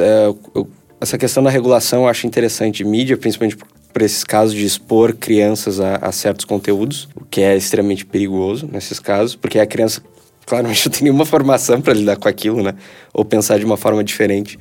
é, 0.00 0.26
eu, 0.54 0.68
essa 1.00 1.16
questão 1.16 1.40
da 1.40 1.50
regulação 1.50 2.02
eu 2.02 2.08
acho 2.08 2.26
interessante. 2.26 2.82
Mídia, 2.82 3.16
principalmente 3.16 3.56
para 3.92 4.04
esses 4.04 4.24
casos 4.24 4.54
de 4.54 4.66
expor 4.66 5.14
crianças 5.14 5.78
a, 5.78 5.96
a, 5.96 6.10
certos 6.10 6.44
conteúdos, 6.44 7.08
o 7.14 7.24
que 7.24 7.40
é 7.40 7.56
extremamente 7.56 8.04
perigoso 8.04 8.68
nesses 8.70 8.98
casos, 8.98 9.36
porque 9.36 9.60
a 9.60 9.66
criança 9.66 10.02
claramente 10.44 10.84
não 10.88 10.92
tem 10.92 11.02
nenhuma 11.04 11.24
formação 11.24 11.80
para 11.80 11.94
lidar 11.94 12.16
com 12.16 12.28
aquilo, 12.28 12.60
né? 12.60 12.74
Ou 13.12 13.24
pensar 13.24 13.56
de 13.58 13.64
uma 13.64 13.76
forma 13.76 14.02
diferente. 14.02 14.58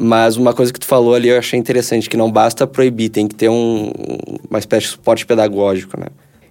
Mas 0.00 0.36
uma 0.36 0.54
coisa 0.54 0.72
que 0.72 0.78
tu 0.78 0.86
falou 0.86 1.14
ali 1.14 1.28
eu 1.28 1.38
achei 1.38 1.58
interessante, 1.58 2.08
que 2.08 2.16
não 2.16 2.30
basta 2.30 2.66
proibir, 2.66 3.08
tem 3.08 3.26
que 3.26 3.34
ter 3.34 3.48
um, 3.48 3.90
uma 4.48 4.58
espécie 4.58 4.86
de 4.86 4.92
suporte 4.92 5.26
pedagógico, 5.26 5.98
né? 5.98 6.06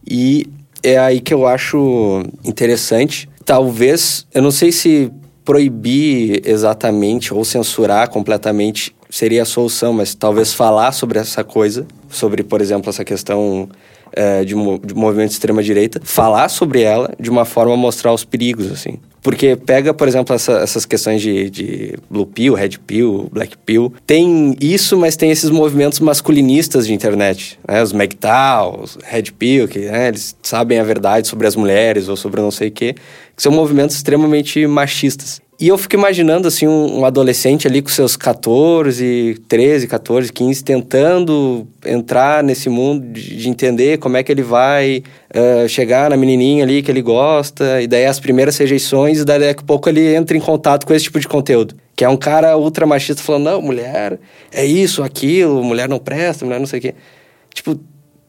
E 0.10 0.48
é 0.84 0.98
aí 0.98 1.20
que 1.20 1.34
eu 1.34 1.48
acho 1.48 2.24
interessante. 2.43 3.30
Talvez, 3.45 4.26
eu 4.34 4.41
não 4.41 4.52
sei 4.52 4.72
se 4.72 5.12
proibir 5.45 6.41
exatamente 6.45 7.34
ou 7.34 7.45
censurar 7.45 8.10
completamente 8.10 8.93
seria 9.10 9.43
a 9.43 9.45
solução, 9.45 9.93
mas 9.93 10.14
talvez 10.14 10.54
falar 10.54 10.91
sobre 10.91 11.20
essa 11.20 11.43
coisa, 11.43 11.88
sobre, 12.10 12.43
por 12.43 12.62
exemplo, 12.62 12.89
essa 12.89 13.06
questão 13.06 13.70
é, 14.18 14.43
de, 14.43 14.55
de 14.55 14.95
movimento 14.95 15.30
de 15.30 15.34
extrema-direita, 15.34 16.01
falar 16.03 16.49
sobre 16.49 16.82
ela 16.82 17.13
de 17.20 17.30
uma 17.30 17.45
forma 17.45 17.76
a 17.76 17.78
mostrar 17.78 18.11
os 18.11 18.26
perigos, 18.26 18.72
assim. 18.72 18.97
Porque 19.22 19.55
pega, 19.55 19.93
por 19.93 20.07
exemplo, 20.07 20.34
essa, 20.34 20.53
essas 20.53 20.86
questões 20.86 21.22
de, 21.22 21.49
de 21.49 21.93
Blue 22.09 22.26
Pill, 22.26 22.53
Red 22.53 22.80
Pill, 22.88 23.30
Black 23.32 23.57
Pill. 23.57 23.93
Tem 24.05 24.55
isso, 24.59 24.97
mas 24.97 25.15
tem 25.15 25.30
esses 25.30 25.49
movimentos 25.49 25.99
masculinistas 25.99 26.88
de 26.88 26.93
internet. 26.93 27.59
Né? 27.68 27.84
Os 27.84 27.93
MGTOW, 27.93 28.84
os 28.84 28.97
Red 29.03 29.34
Pill, 29.38 29.68
que 29.68 29.80
né, 29.80 30.07
eles 30.07 30.36
sabem 30.41 30.80
a 30.80 30.84
verdade 30.84 31.28
sobre 31.28 31.45
as 31.45 31.55
mulheres 31.55 32.07
ou 32.07 32.15
sobre 32.15 32.41
não 32.41 32.51
sei 32.51 32.70
o 32.70 32.72
quê. 32.72 32.95
Que 33.36 33.43
são 33.43 33.51
movimentos 33.51 33.97
extremamente 33.97 34.65
machistas. 34.65 35.41
E 35.60 35.70
eu 35.70 35.78
fico 35.78 35.95
imaginando, 35.95 36.47
assim, 36.47 36.68
um, 36.68 36.99
um, 36.99 37.05
adolescente 37.05 37.68
ali 37.68 37.82
com 37.82 37.89
seus 37.89 38.16
14, 38.16 39.41
13, 39.47 39.88
14, 39.88 40.32
15, 40.32 40.64
tentando 40.64 41.68
entrar 41.84 42.43
nesse 42.43 42.70
mundo 42.70 43.12
de, 43.12 43.36
de 43.38 43.49
entender 43.49 43.97
como 43.97 44.18
é 44.18 44.24
que 44.24 44.32
ele 44.32 44.43
vai 44.43 45.01
uh, 45.34 45.68
chegar 45.68 46.12
na 46.12 46.18
menininha 46.18 46.64
ali 46.64 46.84
que 46.84 46.91
ele 46.91 47.01
gosta, 47.01 47.82
e 47.82 47.88
daí 47.88 48.05
as 48.05 48.20
primeiras 48.20 48.55
rejeições, 48.55 49.18
e 49.18 49.26
daí 49.26 49.39
daqui 49.39 49.62
a 49.64 49.66
pouco 49.66 49.89
ele 49.89 50.14
entra 50.14 50.38
em 50.38 50.39
contato 50.39 50.86
com 50.86 50.93
esse 50.93 51.05
tipo 51.05 51.20
de 51.20 51.28
conteúdo. 51.28 51.76
Que 51.95 52.05
é 52.05 52.10
um 52.10 52.18
cara 52.18 52.55
ultra 52.55 52.86
machista 52.86 53.24
falando, 53.24 53.45
não, 53.45 53.60
mulher 53.60 54.20
é 54.51 54.64
isso, 54.64 55.01
aquilo, 55.01 55.64
mulher 55.64 55.89
não 55.89 55.97
presta, 55.97 56.45
mulher 56.45 56.60
não 56.60 56.68
sei 56.68 56.78
o 56.78 56.82
quê. 56.84 56.93
Tipo, 57.51 57.80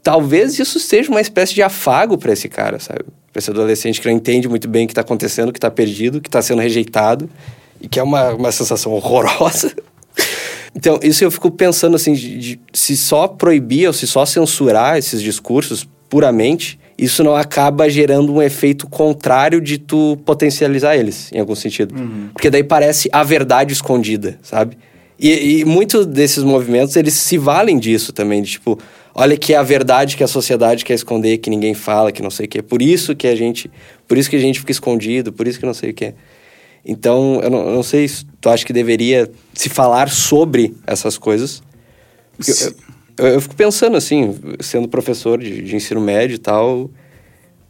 talvez 0.02 0.58
isso 0.58 0.80
seja 0.80 1.10
uma 1.10 1.20
espécie 1.20 1.52
de 1.52 1.60
afago 1.60 2.16
para 2.16 2.32
esse 2.32 2.48
cara, 2.48 2.78
sabe? 2.78 3.04
Esse 3.38 3.50
adolescente 3.50 4.00
que 4.00 4.08
não 4.08 4.14
entende 4.14 4.48
muito 4.48 4.68
bem 4.68 4.84
o 4.84 4.86
que 4.86 4.92
está 4.92 5.00
acontecendo, 5.00 5.52
que 5.52 5.58
está 5.58 5.70
perdido, 5.70 6.20
que 6.20 6.28
está 6.28 6.42
sendo 6.42 6.60
rejeitado 6.60 7.28
e 7.80 7.88
que 7.88 7.98
é 7.98 8.02
uma, 8.02 8.34
uma 8.34 8.52
sensação 8.52 8.92
horrorosa. 8.92 9.72
então, 10.74 10.98
isso 11.02 11.24
eu 11.24 11.30
fico 11.30 11.50
pensando 11.50 11.96
assim, 11.96 12.12
de, 12.12 12.38
de, 12.38 12.60
se 12.72 12.96
só 12.96 13.28
proibir 13.28 13.86
ou 13.86 13.92
se 13.92 14.06
só 14.06 14.26
censurar 14.26 14.98
esses 14.98 15.22
discursos 15.22 15.88
puramente, 16.08 16.78
isso 16.96 17.22
não 17.22 17.36
acaba 17.36 17.88
gerando 17.88 18.32
um 18.34 18.42
efeito 18.42 18.88
contrário 18.88 19.60
de 19.60 19.78
tu 19.78 20.18
potencializar 20.24 20.96
eles, 20.96 21.30
em 21.32 21.38
algum 21.38 21.54
sentido. 21.54 21.94
Uhum. 21.94 22.30
Porque 22.32 22.50
daí 22.50 22.64
parece 22.64 23.08
a 23.12 23.22
verdade 23.22 23.72
escondida, 23.72 24.38
sabe? 24.42 24.76
E, 25.18 25.60
e 25.60 25.64
muitos 25.64 26.06
desses 26.06 26.42
movimentos, 26.42 26.96
eles 26.96 27.14
se 27.14 27.38
valem 27.38 27.78
disso 27.78 28.12
também, 28.12 28.42
de 28.42 28.52
tipo, 28.52 28.78
olha 29.14 29.36
que 29.36 29.54
é 29.54 29.56
a 29.56 29.62
verdade 29.62 30.16
que 30.16 30.24
a 30.24 30.28
sociedade 30.28 30.84
quer 30.84 30.94
esconder, 30.94 31.38
que 31.38 31.50
ninguém 31.50 31.74
fala, 31.74 32.12
que 32.12 32.22
não 32.22 32.30
sei 32.30 32.46
o 32.46 32.48
que. 32.48 32.62
Por 32.62 32.82
isso 32.82 33.14
que 33.14 33.26
a 33.26 33.34
gente, 33.34 33.70
por 34.06 34.16
isso 34.16 34.28
que 34.30 34.36
a 34.36 34.40
gente 34.40 34.60
fica 34.60 34.72
escondido, 34.72 35.32
por 35.32 35.46
isso 35.46 35.58
que 35.58 35.66
não 35.66 35.74
sei 35.74 35.90
o 35.90 35.94
que. 35.94 36.14
Então, 36.84 37.40
eu 37.42 37.50
não, 37.50 37.58
eu 37.68 37.74
não 37.74 37.82
sei 37.82 38.08
se 38.08 38.24
tu 38.40 38.48
acha 38.48 38.64
que 38.64 38.72
deveria 38.72 39.30
se 39.52 39.68
falar 39.68 40.08
sobre 40.08 40.74
essas 40.86 41.18
coisas. 41.18 41.62
Eu, 42.46 42.74
eu, 43.18 43.32
eu, 43.34 43.40
fico 43.40 43.54
pensando 43.54 43.96
assim, 43.96 44.34
sendo 44.60 44.88
professor 44.88 45.38
de, 45.38 45.62
de 45.62 45.76
ensino 45.76 46.00
médio 46.00 46.36
e 46.36 46.38
tal, 46.38 46.90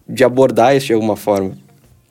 de 0.08 0.22
abordar 0.22 0.76
isso 0.76 0.86
de 0.86 0.92
alguma 0.92 1.16
forma. 1.16 1.56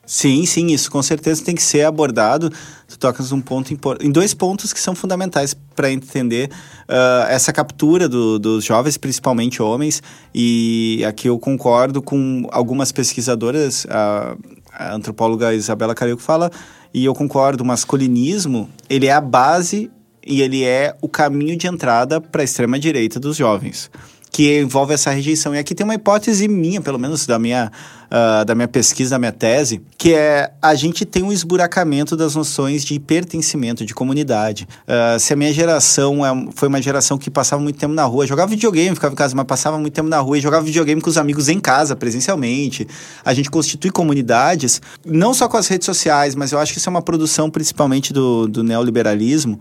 Sim, 0.08 0.46
sim, 0.46 0.68
isso 0.68 0.90
com 0.90 1.02
certeza 1.02 1.44
tem 1.44 1.54
que 1.54 1.62
ser 1.62 1.82
abordado. 1.82 2.50
Tu 2.88 2.98
tocas 2.98 3.30
um 3.30 3.42
ponto 3.42 3.70
em 4.00 4.10
dois 4.10 4.32
pontos 4.32 4.72
que 4.72 4.80
são 4.80 4.94
fundamentais 4.94 5.54
para 5.76 5.92
entender 5.92 6.48
uh, 6.88 7.28
essa 7.28 7.52
captura 7.52 8.08
do, 8.08 8.38
dos 8.38 8.64
jovens, 8.64 8.96
principalmente 8.96 9.60
homens. 9.60 10.02
E 10.34 11.04
aqui 11.06 11.28
eu 11.28 11.38
concordo 11.38 12.00
com 12.00 12.48
algumas 12.50 12.90
pesquisadoras, 12.90 13.86
a, 13.90 14.34
a 14.72 14.94
antropóloga 14.94 15.52
Isabela 15.52 15.94
Carico 15.94 16.22
fala, 16.22 16.50
e 16.94 17.04
eu 17.04 17.14
concordo, 17.14 17.62
o 17.62 17.66
masculinismo, 17.66 18.66
ele 18.88 19.08
é 19.08 19.12
a 19.12 19.20
base 19.20 19.90
e 20.26 20.40
ele 20.40 20.64
é 20.64 20.96
o 21.02 21.08
caminho 21.08 21.54
de 21.54 21.66
entrada 21.66 22.18
para 22.18 22.40
a 22.40 22.44
extrema 22.44 22.78
direita 22.78 23.20
dos 23.20 23.36
jovens 23.36 23.90
que 24.30 24.60
envolve 24.60 24.94
essa 24.94 25.10
rejeição. 25.10 25.54
E 25.54 25.58
aqui 25.58 25.74
tem 25.74 25.84
uma 25.84 25.94
hipótese 25.94 26.46
minha, 26.48 26.80
pelo 26.80 26.98
menos 26.98 27.26
da 27.26 27.38
minha, 27.38 27.70
uh, 28.06 28.44
da 28.44 28.54
minha 28.54 28.68
pesquisa, 28.68 29.10
da 29.10 29.18
minha 29.18 29.32
tese, 29.32 29.80
que 29.96 30.14
é 30.14 30.50
a 30.60 30.74
gente 30.74 31.04
tem 31.04 31.22
um 31.22 31.32
esburacamento 31.32 32.16
das 32.16 32.34
noções 32.34 32.84
de 32.84 32.98
pertencimento, 32.98 33.84
de 33.84 33.94
comunidade. 33.94 34.68
Uh, 34.86 35.18
se 35.18 35.32
a 35.32 35.36
minha 35.36 35.52
geração 35.52 36.24
é, 36.24 36.30
foi 36.54 36.68
uma 36.68 36.80
geração 36.80 37.16
que 37.16 37.30
passava 37.30 37.62
muito 37.62 37.78
tempo 37.78 37.94
na 37.94 38.04
rua, 38.04 38.26
jogava 38.26 38.50
videogame, 38.50 38.94
ficava 38.94 39.12
em 39.12 39.16
casa, 39.16 39.34
mas 39.34 39.46
passava 39.46 39.78
muito 39.78 39.94
tempo 39.94 40.08
na 40.08 40.18
rua 40.18 40.38
e 40.38 40.40
jogava 40.40 40.64
videogame 40.64 41.00
com 41.00 41.10
os 41.10 41.18
amigos 41.18 41.48
em 41.48 41.58
casa, 41.58 41.96
presencialmente. 41.96 42.86
A 43.24 43.34
gente 43.34 43.50
constitui 43.50 43.90
comunidades, 43.90 44.80
não 45.04 45.32
só 45.32 45.48
com 45.48 45.56
as 45.56 45.66
redes 45.66 45.86
sociais, 45.86 46.34
mas 46.34 46.52
eu 46.52 46.58
acho 46.58 46.72
que 46.72 46.78
isso 46.78 46.88
é 46.88 46.90
uma 46.90 47.02
produção 47.02 47.50
principalmente 47.50 48.12
do, 48.12 48.46
do 48.46 48.62
neoliberalismo, 48.62 49.58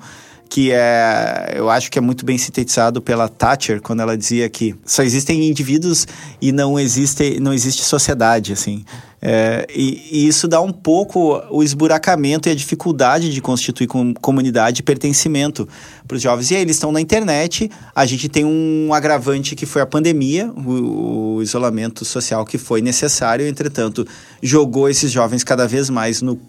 que 0.50 0.72
é, 0.72 1.54
eu 1.56 1.70
acho 1.70 1.92
que 1.92 1.98
é 1.98 2.02
muito 2.02 2.26
bem 2.26 2.38
sintetizado 2.38 3.02
pela 3.02 3.28
Thatcher 3.28 3.82
quando 3.82 4.02
ela 4.02 4.18
dizia 4.18 4.50
que 4.50 4.76
só 4.86 5.04
existem 5.04 5.48
indivíduos 5.48 6.08
e 6.42 6.52
não 6.52 6.80
existe 6.80 7.40
não 7.40 7.54
existe 7.54 7.84
sociedade 7.84 8.54
assim 8.54 8.84
é, 9.20 9.66
e, 9.74 10.10
e, 10.12 10.28
isso 10.28 10.48
dá 10.48 10.62
um 10.62 10.72
pouco 10.72 11.42
o 11.50 11.64
esburacamento 11.64 12.48
e 12.48 12.52
a 12.52 12.56
dificuldade 12.56 13.34
de 13.34 13.42
constituir 13.42 13.88
com, 13.88 14.14
comunidade 14.14 14.82
e 14.82 14.84
pertencimento 14.84 15.68
para 16.08 16.16
os 16.16 16.22
jovens. 16.22 16.52
E 16.52 16.56
aí 16.56 16.62
eles 16.62 16.76
estão 16.76 16.92
na 16.92 17.02
internet, 17.02 17.70
a 17.96 18.06
gente 18.06 18.30
tem 18.30 18.46
um 18.46 18.94
agravante 18.94 19.56
que 19.56 19.66
foi 19.66 19.82
a 19.82 19.88
pandemia, 19.88 20.52
o, 20.56 21.38
o, 21.38 21.42
isolamento 21.42 22.06
social 22.06 22.46
que 22.46 22.60
foi 22.60 22.80
necessário, 22.82 23.48
entretanto, 23.48 24.06
jogou 24.42 24.88
esses 24.88 25.12
jovens 25.12 25.44
cada 25.44 25.68
vez 25.68 25.90
mais 25.90 26.22
no, 26.22 26.40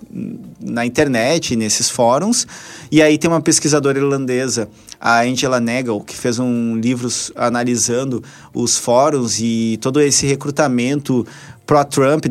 na 0.61 0.85
internet, 0.85 1.57
nesses 1.57 1.89
fóruns. 1.89 2.47
E 2.93 3.01
aí 3.01 3.17
tem 3.17 3.31
uma 3.31 3.41
pesquisadora 3.41 3.99
irlandesa, 3.99 4.69
a 5.01 5.23
Angela 5.23 5.59
Nagel, 5.59 6.01
que 6.01 6.17
fez 6.17 6.39
um 6.39 6.77
livro 6.77 7.09
analisando 7.35 8.23
os 8.53 8.77
fóruns 8.77 9.39
e 9.41 9.79
todo 9.81 10.01
esse 10.01 10.27
recrutamento 10.27 11.27
pró-Trump, 11.69 12.25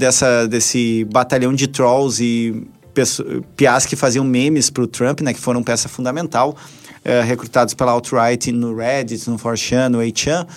desse 0.50 1.06
batalhão 1.14 1.54
de 1.54 1.68
trolls 1.68 2.24
e 2.24 2.68
piás 3.56 3.86
que 3.86 3.96
faziam 3.96 4.26
memes 4.26 4.72
para 4.72 4.84
o 4.84 4.88
Trump, 4.88 5.22
né, 5.22 5.32
que 5.32 5.40
foram 5.40 5.62
peça 5.62 5.88
fundamental, 5.88 6.58
é, 7.06 7.22
recrutados 7.22 7.76
pela 7.76 7.92
alt-right 7.92 8.52
no 8.52 8.76
Reddit, 8.76 9.30
no 9.30 9.38
4chan, 9.38 9.90
no 9.90 10.00
8chan, 10.00 10.48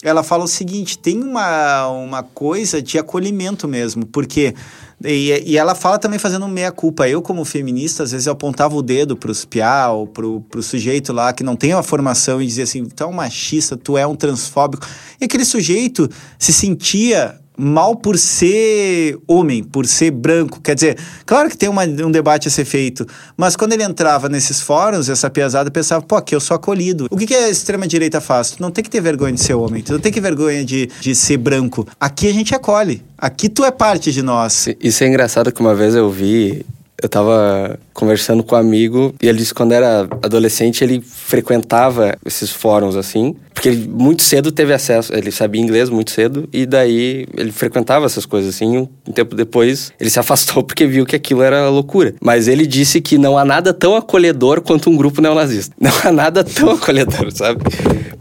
ela 0.00 0.22
fala 0.22 0.44
o 0.44 0.48
seguinte, 0.48 0.96
tem 0.96 1.20
uma, 1.20 1.88
uma 1.88 2.22
coisa 2.22 2.80
de 2.80 2.98
acolhimento 2.98 3.66
mesmo, 3.66 4.06
porque... 4.06 4.54
E, 5.02 5.42
e 5.46 5.56
ela 5.56 5.74
fala 5.74 5.98
também 5.98 6.18
fazendo 6.18 6.46
meia-culpa. 6.46 7.08
Eu, 7.08 7.22
como 7.22 7.42
feminista, 7.42 8.02
às 8.02 8.10
vezes 8.10 8.26
eu 8.26 8.34
apontava 8.34 8.76
o 8.76 8.82
dedo 8.82 9.16
para 9.16 9.30
os 9.30 9.46
piá 9.46 9.90
ou 9.90 10.06
para 10.06 10.26
o 10.26 10.62
sujeito 10.62 11.10
lá 11.10 11.32
que 11.32 11.42
não 11.42 11.56
tem 11.56 11.72
uma 11.72 11.82
formação 11.82 12.40
e 12.40 12.46
dizia 12.46 12.64
assim, 12.64 12.84
tu 12.84 13.02
é 13.02 13.06
um 13.06 13.12
machista, 13.12 13.78
tu 13.78 13.96
é 13.96 14.06
um 14.06 14.14
transfóbico. 14.14 14.86
E 15.18 15.24
aquele 15.24 15.46
sujeito 15.46 16.06
se 16.38 16.52
sentia 16.52 17.39
mal 17.60 17.94
por 17.94 18.16
ser 18.18 19.18
homem, 19.26 19.62
por 19.62 19.86
ser 19.86 20.10
branco. 20.10 20.60
Quer 20.60 20.74
dizer, 20.74 20.98
claro 21.26 21.50
que 21.50 21.56
tem 21.56 21.68
uma, 21.68 21.84
um 21.84 22.10
debate 22.10 22.48
a 22.48 22.50
ser 22.50 22.64
feito, 22.64 23.06
mas 23.36 23.54
quando 23.56 23.72
ele 23.72 23.82
entrava 23.82 24.28
nesses 24.28 24.60
fóruns, 24.60 25.08
essa 25.08 25.28
piazada 25.28 25.70
pensava, 25.70 26.04
pô, 26.04 26.16
aqui 26.16 26.34
eu 26.34 26.40
sou 26.40 26.54
acolhido. 26.54 27.06
O 27.10 27.16
que, 27.16 27.26
que 27.26 27.34
a 27.34 27.48
extrema-direita 27.48 28.20
faz? 28.20 28.52
Tu 28.52 28.62
não 28.62 28.70
tem 28.70 28.82
que 28.82 28.90
ter 28.90 29.00
vergonha 29.00 29.34
de 29.34 29.40
ser 29.40 29.54
homem, 29.54 29.82
tu 29.82 29.92
não 29.92 30.00
tem 30.00 30.10
que 30.10 30.20
ter 30.20 30.22
vergonha 30.22 30.64
de, 30.64 30.88
de 31.00 31.14
ser 31.14 31.36
branco. 31.36 31.86
Aqui 32.00 32.28
a 32.28 32.32
gente 32.32 32.54
acolhe. 32.54 33.02
Aqui 33.18 33.48
tu 33.48 33.64
é 33.64 33.70
parte 33.70 34.10
de 34.10 34.22
nós. 34.22 34.68
Isso 34.80 35.04
é 35.04 35.06
engraçado 35.06 35.52
que 35.52 35.60
uma 35.60 35.74
vez 35.74 35.94
eu 35.94 36.10
vi 36.10 36.64
eu 37.02 37.08
tava 37.08 37.78
conversando 38.00 38.42
com 38.42 38.56
um 38.56 38.58
amigo 38.58 39.14
e 39.22 39.28
ele 39.28 39.38
disse 39.38 39.50
que 39.50 39.56
quando 39.56 39.72
era 39.72 40.08
adolescente 40.22 40.82
ele 40.82 41.02
frequentava 41.02 42.16
esses 42.24 42.50
fóruns 42.50 42.96
assim, 42.96 43.36
porque 43.60 43.68
ele 43.68 43.86
muito 43.86 44.22
cedo 44.22 44.50
teve 44.50 44.72
acesso, 44.72 45.14
ele 45.14 45.30
sabia 45.30 45.60
inglês 45.60 45.90
muito 45.90 46.10
cedo 46.10 46.48
e 46.50 46.64
daí 46.64 47.26
ele 47.36 47.52
frequentava 47.52 48.06
essas 48.06 48.24
coisas 48.24 48.54
assim. 48.54 48.78
Um, 48.78 49.12
tempo 49.12 49.36
depois 49.36 49.92
ele 50.00 50.08
se 50.08 50.18
afastou 50.20 50.62
porque 50.62 50.86
viu 50.86 51.04
que 51.04 51.14
aquilo 51.14 51.42
era 51.42 51.68
loucura. 51.68 52.14
Mas 52.22 52.48
ele 52.48 52.66
disse 52.66 53.02
que 53.02 53.18
não 53.18 53.36
há 53.36 53.44
nada 53.44 53.74
tão 53.74 53.94
acolhedor 53.94 54.62
quanto 54.62 54.88
um 54.88 54.96
grupo 54.96 55.20
neonazista. 55.20 55.74
Não 55.80 55.90
há 56.04 56.12
nada 56.12 56.44
tão 56.44 56.70
acolhedor, 56.70 57.32
sabe? 57.32 57.60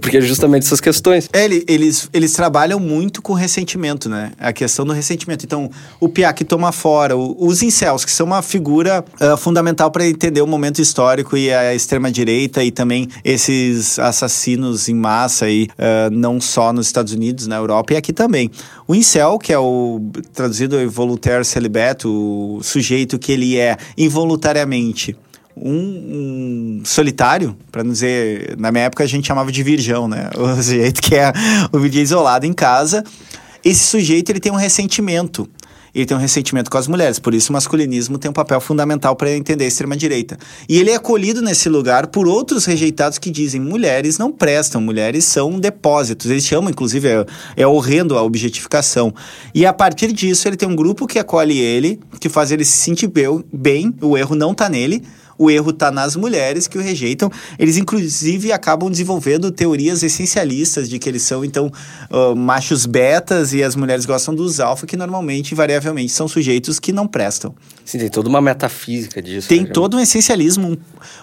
Porque 0.01 0.17
é 0.17 0.21
justamente 0.21 0.65
essas 0.65 0.81
questões. 0.81 1.29
É, 1.31 1.45
eles, 1.45 2.09
eles 2.11 2.33
trabalham 2.33 2.79
muito 2.79 3.21
com 3.21 3.33
ressentimento, 3.33 4.09
né? 4.09 4.31
A 4.39 4.51
questão 4.51 4.85
do 4.85 4.91
ressentimento. 4.91 5.45
Então, 5.45 5.69
o 5.99 6.09
Piá 6.09 6.33
que 6.33 6.43
toma 6.43 6.71
fora, 6.71 7.15
os 7.15 7.61
incels, 7.61 8.03
que 8.03 8.11
são 8.11 8.25
uma 8.25 8.41
figura 8.41 9.05
uh, 9.21 9.37
fundamental 9.37 9.68
para 9.73 10.07
entender 10.07 10.41
o 10.41 10.47
momento 10.47 10.81
histórico 10.81 11.37
e 11.37 11.53
a 11.53 11.73
extrema-direita 11.73 12.63
e 12.63 12.71
também 12.71 13.07
esses 13.23 13.99
assassinos 13.99 14.89
em 14.89 14.95
massa 14.95 15.45
aí, 15.45 15.67
uh, 15.73 16.09
não 16.11 16.39
só 16.39 16.71
nos 16.73 16.87
Estados 16.87 17.13
Unidos, 17.13 17.47
na 17.47 17.55
Europa 17.57 17.93
e 17.93 17.97
aqui 17.97 18.13
também. 18.13 18.49
O 18.87 18.95
incel, 18.95 19.37
que 19.37 19.53
é 19.53 19.59
o 19.59 20.01
traduzido 20.33 20.77
voluntaire 20.89 21.43
celibate, 21.45 22.07
o 22.07 22.59
sujeito 22.63 23.19
que 23.19 23.31
ele 23.31 23.57
é 23.57 23.77
involuntariamente 23.97 25.15
um, 25.61 26.79
um 26.79 26.81
solitário, 26.85 27.55
para 27.71 27.83
não 27.83 27.91
dizer, 27.91 28.55
na 28.57 28.71
minha 28.71 28.85
época 28.85 29.03
a 29.03 29.07
gente 29.07 29.27
chamava 29.27 29.51
de 29.51 29.61
virgão, 29.61 30.07
né? 30.07 30.29
O 30.37 30.55
sujeito 30.55 31.01
que 31.01 31.15
é 31.15 31.31
o 31.71 31.79
virgem 31.79 32.01
isolado 32.01 32.45
em 32.45 32.53
casa. 32.53 33.03
Esse 33.63 33.85
sujeito 33.85 34.29
ele 34.29 34.39
tem 34.39 34.51
um 34.51 34.55
ressentimento 34.55 35.49
ele 35.99 36.07
tem 36.07 36.17
um 36.17 36.19
ressentimento 36.19 36.69
com 36.69 36.77
as 36.77 36.87
mulheres. 36.87 37.19
Por 37.19 37.33
isso, 37.33 37.51
o 37.51 37.53
masculinismo 37.53 38.17
tem 38.17 38.29
um 38.29 38.33
papel 38.33 38.59
fundamental 38.59 39.15
para 39.15 39.31
entender 39.31 39.65
a 39.65 39.67
extrema-direita. 39.67 40.37
E 40.67 40.77
ele 40.77 40.91
é 40.91 40.95
acolhido 40.95 41.41
nesse 41.41 41.69
lugar 41.69 42.07
por 42.07 42.27
outros 42.27 42.65
rejeitados 42.65 43.17
que 43.17 43.29
dizem 43.29 43.61
mulheres 43.61 44.17
não 44.17 44.31
prestam, 44.31 44.81
mulheres 44.81 45.25
são 45.25 45.59
depósitos. 45.59 46.29
Eles 46.29 46.45
chamam, 46.45 46.69
inclusive, 46.69 47.07
é, 47.07 47.25
é 47.57 47.67
horrendo 47.67 48.17
a 48.17 48.23
objetificação. 48.23 49.13
E 49.53 49.65
a 49.65 49.73
partir 49.73 50.11
disso, 50.11 50.47
ele 50.47 50.57
tem 50.57 50.67
um 50.67 50.75
grupo 50.75 51.07
que 51.07 51.19
acolhe 51.19 51.59
ele, 51.59 51.99
que 52.19 52.29
faz 52.29 52.51
ele 52.51 52.65
se 52.65 52.77
sentir 52.77 53.11
bem, 53.51 53.93
o 54.01 54.17
erro 54.17 54.35
não 54.35 54.51
está 54.51 54.69
nele 54.69 55.03
o 55.39 55.49
erro 55.49 55.69
está 55.69 55.89
nas 55.89 56.17
mulheres 56.17 56.67
que 56.67 56.77
o 56.77 56.81
rejeitam. 56.81 57.31
Eles, 57.57 57.77
inclusive, 57.77 58.51
acabam 58.51 58.91
desenvolvendo 58.91 59.49
teorias 59.49 60.03
essencialistas 60.03 60.89
de 60.89 60.99
que 60.99 61.07
eles 61.07 61.21
são, 61.21 61.45
então, 61.45 61.71
uh, 62.11 62.35
machos 62.35 62.85
betas 62.85 63.53
e 63.53 63.63
as 63.63 63.73
mulheres 63.73 64.05
gostam 64.05 64.35
dos 64.35 64.59
alfa, 64.59 64.85
que 64.85 64.97
normalmente, 64.97 65.53
invariavelmente, 65.53 66.11
são 66.11 66.27
sujeitos 66.27 66.77
que 66.77 66.91
não 66.91 67.07
prestam. 67.07 67.55
Sim, 67.85 67.99
tem 67.99 68.09
toda 68.09 68.27
uma 68.27 68.41
metafísica 68.41 69.21
disso. 69.21 69.47
Tem 69.47 69.61
né? 69.61 69.69
todo 69.73 69.95
um 69.95 69.99
essencialismo, 70.01 70.77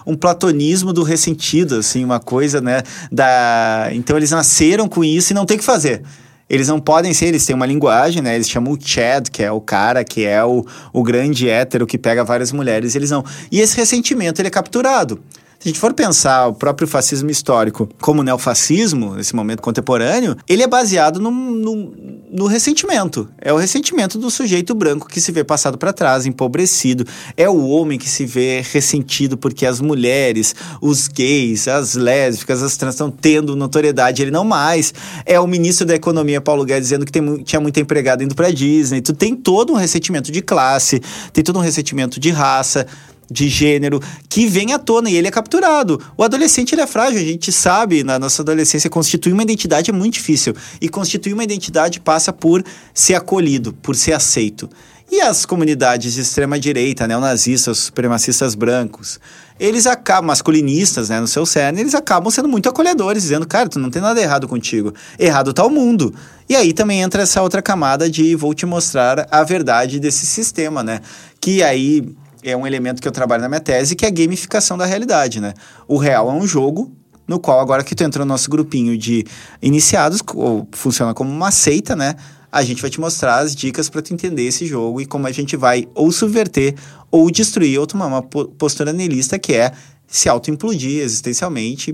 um, 0.05 0.13
um, 0.13 0.15
platonismo 0.15 0.91
do 0.91 1.03
ressentido, 1.03 1.75
assim, 1.75 2.03
uma 2.03 2.19
coisa, 2.19 2.59
né? 2.59 2.81
Da... 3.11 3.89
Então, 3.91 4.17
eles 4.17 4.31
nasceram 4.31 4.89
com 4.89 5.03
isso 5.03 5.31
e 5.31 5.35
não 5.35 5.45
tem 5.45 5.57
o 5.57 5.59
que 5.59 5.65
fazer. 5.65 6.01
Eles 6.49 6.67
não 6.67 6.79
podem 6.79 7.13
ser, 7.13 7.27
eles 7.27 7.45
têm 7.45 7.55
uma 7.55 7.65
linguagem, 7.65 8.21
né? 8.21 8.35
Eles 8.35 8.49
chamam 8.49 8.73
o 8.73 8.77
Chad, 8.79 9.29
que 9.29 9.43
é 9.43 9.51
o 9.51 9.59
cara, 9.59 10.03
que 10.03 10.25
é 10.25 10.43
o, 10.43 10.65
o 10.93 11.03
grande 11.03 11.49
hétero 11.49 11.85
que 11.85 11.97
pega 11.97 12.23
várias 12.23 12.51
mulheres, 12.51 12.95
eles 12.95 13.11
não. 13.11 13.23
E 13.51 13.59
esse 13.59 13.75
ressentimento, 13.75 14.39
ele 14.39 14.47
é 14.47 14.51
capturado. 14.51 15.21
Se 15.59 15.67
a 15.67 15.69
gente 15.69 15.79
for 15.79 15.91
pensar 15.91 16.47
o 16.47 16.53
próprio 16.53 16.87
fascismo 16.87 17.31
histórico 17.31 17.89
como 17.99 18.21
neofascismo, 18.21 19.15
nesse 19.15 19.35
momento 19.35 19.59
contemporâneo, 19.59 20.37
ele 20.47 20.61
é 20.61 20.67
baseado 20.67 21.19
no, 21.19 21.31
no, 21.31 21.93
no 22.31 22.45
ressentimento. 22.45 23.27
É 23.41 23.51
o 23.51 23.57
ressentimento 23.57 24.19
do 24.19 24.29
sujeito 24.29 24.75
branco 24.75 25.07
que 25.07 25.19
se 25.19 25.31
vê 25.31 25.43
passado 25.43 25.75
para 25.75 25.91
trás, 25.91 26.27
empobrecido. 26.27 27.07
É 27.35 27.49
o 27.49 27.67
homem 27.69 27.97
que 27.97 28.07
se 28.07 28.23
vê 28.23 28.61
ressentido 28.71 29.35
porque 29.35 29.65
as 29.65 29.81
mulheres, 29.81 30.53
os 30.79 31.07
gays, 31.07 31.67
as 31.67 31.95
lésbicas, 31.95 32.61
as 32.61 32.77
trans 32.77 32.93
estão 32.93 33.09
tendo 33.09 33.55
notoriedade, 33.55 34.21
ele 34.21 34.31
não 34.31 34.45
mais. 34.45 34.93
É 35.25 35.39
o 35.39 35.47
ministro 35.47 35.87
da 35.87 35.95
Economia, 35.95 36.39
Paulo 36.39 36.65
Guedes, 36.65 36.89
dizendo 36.89 37.03
que 37.03 37.11
tem, 37.11 37.37
tinha 37.37 37.59
muita 37.59 37.79
empregada 37.79 38.23
indo 38.23 38.35
para 38.35 38.51
Disney. 38.51 39.01
Tu 39.01 39.11
tem 39.11 39.35
todo 39.35 39.73
um 39.73 39.75
ressentimento 39.75 40.31
de 40.31 40.43
classe, 40.43 41.01
tem 41.33 41.43
todo 41.43 41.57
um 41.57 41.63
ressentimento 41.63 42.19
de 42.19 42.29
raça 42.29 42.85
de 43.29 43.49
gênero 43.49 44.01
que 44.29 44.47
vem 44.47 44.73
à 44.73 44.79
tona 44.79 45.09
e 45.09 45.15
ele 45.15 45.27
é 45.27 45.31
capturado. 45.31 46.01
O 46.15 46.23
adolescente 46.23 46.73
ele 46.73 46.81
é 46.81 46.87
frágil, 46.87 47.19
a 47.19 47.23
gente 47.23 47.51
sabe, 47.51 48.03
na 48.03 48.17
nossa 48.17 48.41
adolescência 48.41 48.89
constituir 48.89 49.33
uma 49.33 49.43
identidade 49.43 49.89
é 49.89 49.93
muito 49.93 50.15
difícil 50.15 50.55
e 50.81 50.89
constituir 50.89 51.33
uma 51.33 51.43
identidade 51.43 51.99
passa 51.99 52.31
por 52.31 52.63
ser 52.93 53.15
acolhido, 53.15 53.73
por 53.73 53.95
ser 53.95 54.13
aceito. 54.13 54.69
E 55.09 55.21
as 55.21 55.45
comunidades 55.45 56.13
de 56.13 56.21
extrema 56.21 56.59
direita, 56.59 57.07
neonazistas, 57.07 57.77
supremacistas 57.77 58.55
brancos, 58.55 59.21
eles 59.57 59.87
acabam, 59.87 60.27
masculinistas, 60.27 61.07
né, 61.07 61.19
no 61.21 61.27
seu 61.27 61.45
cerne, 61.45 61.79
eles 61.79 61.95
acabam 61.95 62.29
sendo 62.29 62.49
muito 62.49 62.67
acolhedores, 62.67 63.23
dizendo, 63.23 63.47
cara, 63.47 63.69
tu 63.69 63.79
não 63.79 63.89
tem 63.89 64.01
nada 64.01 64.21
errado 64.21 64.49
contigo, 64.49 64.93
errado 65.17 65.53
tá 65.53 65.65
o 65.65 65.69
mundo. 65.69 66.13
E 66.49 66.55
aí 66.57 66.73
também 66.73 67.01
entra 67.01 67.23
essa 67.23 67.41
outra 67.41 67.61
camada 67.61 68.09
de 68.09 68.35
vou 68.35 68.53
te 68.53 68.65
mostrar 68.65 69.25
a 69.31 69.43
verdade 69.45 69.97
desse 69.97 70.25
sistema, 70.25 70.83
né? 70.83 70.99
Que 71.39 71.63
aí 71.63 72.03
é 72.43 72.55
um 72.55 72.65
elemento 72.65 73.01
que 73.01 73.07
eu 73.07 73.11
trabalho 73.11 73.41
na 73.41 73.49
minha 73.49 73.59
tese, 73.59 73.95
que 73.95 74.05
é 74.05 74.07
a 74.07 74.11
gamificação 74.11 74.77
da 74.77 74.85
realidade, 74.85 75.39
né? 75.39 75.53
O 75.87 75.97
real 75.97 76.29
é 76.29 76.33
um 76.33 76.45
jogo 76.45 76.91
no 77.27 77.39
qual 77.39 77.59
agora 77.59 77.83
que 77.83 77.93
tu 77.93 78.03
entra 78.03 78.23
no 78.23 78.29
nosso 78.29 78.49
grupinho 78.49 78.97
de 78.97 79.25
iniciados, 79.61 80.21
ou 80.33 80.67
funciona 80.71 81.13
como 81.13 81.29
uma 81.29 81.51
seita, 81.51 81.95
né? 81.95 82.15
A 82.49 82.63
gente 82.63 82.81
vai 82.81 82.89
te 82.89 82.99
mostrar 82.99 83.39
as 83.39 83.53
dicas 83.53 83.89
para 83.89 84.01
tu 84.01 84.13
entender 84.13 84.43
esse 84.43 84.65
jogo 84.65 85.01
e 85.01 85.05
como 85.05 85.27
a 85.27 85.31
gente 85.31 85.57
vai 85.57 85.87
ou 85.93 86.11
subverter 86.11 86.75
ou 87.11 87.29
destruir 87.29 87.77
ou 87.77 87.85
tomar 87.85 88.07
uma 88.07 88.21
postura 88.23 88.93
nihilista 88.93 89.37
que 89.37 89.53
é 89.53 89.73
se 90.07 90.29
auto-implodir 90.29 91.01
existencialmente, 91.01 91.93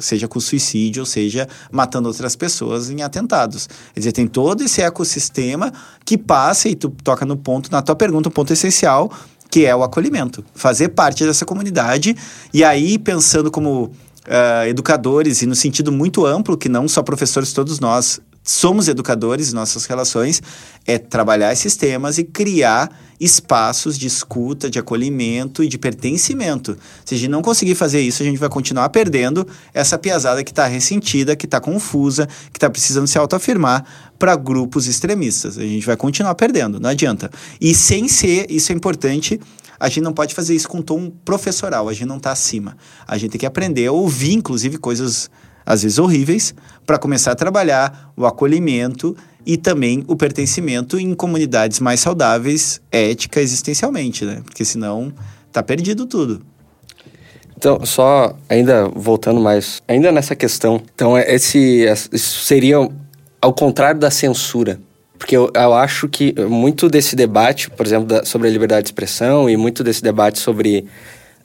seja 0.00 0.26
com 0.26 0.40
suicídio, 0.40 1.02
ou 1.02 1.06
seja, 1.06 1.48
matando 1.70 2.08
outras 2.08 2.34
pessoas 2.34 2.90
em 2.90 3.00
atentados. 3.00 3.68
Quer 3.94 4.00
dizer, 4.00 4.12
tem 4.12 4.26
todo 4.26 4.64
esse 4.64 4.82
ecossistema 4.82 5.72
que 6.04 6.18
passa, 6.18 6.68
e 6.68 6.74
tu 6.74 6.90
toca 6.90 7.24
no 7.24 7.36
ponto, 7.36 7.70
na 7.70 7.80
tua 7.80 7.94
pergunta, 7.94 8.28
o 8.28 8.32
ponto 8.32 8.52
essencial, 8.52 9.08
que 9.54 9.64
é 9.64 9.76
o 9.76 9.84
acolhimento. 9.84 10.44
Fazer 10.52 10.88
parte 10.88 11.24
dessa 11.24 11.44
comunidade 11.44 12.16
e 12.52 12.64
aí 12.64 12.98
pensando 12.98 13.52
como 13.52 13.84
uh, 13.84 14.66
educadores 14.66 15.42
e 15.42 15.46
no 15.46 15.54
sentido 15.54 15.92
muito 15.92 16.26
amplo, 16.26 16.56
que 16.58 16.68
não 16.68 16.88
só 16.88 17.04
professores, 17.04 17.52
todos 17.52 17.78
nós 17.78 18.20
somos 18.44 18.88
educadores 18.88 19.54
nossas 19.54 19.86
relações, 19.86 20.42
é 20.86 20.98
trabalhar 20.98 21.52
esses 21.52 21.74
temas 21.76 22.18
e 22.18 22.24
criar 22.24 22.90
espaços 23.18 23.96
de 23.96 24.06
escuta, 24.06 24.68
de 24.68 24.78
acolhimento 24.78 25.64
e 25.64 25.68
de 25.68 25.78
pertencimento. 25.78 26.76
Se 27.04 27.14
a 27.14 27.18
gente 27.18 27.30
não 27.30 27.40
conseguir 27.40 27.74
fazer 27.74 28.00
isso, 28.00 28.22
a 28.22 28.26
gente 28.26 28.38
vai 28.38 28.50
continuar 28.50 28.90
perdendo 28.90 29.46
essa 29.72 29.96
piazada 29.96 30.44
que 30.44 30.50
está 30.50 30.66
ressentida, 30.66 31.34
que 31.34 31.46
está 31.46 31.58
confusa, 31.58 32.28
que 32.52 32.58
está 32.58 32.68
precisando 32.68 33.06
se 33.06 33.16
autoafirmar 33.16 33.84
para 34.18 34.36
grupos 34.36 34.86
extremistas. 34.86 35.56
A 35.56 35.62
gente 35.62 35.86
vai 35.86 35.96
continuar 35.96 36.34
perdendo, 36.34 36.78
não 36.78 36.90
adianta. 36.90 37.30
E 37.58 37.74
sem 37.74 38.08
ser, 38.08 38.50
isso 38.50 38.72
é 38.72 38.74
importante, 38.74 39.40
a 39.80 39.88
gente 39.88 40.02
não 40.02 40.12
pode 40.12 40.34
fazer 40.34 40.54
isso 40.54 40.68
com 40.68 40.82
tom 40.82 41.10
professoral, 41.24 41.88
a 41.88 41.92
gente 41.92 42.06
não 42.06 42.18
está 42.18 42.32
acima. 42.32 42.76
A 43.06 43.16
gente 43.16 43.32
tem 43.32 43.38
que 43.38 43.46
aprender 43.46 43.86
a 43.86 43.92
ouvir, 43.92 44.34
inclusive, 44.34 44.76
coisas 44.76 45.30
às 45.64 45.82
vezes 45.82 45.98
horríveis, 45.98 46.54
para 46.86 46.98
começar 46.98 47.32
a 47.32 47.34
trabalhar 47.34 48.12
o 48.16 48.26
acolhimento 48.26 49.16
e 49.46 49.56
também 49.56 50.04
o 50.06 50.16
pertencimento 50.16 50.98
em 50.98 51.14
comunidades 51.14 51.80
mais 51.80 52.00
saudáveis, 52.00 52.80
ética, 52.90 53.40
existencialmente, 53.40 54.24
né? 54.24 54.40
Porque 54.44 54.64
senão 54.64 55.12
tá 55.52 55.62
perdido 55.62 56.06
tudo. 56.06 56.42
Então, 57.56 57.84
só 57.84 58.36
ainda 58.48 58.88
voltando 58.88 59.40
mais, 59.40 59.82
ainda 59.86 60.10
nessa 60.10 60.34
questão, 60.34 60.82
então 60.94 61.16
é, 61.16 61.34
esse, 61.34 61.86
isso 62.12 62.44
seria 62.44 62.76
ao 63.40 63.52
contrário 63.52 64.00
da 64.00 64.10
censura. 64.10 64.80
Porque 65.16 65.36
eu, 65.36 65.50
eu 65.54 65.72
acho 65.72 66.08
que 66.08 66.34
muito 66.48 66.88
desse 66.88 67.14
debate, 67.14 67.70
por 67.70 67.86
exemplo, 67.86 68.06
da, 68.06 68.24
sobre 68.24 68.48
a 68.48 68.50
liberdade 68.50 68.82
de 68.82 68.88
expressão 68.88 69.48
e 69.48 69.56
muito 69.56 69.82
desse 69.82 70.02
debate 70.02 70.38
sobre 70.38 70.86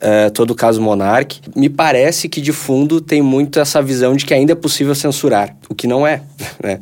uh, 0.00 0.30
todo 0.30 0.50
o 0.50 0.54
caso 0.54 0.80
Monark, 0.80 1.40
me 1.54 1.68
parece 1.68 2.28
que 2.28 2.40
de 2.40 2.52
fundo 2.52 3.00
tem 3.00 3.22
muito 3.22 3.60
essa 3.60 3.82
visão 3.82 4.14
de 4.14 4.24
que 4.24 4.34
ainda 4.34 4.52
é 4.52 4.54
possível 4.54 4.94
censurar, 4.94 5.56
o 5.68 5.74
que 5.74 5.86
não 5.86 6.06
é, 6.06 6.22
né? 6.62 6.80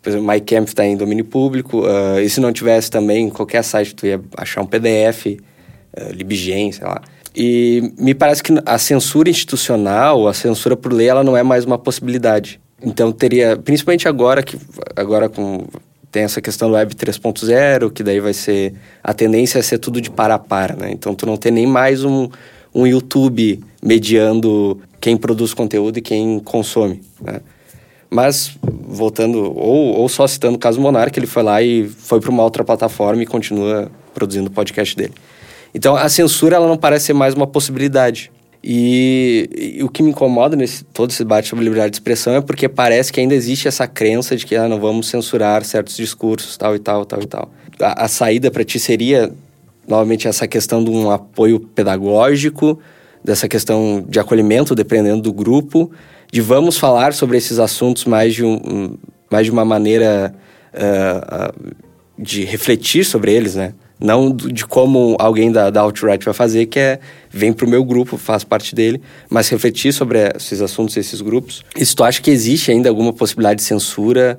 Por 0.00 0.10
exemplo, 0.10 0.28
MyCamp 0.28 0.68
está 0.68 0.86
em 0.86 0.96
domínio 0.96 1.24
público, 1.24 1.80
uh, 1.80 2.20
e 2.20 2.30
se 2.30 2.40
não 2.40 2.52
tivesse 2.52 2.90
também, 2.90 3.28
qualquer 3.28 3.64
site 3.64 3.94
tu 3.94 4.06
ia 4.06 4.20
achar 4.36 4.62
um 4.62 4.66
PDF, 4.66 5.26
uh, 5.26 5.36
eh, 5.96 6.12
Libgen, 6.12 6.70
sei 6.70 6.86
lá. 6.86 7.02
E 7.34 7.92
me 7.98 8.14
parece 8.14 8.42
que 8.42 8.52
a 8.64 8.78
censura 8.78 9.28
institucional, 9.28 10.28
a 10.28 10.34
censura 10.34 10.76
por 10.76 10.92
lei, 10.92 11.08
ela 11.08 11.24
não 11.24 11.36
é 11.36 11.42
mais 11.42 11.64
uma 11.64 11.76
possibilidade. 11.76 12.60
Então 12.80 13.10
teria, 13.10 13.56
principalmente 13.56 14.06
agora 14.06 14.42
que 14.42 14.56
agora 14.96 15.28
com 15.28 15.66
tem 16.10 16.22
essa 16.22 16.40
questão 16.40 16.68
do 16.68 16.74
Web 16.74 16.94
3.0, 16.94 17.92
que 17.92 18.02
daí 18.02 18.18
vai 18.18 18.32
ser... 18.32 18.74
A 19.04 19.12
tendência 19.12 19.58
é 19.58 19.62
ser 19.62 19.78
tudo 19.78 20.00
de 20.00 20.10
para 20.10 20.34
a 20.34 20.38
para, 20.38 20.74
né? 20.74 20.90
Então, 20.90 21.14
tu 21.14 21.26
não 21.26 21.36
tem 21.36 21.52
nem 21.52 21.66
mais 21.66 22.02
um, 22.02 22.28
um 22.74 22.86
YouTube 22.86 23.60
mediando 23.82 24.80
quem 25.00 25.16
produz 25.16 25.54
conteúdo 25.54 25.98
e 25.98 26.02
quem 26.02 26.38
consome, 26.40 27.00
né? 27.20 27.40
Mas, 28.10 28.56
voltando, 28.62 29.38
ou, 29.54 29.96
ou 29.98 30.08
só 30.08 30.26
citando 30.26 30.56
o 30.56 30.58
caso 30.58 30.80
Monark, 30.80 31.18
ele 31.18 31.26
foi 31.26 31.42
lá 31.42 31.62
e 31.62 31.86
foi 31.86 32.20
para 32.20 32.30
uma 32.30 32.42
outra 32.42 32.64
plataforma 32.64 33.22
e 33.22 33.26
continua 33.26 33.90
produzindo 34.14 34.48
o 34.48 34.50
podcast 34.50 34.96
dele. 34.96 35.12
Então, 35.74 35.94
a 35.94 36.08
censura, 36.08 36.56
ela 36.56 36.66
não 36.66 36.76
parece 36.76 37.06
ser 37.06 37.12
mais 37.12 37.34
uma 37.34 37.46
possibilidade. 37.46 38.32
E, 38.64 39.76
e, 39.78 39.84
o 39.84 39.88
que 39.88 40.02
me 40.02 40.10
incomoda 40.10 40.56
nesse 40.56 40.82
todo 40.84 41.10
esse 41.10 41.22
debate 41.22 41.48
sobre 41.48 41.64
liberdade 41.64 41.90
de 41.90 41.96
expressão 41.96 42.34
é 42.34 42.40
porque 42.40 42.68
parece 42.68 43.12
que 43.12 43.20
ainda 43.20 43.34
existe 43.34 43.68
essa 43.68 43.86
crença 43.86 44.34
de 44.36 44.44
que 44.44 44.56
ah, 44.56 44.68
não 44.68 44.80
vamos 44.80 45.08
censurar 45.08 45.64
certos 45.64 45.96
discursos, 45.96 46.56
tal 46.56 46.74
e 46.74 46.78
tal, 46.78 47.04
tal 47.04 47.22
e 47.22 47.26
tal. 47.26 47.50
A, 47.80 48.04
a 48.04 48.08
saída 48.08 48.50
para 48.50 48.64
ti 48.64 48.80
seria, 48.80 49.30
novamente, 49.88 50.28
essa 50.28 50.46
questão 50.46 50.84
de 50.84 50.90
um 50.90 51.10
apoio 51.10 51.58
pedagógico, 51.58 52.78
dessa 53.24 53.48
questão 53.48 54.04
de 54.08 54.20
acolhimento, 54.20 54.74
dependendo 54.74 55.22
do 55.22 55.32
grupo, 55.32 55.90
de 56.30 56.40
vamos 56.40 56.76
falar 56.76 57.14
sobre 57.14 57.38
esses 57.38 57.58
assuntos 57.58 58.04
mais 58.04 58.34
de, 58.34 58.44
um, 58.44 58.96
mais 59.30 59.46
de 59.46 59.50
uma 59.50 59.64
maneira 59.64 60.34
uh, 60.74 61.74
de 62.18 62.44
refletir 62.44 63.04
sobre 63.04 63.32
eles, 63.32 63.54
né? 63.54 63.72
Não 64.00 64.30
de 64.30 64.64
como 64.64 65.16
alguém 65.18 65.50
da, 65.50 65.70
da 65.70 65.82
Outright 65.82 66.24
vai 66.24 66.34
fazer, 66.34 66.66
que 66.66 66.78
é 66.78 67.00
vem 67.30 67.52
para 67.52 67.66
o 67.66 67.68
meu 67.68 67.84
grupo, 67.84 68.16
faz 68.16 68.44
parte 68.44 68.72
dele, 68.72 69.00
mas 69.28 69.48
refletir 69.48 69.92
sobre 69.92 70.20
esses 70.36 70.60
assuntos, 70.60 70.96
esses 70.96 71.20
grupos. 71.20 71.64
E 71.76 71.84
se 71.84 71.96
tu 71.96 72.04
acha 72.04 72.22
que 72.22 72.30
existe 72.30 72.70
ainda 72.70 72.88
alguma 72.88 73.12
possibilidade 73.12 73.58
de 73.58 73.64
censura, 73.64 74.38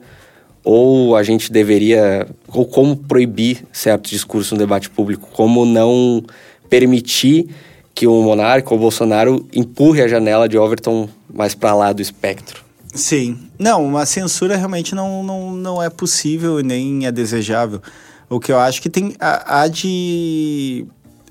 ou 0.71 1.15
a 1.15 1.23
gente 1.23 1.51
deveria, 1.51 2.27
ou 2.47 2.63
como 2.63 2.95
proibir 2.95 3.65
certos 3.73 4.11
discursos 4.11 4.51
no 4.51 4.57
debate 4.59 4.87
público, 4.87 5.27
como 5.33 5.65
não 5.65 6.23
permitir 6.69 7.49
que 7.95 8.05
o 8.05 8.21
monarca 8.21 8.69
ou 8.69 8.77
o 8.77 8.79
Bolsonaro 8.79 9.47
empurre 9.51 10.03
a 10.03 10.07
janela 10.07 10.47
de 10.47 10.59
Overton 10.59 11.09
mais 11.33 11.55
para 11.55 11.73
lá 11.73 11.91
do 11.91 12.03
espectro. 12.03 12.63
Sim. 12.93 13.39
Não, 13.57 13.83
uma 13.83 14.05
censura 14.05 14.55
realmente 14.55 14.93
não, 14.93 15.23
não, 15.23 15.51
não 15.53 15.81
é 15.81 15.89
possível 15.89 16.59
e 16.59 16.63
nem 16.63 17.07
é 17.07 17.11
desejável. 17.11 17.81
O 18.29 18.39
que 18.39 18.51
eu 18.51 18.59
acho 18.59 18.79
que 18.79 18.91
tem 18.91 19.15
há 19.19 19.67
de 19.67 20.85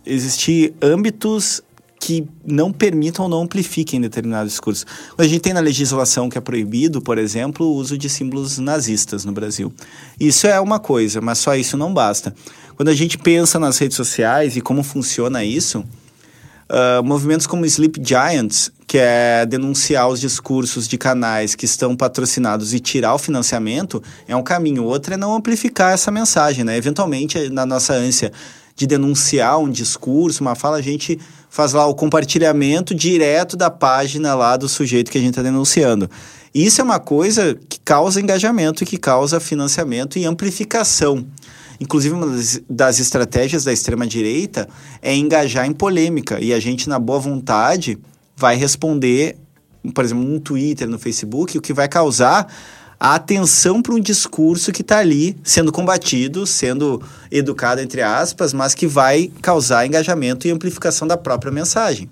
existir 0.04 0.74
âmbitos 0.82 1.62
que 2.00 2.26
não 2.46 2.72
permitam 2.72 3.24
ou 3.24 3.28
não 3.28 3.42
amplifiquem 3.42 4.00
determinados 4.00 4.52
discursos. 4.52 4.86
A 5.16 5.24
gente 5.24 5.40
tem 5.40 5.52
na 5.52 5.60
legislação 5.60 6.28
que 6.28 6.38
é 6.38 6.40
proibido, 6.40 7.00
por 7.00 7.18
exemplo, 7.18 7.66
o 7.66 7.74
uso 7.74 7.98
de 7.98 8.08
símbolos 8.08 8.58
nazistas 8.58 9.24
no 9.24 9.32
Brasil. 9.32 9.72
Isso 10.18 10.46
é 10.46 10.60
uma 10.60 10.78
coisa, 10.78 11.20
mas 11.20 11.38
só 11.38 11.54
isso 11.54 11.76
não 11.76 11.92
basta. 11.92 12.34
Quando 12.76 12.88
a 12.88 12.94
gente 12.94 13.18
pensa 13.18 13.58
nas 13.58 13.78
redes 13.78 13.96
sociais 13.96 14.56
e 14.56 14.60
como 14.60 14.82
funciona 14.82 15.44
isso, 15.44 15.80
uh, 16.68 17.02
movimentos 17.02 17.46
como 17.46 17.66
Sleep 17.66 18.00
Giants, 18.02 18.70
que 18.86 18.98
é 18.98 19.44
denunciar 19.44 20.08
os 20.08 20.20
discursos 20.20 20.86
de 20.86 20.96
canais 20.96 21.54
que 21.54 21.64
estão 21.64 21.96
patrocinados 21.96 22.72
e 22.72 22.80
tirar 22.80 23.14
o 23.14 23.18
financiamento, 23.18 24.02
é 24.26 24.36
um 24.36 24.42
caminho. 24.42 24.84
Outro 24.84 25.14
é 25.14 25.16
não 25.16 25.34
amplificar 25.34 25.92
essa 25.92 26.10
mensagem, 26.10 26.64
né? 26.64 26.76
Eventualmente, 26.76 27.50
na 27.50 27.66
nossa 27.66 27.92
ânsia 27.92 28.32
de 28.74 28.86
denunciar 28.86 29.58
um 29.58 29.68
discurso, 29.68 30.40
uma 30.40 30.54
fala, 30.54 30.76
a 30.76 30.82
gente 30.82 31.18
faz 31.48 31.72
lá 31.72 31.86
o 31.86 31.94
compartilhamento 31.94 32.94
direto 32.94 33.56
da 33.56 33.70
página 33.70 34.34
lá 34.34 34.56
do 34.56 34.68
sujeito 34.68 35.10
que 35.10 35.18
a 35.18 35.20
gente 35.20 35.30
está 35.30 35.42
denunciando. 35.42 36.10
Isso 36.54 36.80
é 36.80 36.84
uma 36.84 36.98
coisa 36.98 37.58
que 37.68 37.78
causa 37.80 38.20
engajamento, 38.20 38.84
que 38.84 38.96
causa 38.96 39.38
financiamento 39.38 40.18
e 40.18 40.24
amplificação. 40.24 41.26
Inclusive, 41.80 42.14
uma 42.14 42.26
das, 42.68 42.98
estratégias 42.98 43.64
da 43.64 43.72
extrema-direita 43.72 44.68
é 45.00 45.14
engajar 45.14 45.66
em 45.66 45.72
polêmica. 45.72 46.40
E 46.40 46.52
a 46.52 46.58
gente, 46.58 46.88
na 46.88 46.98
boa 46.98 47.20
vontade, 47.20 47.98
vai 48.36 48.56
responder, 48.56 49.36
por 49.94 50.04
exemplo, 50.04 50.24
no 50.24 50.40
Twitter, 50.40 50.88
no 50.88 50.98
Facebook, 50.98 51.56
o 51.56 51.60
que 51.60 51.72
vai 51.72 51.88
causar 51.88 52.52
a 53.00 53.14
atenção 53.14 53.80
para 53.80 53.94
um 53.94 54.00
discurso 54.00 54.72
que 54.72 54.82
está 54.82 54.98
ali 54.98 55.36
sendo 55.44 55.70
combatido, 55.70 56.46
sendo 56.46 57.02
educado, 57.30 57.80
entre 57.80 58.02
aspas, 58.02 58.52
mas 58.52 58.74
que 58.74 58.86
vai 58.86 59.30
causar 59.40 59.86
engajamento 59.86 60.48
e 60.48 60.50
amplificação 60.50 61.06
da 61.06 61.16
própria 61.16 61.52
mensagem. 61.52 62.10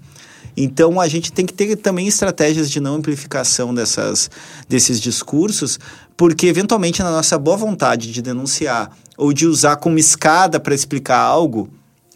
Então 0.57 1.01
a 1.01 1.09
gente 1.09 1.33
tem 1.33 1.45
que 1.45 1.53
ter 1.53 1.77
também 1.77 2.07
estratégias 2.07 2.71
de 2.71 2.81
não 2.81 2.95
amplificação 2.95 3.75
dessas, 3.75 4.31
desses 4.69 5.01
discursos, 5.01 5.79
porque 6.17 6.47
eventualmente 6.47 7.03
na 7.03 7.11
nossa 7.11 7.37
boa 7.37 7.57
vontade 7.57 8.11
de 8.11 8.23
denunciar 8.23 8.91
ou 9.19 9.33
de 9.33 9.47
usar 9.47 9.77
como 9.77 9.99
escada 9.99 10.59
para 10.59 10.75
explicar 10.75 11.19
algo, 11.19 11.69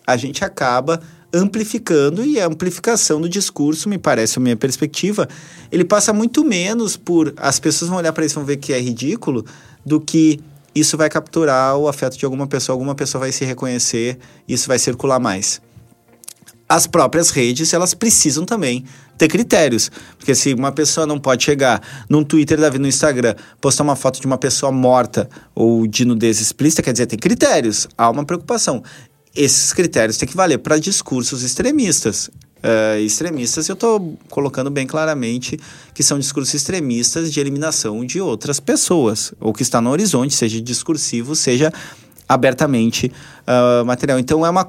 a 0.06 0.16
gente 0.16 0.44
acaba 0.44 1.00
amplificando 1.32 2.24
e 2.24 2.40
a 2.40 2.46
amplificação 2.46 3.20
do 3.20 3.28
discurso, 3.28 3.88
me 3.88 3.98
parece 3.98 4.38
a 4.38 4.42
minha 4.42 4.56
perspectiva, 4.56 5.28
ele 5.70 5.84
passa 5.84 6.12
muito 6.12 6.44
menos 6.44 6.96
por 6.96 7.32
as 7.36 7.60
pessoas 7.60 7.88
vão 7.88 7.98
olhar 7.98 8.12
para 8.12 8.24
isso 8.24 8.34
e 8.34 8.36
vão 8.36 8.44
ver 8.44 8.56
que 8.56 8.72
é 8.72 8.80
ridículo 8.80 9.44
do 9.84 10.00
que 10.00 10.40
isso 10.74 10.96
vai 10.96 11.08
capturar 11.08 11.76
o 11.76 11.88
afeto 11.88 12.16
de 12.16 12.24
alguma 12.24 12.46
pessoa, 12.46 12.74
alguma 12.74 12.94
pessoa 12.94 13.20
vai 13.20 13.32
se 13.32 13.44
reconhecer, 13.44 14.18
isso 14.48 14.68
vai 14.68 14.78
circular 14.78 15.18
mais 15.18 15.60
as 16.70 16.86
próprias 16.86 17.30
redes, 17.30 17.74
elas 17.74 17.94
precisam 17.94 18.44
também 18.44 18.84
ter 19.18 19.26
critérios. 19.26 19.90
Porque 20.16 20.36
se 20.36 20.54
uma 20.54 20.70
pessoa 20.70 21.04
não 21.04 21.18
pode 21.18 21.42
chegar 21.42 21.82
num 22.08 22.22
Twitter 22.22 22.60
da 22.60 22.70
vida, 22.70 22.80
no 22.80 22.86
Instagram, 22.86 23.34
postar 23.60 23.82
uma 23.82 23.96
foto 23.96 24.20
de 24.20 24.26
uma 24.26 24.38
pessoa 24.38 24.70
morta 24.70 25.28
ou 25.52 25.84
de 25.84 26.04
nudez 26.04 26.40
explícita, 26.40 26.80
quer 26.80 26.92
dizer, 26.92 27.06
tem 27.06 27.18
critérios. 27.18 27.88
Há 27.98 28.08
uma 28.08 28.24
preocupação. 28.24 28.84
Esses 29.34 29.72
critérios 29.72 30.16
têm 30.16 30.28
que 30.28 30.36
valer 30.36 30.58
para 30.58 30.78
discursos 30.78 31.42
extremistas. 31.42 32.30
Uh, 32.62 32.98
extremistas, 33.00 33.68
eu 33.68 33.72
estou 33.72 34.18
colocando 34.28 34.70
bem 34.70 34.86
claramente 34.86 35.58
que 35.94 36.02
são 36.02 36.18
discursos 36.18 36.52
extremistas 36.52 37.32
de 37.32 37.40
eliminação 37.40 38.04
de 38.04 38.20
outras 38.20 38.60
pessoas, 38.60 39.32
ou 39.40 39.52
que 39.52 39.62
está 39.62 39.80
no 39.80 39.90
horizonte, 39.90 40.34
seja 40.34 40.60
discursivo, 40.60 41.34
seja 41.34 41.72
abertamente 42.28 43.10
uh, 43.46 43.84
material. 43.84 44.18
Então 44.18 44.44
é 44.44 44.50
uma 44.50 44.64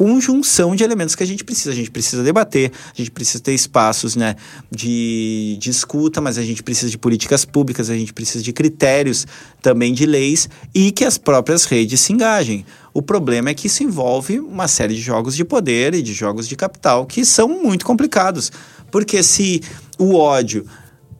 conjunção 0.00 0.74
de 0.74 0.82
elementos 0.82 1.14
que 1.14 1.22
a 1.22 1.26
gente 1.26 1.44
precisa. 1.44 1.72
A 1.72 1.74
gente 1.74 1.90
precisa 1.90 2.22
debater, 2.22 2.72
a 2.94 2.96
gente 2.96 3.10
precisa 3.10 3.38
ter 3.38 3.52
espaços 3.52 4.16
né, 4.16 4.34
de, 4.70 5.58
de 5.60 5.68
escuta, 5.68 6.20
mas 6.20 6.38
a 6.38 6.42
gente 6.42 6.62
precisa 6.62 6.90
de 6.90 6.96
políticas 6.96 7.44
públicas, 7.44 7.90
a 7.90 7.94
gente 7.94 8.12
precisa 8.12 8.42
de 8.42 8.52
critérios 8.52 9.26
também 9.60 9.92
de 9.92 10.06
leis 10.06 10.48
e 10.74 10.90
que 10.90 11.04
as 11.04 11.18
próprias 11.18 11.64
redes 11.64 12.00
se 12.00 12.12
engajem. 12.12 12.64
O 12.92 13.00
problema 13.00 13.50
é 13.50 13.54
que 13.54 13.66
isso 13.66 13.82
envolve 13.82 14.40
uma 14.40 14.66
série 14.66 14.94
de 14.94 15.00
jogos 15.00 15.36
de 15.36 15.44
poder 15.44 15.94
e 15.94 16.02
de 16.02 16.12
jogos 16.12 16.48
de 16.48 16.56
capital 16.56 17.06
que 17.06 17.24
são 17.24 17.48
muito 17.48 17.84
complicados. 17.84 18.50
Porque 18.90 19.22
se 19.22 19.62
o 19.98 20.16
ódio 20.16 20.66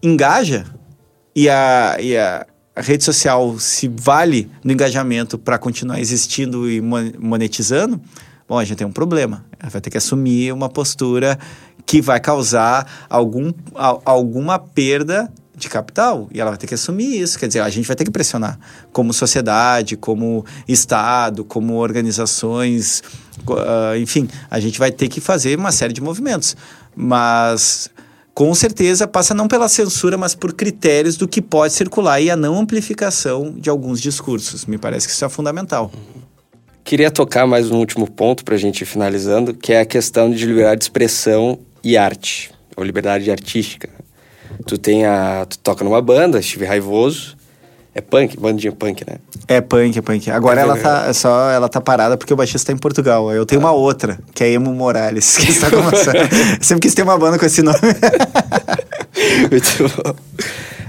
engaja 0.02 0.66
e 1.34 1.48
a, 1.48 1.96
e 2.00 2.16
a, 2.16 2.46
rede 2.76 3.04
social 3.04 3.58
se 3.58 3.88
vale 3.88 4.50
no 4.64 4.72
engajamento 4.72 5.38
para 5.38 5.58
continuar 5.58 6.00
existindo 6.00 6.70
e 6.70 6.80
monetizando, 6.80 8.00
bom, 8.48 8.58
a 8.58 8.64
gente 8.64 8.78
tem 8.78 8.86
um 8.86 8.92
problema. 8.92 9.44
Vai 9.70 9.80
ter 9.80 9.90
que 9.90 9.98
assumir 9.98 10.52
uma 10.52 10.68
postura 10.68 11.38
que 11.86 12.00
vai 12.00 12.20
causar 12.20 13.06
algum, 13.08 13.52
alguma 14.04 14.58
perda 14.58 15.30
de 15.60 15.68
capital 15.68 16.28
e 16.32 16.40
ela 16.40 16.50
vai 16.50 16.58
ter 16.58 16.66
que 16.66 16.74
assumir 16.74 17.20
isso. 17.20 17.38
Quer 17.38 17.46
dizer, 17.46 17.60
a 17.60 17.68
gente 17.68 17.86
vai 17.86 17.96
ter 17.96 18.04
que 18.04 18.10
pressionar 18.10 18.58
como 18.92 19.12
sociedade, 19.12 19.96
como 19.96 20.44
Estado, 20.66 21.44
como 21.44 21.74
organizações, 21.76 23.02
uh, 23.48 23.96
enfim, 23.98 24.28
a 24.50 24.58
gente 24.58 24.78
vai 24.78 24.90
ter 24.90 25.08
que 25.08 25.20
fazer 25.20 25.58
uma 25.58 25.72
série 25.72 25.92
de 25.92 26.00
movimentos. 26.00 26.56
Mas 26.94 27.90
com 28.34 28.54
certeza 28.54 29.06
passa 29.06 29.34
não 29.34 29.46
pela 29.46 29.68
censura, 29.68 30.16
mas 30.16 30.34
por 30.34 30.52
critérios 30.52 31.16
do 31.16 31.28
que 31.28 31.42
pode 31.42 31.74
circular 31.74 32.20
e 32.20 32.30
a 32.30 32.36
não 32.36 32.58
amplificação 32.58 33.52
de 33.56 33.68
alguns 33.68 34.00
discursos. 34.00 34.64
Me 34.64 34.78
parece 34.78 35.06
que 35.06 35.12
isso 35.12 35.24
é 35.24 35.28
fundamental. 35.28 35.92
Queria 36.82 37.10
tocar 37.10 37.46
mais 37.46 37.70
um 37.70 37.76
último 37.76 38.10
ponto 38.10 38.44
para 38.44 38.54
a 38.54 38.58
gente 38.58 38.82
ir 38.82 38.86
finalizando, 38.86 39.54
que 39.54 39.72
é 39.72 39.80
a 39.80 39.86
questão 39.86 40.30
de 40.30 40.44
liberdade 40.46 40.78
de 40.78 40.84
expressão 40.84 41.58
e 41.84 41.96
arte, 41.96 42.50
ou 42.76 42.82
liberdade 42.82 43.30
artística. 43.30 43.90
Tu 44.66 44.78
tem 44.78 45.04
a. 45.04 45.46
Tu 45.48 45.58
toca 45.58 45.84
numa 45.84 46.00
banda, 46.00 46.40
Steve 46.40 46.64
Raivoso. 46.64 47.36
É 47.92 48.00
punk, 48.00 48.38
bandinha 48.38 48.72
punk, 48.72 49.04
né? 49.04 49.16
É 49.48 49.60
punk, 49.60 49.98
é 49.98 50.02
punk. 50.02 50.30
Agora 50.30 50.60
ela 50.60 50.76
tá 50.76 51.06
é 51.08 51.12
só 51.12 51.50
ela 51.50 51.68
tá 51.68 51.80
parada 51.80 52.16
porque 52.16 52.32
o 52.32 52.36
baixista 52.36 52.68
tá 52.68 52.72
em 52.72 52.78
Portugal. 52.78 53.32
Eu 53.32 53.44
tenho 53.44 53.60
ah. 53.60 53.64
uma 53.64 53.72
outra, 53.72 54.18
que 54.32 54.44
é 54.44 54.52
Emo 54.52 54.72
Morales, 54.72 55.36
que 55.36 55.50
está 55.50 55.68
começando. 55.68 56.16
Sempre 56.62 56.82
quis 56.82 56.94
ter 56.94 57.02
uma 57.02 57.18
banda 57.18 57.38
com 57.38 57.44
esse 57.44 57.62
nome. 57.62 57.78
Muito 59.50 60.02
bom. 60.02 60.14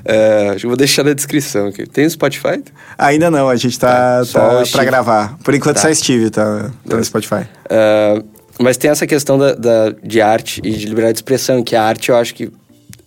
Uh, 0.02 0.68
vou 0.68 0.78
deixar 0.78 1.04
na 1.04 1.14
descrição 1.14 1.68
aqui. 1.68 1.88
Tem 1.88 2.08
Spotify? 2.08 2.64
Ainda 2.98 3.32
não, 3.32 3.50
a 3.50 3.56
gente 3.56 3.80
tá, 3.80 4.24
tá, 4.26 4.60
tá 4.60 4.64
pra 4.72 4.84
gravar. 4.84 5.38
Por 5.44 5.56
enquanto 5.56 5.78
tá. 5.78 5.82
só 5.82 5.94
Steve 5.94 6.30
tá, 6.30 6.72
tá 6.88 6.98
no 6.98 7.04
Spotify. 7.04 7.48
Uh, 7.66 8.24
mas 8.60 8.78
tem 8.78 8.92
essa 8.92 9.08
questão 9.08 9.38
da, 9.40 9.54
da, 9.54 9.90
de 10.04 10.22
arte 10.22 10.62
e 10.64 10.72
de 10.72 10.86
liberdade 10.86 11.14
de 11.14 11.20
expressão, 11.20 11.64
que 11.64 11.76
a 11.76 11.84
arte 11.84 12.10
eu 12.10 12.16
acho 12.16 12.36
que 12.36 12.52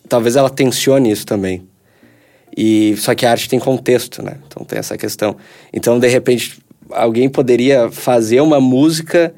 talvez 0.09 0.37
ela 0.37 0.51
tensione 0.51 1.11
isso 1.11 1.27
também. 1.27 1.67
E 2.57 2.95
só 2.99 3.15
que 3.15 3.27
a 3.27 3.31
arte 3.31 3.49
tem 3.49 3.59
contexto, 3.59 4.23
né? 4.23 4.37
Então 4.47 4.65
tem 4.65 4.79
essa 4.79 4.97
questão. 4.97 5.37
Então, 5.73 5.99
de 5.99 6.09
repente, 6.09 6.59
alguém 6.91 7.29
poderia 7.29 7.91
fazer 7.91 8.41
uma 8.41 8.61
música 8.61 9.35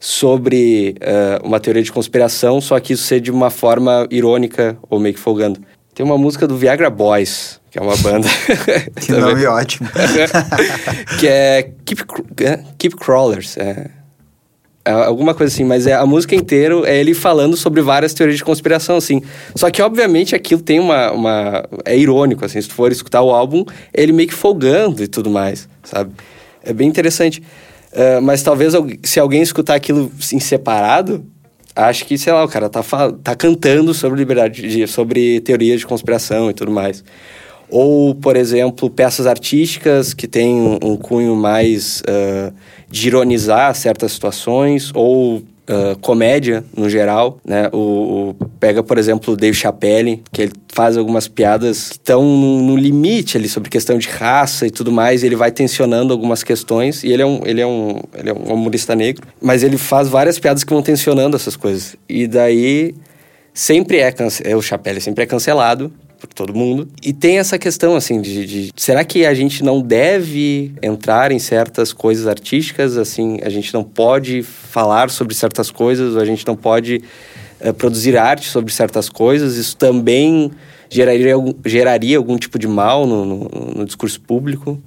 sobre 0.00 0.96
uh, 1.00 1.46
uma 1.46 1.60
teoria 1.60 1.82
de 1.82 1.92
conspiração, 1.92 2.60
só 2.60 2.78
que 2.80 2.92
isso 2.92 3.04
ser 3.04 3.20
de 3.20 3.30
uma 3.30 3.50
forma 3.50 4.06
irônica 4.10 4.76
ou 4.88 4.98
meio 4.98 5.14
que 5.14 5.20
folgando. 5.20 5.60
Tem 5.94 6.04
uma 6.04 6.18
música 6.18 6.46
do 6.46 6.56
Viagra 6.56 6.90
Boys, 6.90 7.60
que 7.70 7.78
é 7.78 7.82
uma 7.82 7.96
banda. 7.96 8.26
que 9.00 9.12
nome 9.12 9.46
ótimo. 9.46 9.88
que 11.20 11.28
é 11.28 11.70
Keep, 11.84 12.02
Keep 12.78 12.96
Crawlers. 12.96 13.56
É, 13.56 13.90
é 14.84 14.90
alguma 14.90 15.34
coisa 15.34 15.52
assim, 15.52 15.64
mas 15.64 15.86
é, 15.86 15.94
a 15.94 16.04
música 16.04 16.34
inteira 16.34 16.74
é 16.84 17.00
ele 17.00 17.14
falando 17.14 17.56
sobre 17.56 17.80
várias 17.80 18.12
teorias 18.12 18.36
de 18.36 18.44
conspiração, 18.44 18.96
assim. 18.96 19.22
Só 19.54 19.70
que, 19.70 19.80
obviamente, 19.80 20.34
aquilo 20.34 20.60
tem 20.60 20.78
uma, 20.78 21.10
uma... 21.10 21.64
É 21.86 21.96
irônico, 21.96 22.44
assim. 22.44 22.60
Se 22.60 22.68
tu 22.68 22.74
for 22.74 22.92
escutar 22.92 23.22
o 23.22 23.30
álbum, 23.30 23.64
ele 23.94 24.12
meio 24.12 24.28
que 24.28 24.34
folgando 24.34 25.02
e 25.02 25.08
tudo 25.08 25.30
mais, 25.30 25.66
sabe? 25.82 26.12
É 26.62 26.72
bem 26.72 26.86
interessante. 26.86 27.42
Uh, 27.92 28.20
mas 28.20 28.42
talvez 28.42 28.74
se 29.02 29.18
alguém 29.18 29.40
escutar 29.40 29.74
aquilo 29.74 30.12
em 30.32 30.40
separado, 30.40 31.24
acho 31.74 32.04
que, 32.04 32.18
sei 32.18 32.32
lá, 32.32 32.44
o 32.44 32.48
cara 32.48 32.68
tá, 32.68 32.82
tá 33.22 33.34
cantando 33.34 33.94
sobre 33.94 34.18
liberdade, 34.18 34.68
de, 34.68 34.86
sobre 34.86 35.40
teorias 35.40 35.80
de 35.80 35.86
conspiração 35.86 36.50
e 36.50 36.52
tudo 36.52 36.70
mais. 36.70 37.02
Ou, 37.70 38.14
por 38.14 38.36
exemplo, 38.36 38.90
peças 38.90 39.26
artísticas 39.26 40.12
que 40.12 40.28
têm 40.28 40.54
um, 40.54 40.78
um 40.82 40.96
cunho 40.96 41.34
mais 41.34 42.02
uh, 42.02 42.52
de 42.90 43.08
ironizar 43.08 43.74
certas 43.74 44.12
situações, 44.12 44.90
ou 44.94 45.42
Uh, 45.64 45.98
comédia 46.00 46.62
no 46.76 46.90
geral, 46.90 47.38
né? 47.42 47.70
O, 47.72 48.36
o, 48.38 48.48
pega, 48.60 48.82
por 48.82 48.98
exemplo, 48.98 49.32
o 49.32 49.36
Dave 49.36 49.56
Chappelle, 49.56 50.22
que 50.30 50.42
ele 50.42 50.52
faz 50.68 50.94
algumas 50.94 51.26
piadas 51.26 51.88
que 51.88 51.94
estão 51.94 52.22
no, 52.22 52.60
no, 52.60 52.76
limite 52.76 53.38
ali 53.38 53.48
sobre 53.48 53.70
questão 53.70 53.96
de 53.96 54.06
raça 54.06 54.66
e 54.66 54.70
tudo 54.70 54.92
mais, 54.92 55.22
e 55.22 55.26
ele 55.26 55.36
vai 55.36 55.50
tensionando 55.50 56.12
algumas 56.12 56.42
questões, 56.42 57.02
e 57.02 57.10
ele 57.10 57.22
é 57.22 57.26
um, 57.26 57.40
ele 57.46 57.62
é 57.62 57.66
um, 57.66 57.98
ele 58.12 58.28
é 58.28 58.34
um 58.34 58.52
humorista 58.52 58.94
negro, 58.94 59.26
mas 59.40 59.62
ele 59.62 59.78
faz 59.78 60.06
várias 60.06 60.38
piadas 60.38 60.64
que 60.64 60.70
vão 60.70 60.82
tensionando 60.82 61.34
essas 61.34 61.56
coisas. 61.56 61.96
E 62.06 62.26
daí 62.26 62.94
sempre 63.54 64.00
é, 64.00 64.14
é 64.44 64.54
o 64.54 64.60
Chappelle 64.60 65.00
sempre 65.00 65.24
é 65.24 65.26
cancelado 65.26 65.90
por 66.26 66.34
todo 66.34 66.54
mundo. 66.54 66.88
E 67.02 67.12
tem 67.12 67.38
essa 67.38 67.58
questão, 67.58 67.96
assim, 67.96 68.20
de, 68.20 68.46
de, 68.46 68.72
será 68.76 69.04
que 69.04 69.24
a 69.26 69.34
gente 69.34 69.62
não 69.62 69.80
deve 69.80 70.72
entrar 70.82 71.32
em 71.32 71.38
certas 71.38 71.92
coisas 71.92 72.26
artísticas, 72.26 72.96
assim, 72.96 73.38
a 73.42 73.48
gente 73.48 73.72
não 73.72 73.84
pode 73.84 74.42
falar 74.42 75.10
sobre 75.10 75.34
certas 75.34 75.70
coisas, 75.70 76.16
a 76.16 76.24
gente 76.24 76.46
não 76.46 76.56
pode 76.56 77.02
uh, 77.60 77.72
produzir 77.74 78.16
arte 78.16 78.48
sobre 78.48 78.72
certas 78.72 79.08
coisas, 79.08 79.56
isso 79.56 79.76
também 79.76 80.50
geraria, 80.88 81.34
geraria 81.64 82.16
algum 82.16 82.36
tipo 82.36 82.58
de 82.58 82.68
mal 82.68 83.06
no, 83.06 83.24
no, 83.24 83.48
no 83.76 83.84
discurso 83.84 84.20
público? 84.20 84.80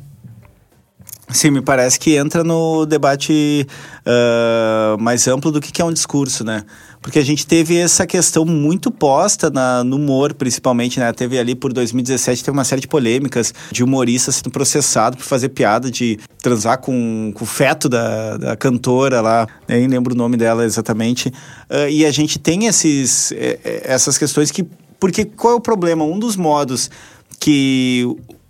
Sim, 1.29 1.51
me 1.51 1.61
parece 1.61 1.99
que 1.99 2.15
entra 2.15 2.41
no 2.41 2.85
debate 2.85 3.67
uh, 4.05 4.97
mais 5.01 5.27
amplo 5.27 5.51
do 5.51 5.59
que, 5.59 5.73
que 5.73 5.81
é 5.81 5.85
um 5.85 5.91
discurso, 5.91 6.41
né? 6.41 6.63
Porque 7.01 7.19
a 7.19 7.23
gente 7.23 7.45
teve 7.45 7.75
essa 7.75 8.07
questão 8.07 8.45
muito 8.45 8.89
posta 8.89 9.49
na, 9.49 9.83
no 9.83 9.97
humor, 9.97 10.33
principalmente, 10.33 11.01
né? 11.01 11.11
Teve 11.11 11.37
ali 11.37 11.53
por 11.53 11.73
2017, 11.73 12.45
teve 12.45 12.57
uma 12.57 12.63
série 12.63 12.79
de 12.79 12.87
polêmicas 12.87 13.53
de 13.73 13.83
humoristas 13.83 14.35
sendo 14.35 14.49
processados 14.51 15.17
por 15.17 15.25
fazer 15.25 15.49
piada 15.49 15.91
de 15.91 16.17
transar 16.41 16.79
com, 16.79 17.33
com 17.35 17.43
o 17.43 17.47
feto 17.47 17.89
da, 17.89 18.37
da 18.37 18.55
cantora 18.55 19.19
lá, 19.19 19.45
nem 19.67 19.85
lembro 19.85 20.13
o 20.13 20.17
nome 20.17 20.37
dela 20.37 20.63
exatamente. 20.63 21.27
Uh, 21.69 21.89
e 21.89 22.05
a 22.05 22.11
gente 22.11 22.39
tem 22.39 22.67
esses, 22.67 23.33
essas 23.83 24.17
questões 24.17 24.49
que... 24.49 24.65
Porque 24.97 25.25
qual 25.25 25.53
é 25.53 25.57
o 25.57 25.61
problema? 25.61 26.05
Um 26.05 26.17
dos 26.17 26.37
modos 26.37 26.89
que 27.37 28.07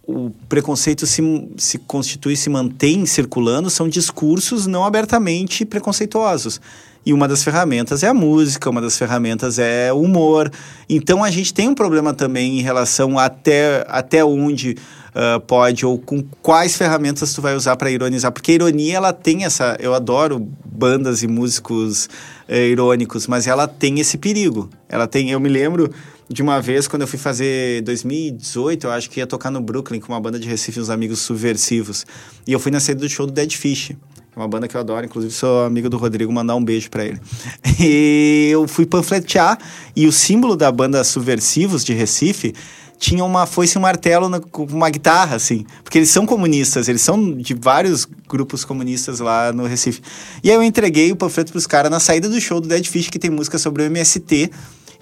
o 0.08 0.32
preconceito 0.47 1.05
se, 1.05 1.22
se 1.58 1.78
constitui, 1.80 2.38
se 2.38 2.49
mantém 2.49 3.05
circulando, 3.05 3.70
são 3.70 3.89
discursos 3.89 4.66
não 4.66 4.86
abertamente 4.86 5.66
preconceituosos. 5.66 6.62
E 7.05 7.14
uma 7.14 7.28
das 7.28 7.43
ferramentas 7.43 8.03
é 8.03 8.08
a 8.08 8.14
música, 8.14 8.70
uma 8.70 8.82
das 8.82 8.97
ferramentas 8.97 9.60
é 9.60 9.91
o 9.91 10.01
humor. 10.01 10.51
Então 10.89 11.24
a 11.24 11.30
gente 11.30 11.53
tem 11.53 11.68
um 11.70 11.76
problema 11.76 12.14
também 12.14 12.58
em 12.58 12.62
relação 12.62 13.20
até, 13.20 13.86
até 13.89 14.24
onde 14.24 14.76
uh, 15.16 15.39
pode 15.41 15.86
ou 15.86 15.97
com 15.97 16.24
quais 16.41 16.76
ferramentas 16.76 17.34
tu 17.34 17.41
vai 17.41 17.55
usar 17.55 17.76
para 17.76 17.91
ironizar. 17.91 18.32
Porque 18.32 18.51
a 18.51 18.55
ironia, 18.55 18.97
ela 18.97 19.14
tem 19.14 19.45
essa. 19.45 19.78
Eu 19.80 19.93
adoro 19.93 20.47
bandas 20.66 21.24
e 21.24 21.28
músicos 21.28 22.10
uh, 22.49 22.53
irônicos, 22.53 23.26
mas 23.28 23.47
ela 23.47 23.68
tem 23.68 23.99
esse 23.99 24.18
perigo. 24.18 24.70
Ela 24.89 25.08
tem. 25.08 25.32
Eu 25.32 25.39
me 25.39 25.49
lembro 25.49 25.89
de 26.30 26.41
uma 26.41 26.61
vez, 26.61 26.88
quando 26.88 27.03
eu 27.03 27.07
fui 27.07 27.17
fazer 27.17 27.82
2018, 27.84 28.88
eu 28.88 28.91
acho 28.91 29.09
que 29.09 29.19
ia 29.19 29.28
tocar 29.28 29.49
no 29.49 29.61
Brooklyn 29.61 29.99
com 29.99 30.11
uma 30.11 30.19
banda 30.19 30.38
de 30.38 30.47
Recife, 30.47 30.80
uns 30.80 30.89
amigos 30.89 31.19
subversivos. 31.19 32.05
E 32.45 32.51
eu 32.51 32.59
fui 32.59 32.71
na 32.71 32.80
saída 32.80 33.01
do 33.01 33.09
show 33.09 33.25
do 33.25 33.32
Dead 33.32 33.53
Fish. 33.53 33.93
Uma 34.36 34.47
banda 34.47 34.67
que 34.67 34.75
eu 34.75 34.82
adoro, 34.82 35.05
inclusive 35.05 35.34
sou 35.34 35.65
amigo 35.65 35.89
do 35.89 35.97
Rodrigo, 35.97 36.32
mandar 36.32 36.55
um 36.55 36.63
beijo 36.63 36.89
para 36.91 37.05
ele. 37.05 37.19
E 37.80 38.49
eu 38.51 38.67
fui 38.67 38.86
panfletear 38.86 39.57
e 39.95 40.07
o 40.07 40.11
símbolo 40.11 40.55
da 40.55 40.71
banda 40.71 41.03
Subversivos 41.03 41.84
de 41.84 41.93
Recife 41.93 42.53
tinha 42.99 43.23
uma 43.23 43.45
foice 43.45 43.78
e 43.78 43.80
um 43.80 43.82
martelo 43.82 44.41
com 44.41 44.63
uma 44.65 44.89
guitarra, 44.89 45.36
assim. 45.36 45.65
Porque 45.84 45.99
eles 45.99 46.09
são 46.09 46.25
comunistas, 46.25 46.88
eles 46.88 47.01
são 47.01 47.34
de 47.34 47.53
vários 47.53 48.07
grupos 48.28 48.65
comunistas 48.65 49.19
lá 49.19 49.53
no 49.53 49.65
Recife. 49.65 50.01
E 50.43 50.49
aí 50.49 50.55
eu 50.55 50.63
entreguei 50.63 51.11
o 51.11 51.15
panfleto 51.15 51.51
pros 51.51 51.67
caras 51.67 51.91
na 51.91 51.99
saída 51.99 52.28
do 52.28 52.39
show 52.41 52.59
do 52.59 52.67
Dead 52.67 52.86
Fish, 52.86 53.09
que 53.09 53.19
tem 53.19 53.30
música 53.30 53.57
sobre 53.57 53.84
o 53.84 53.86
MST. 53.86 54.51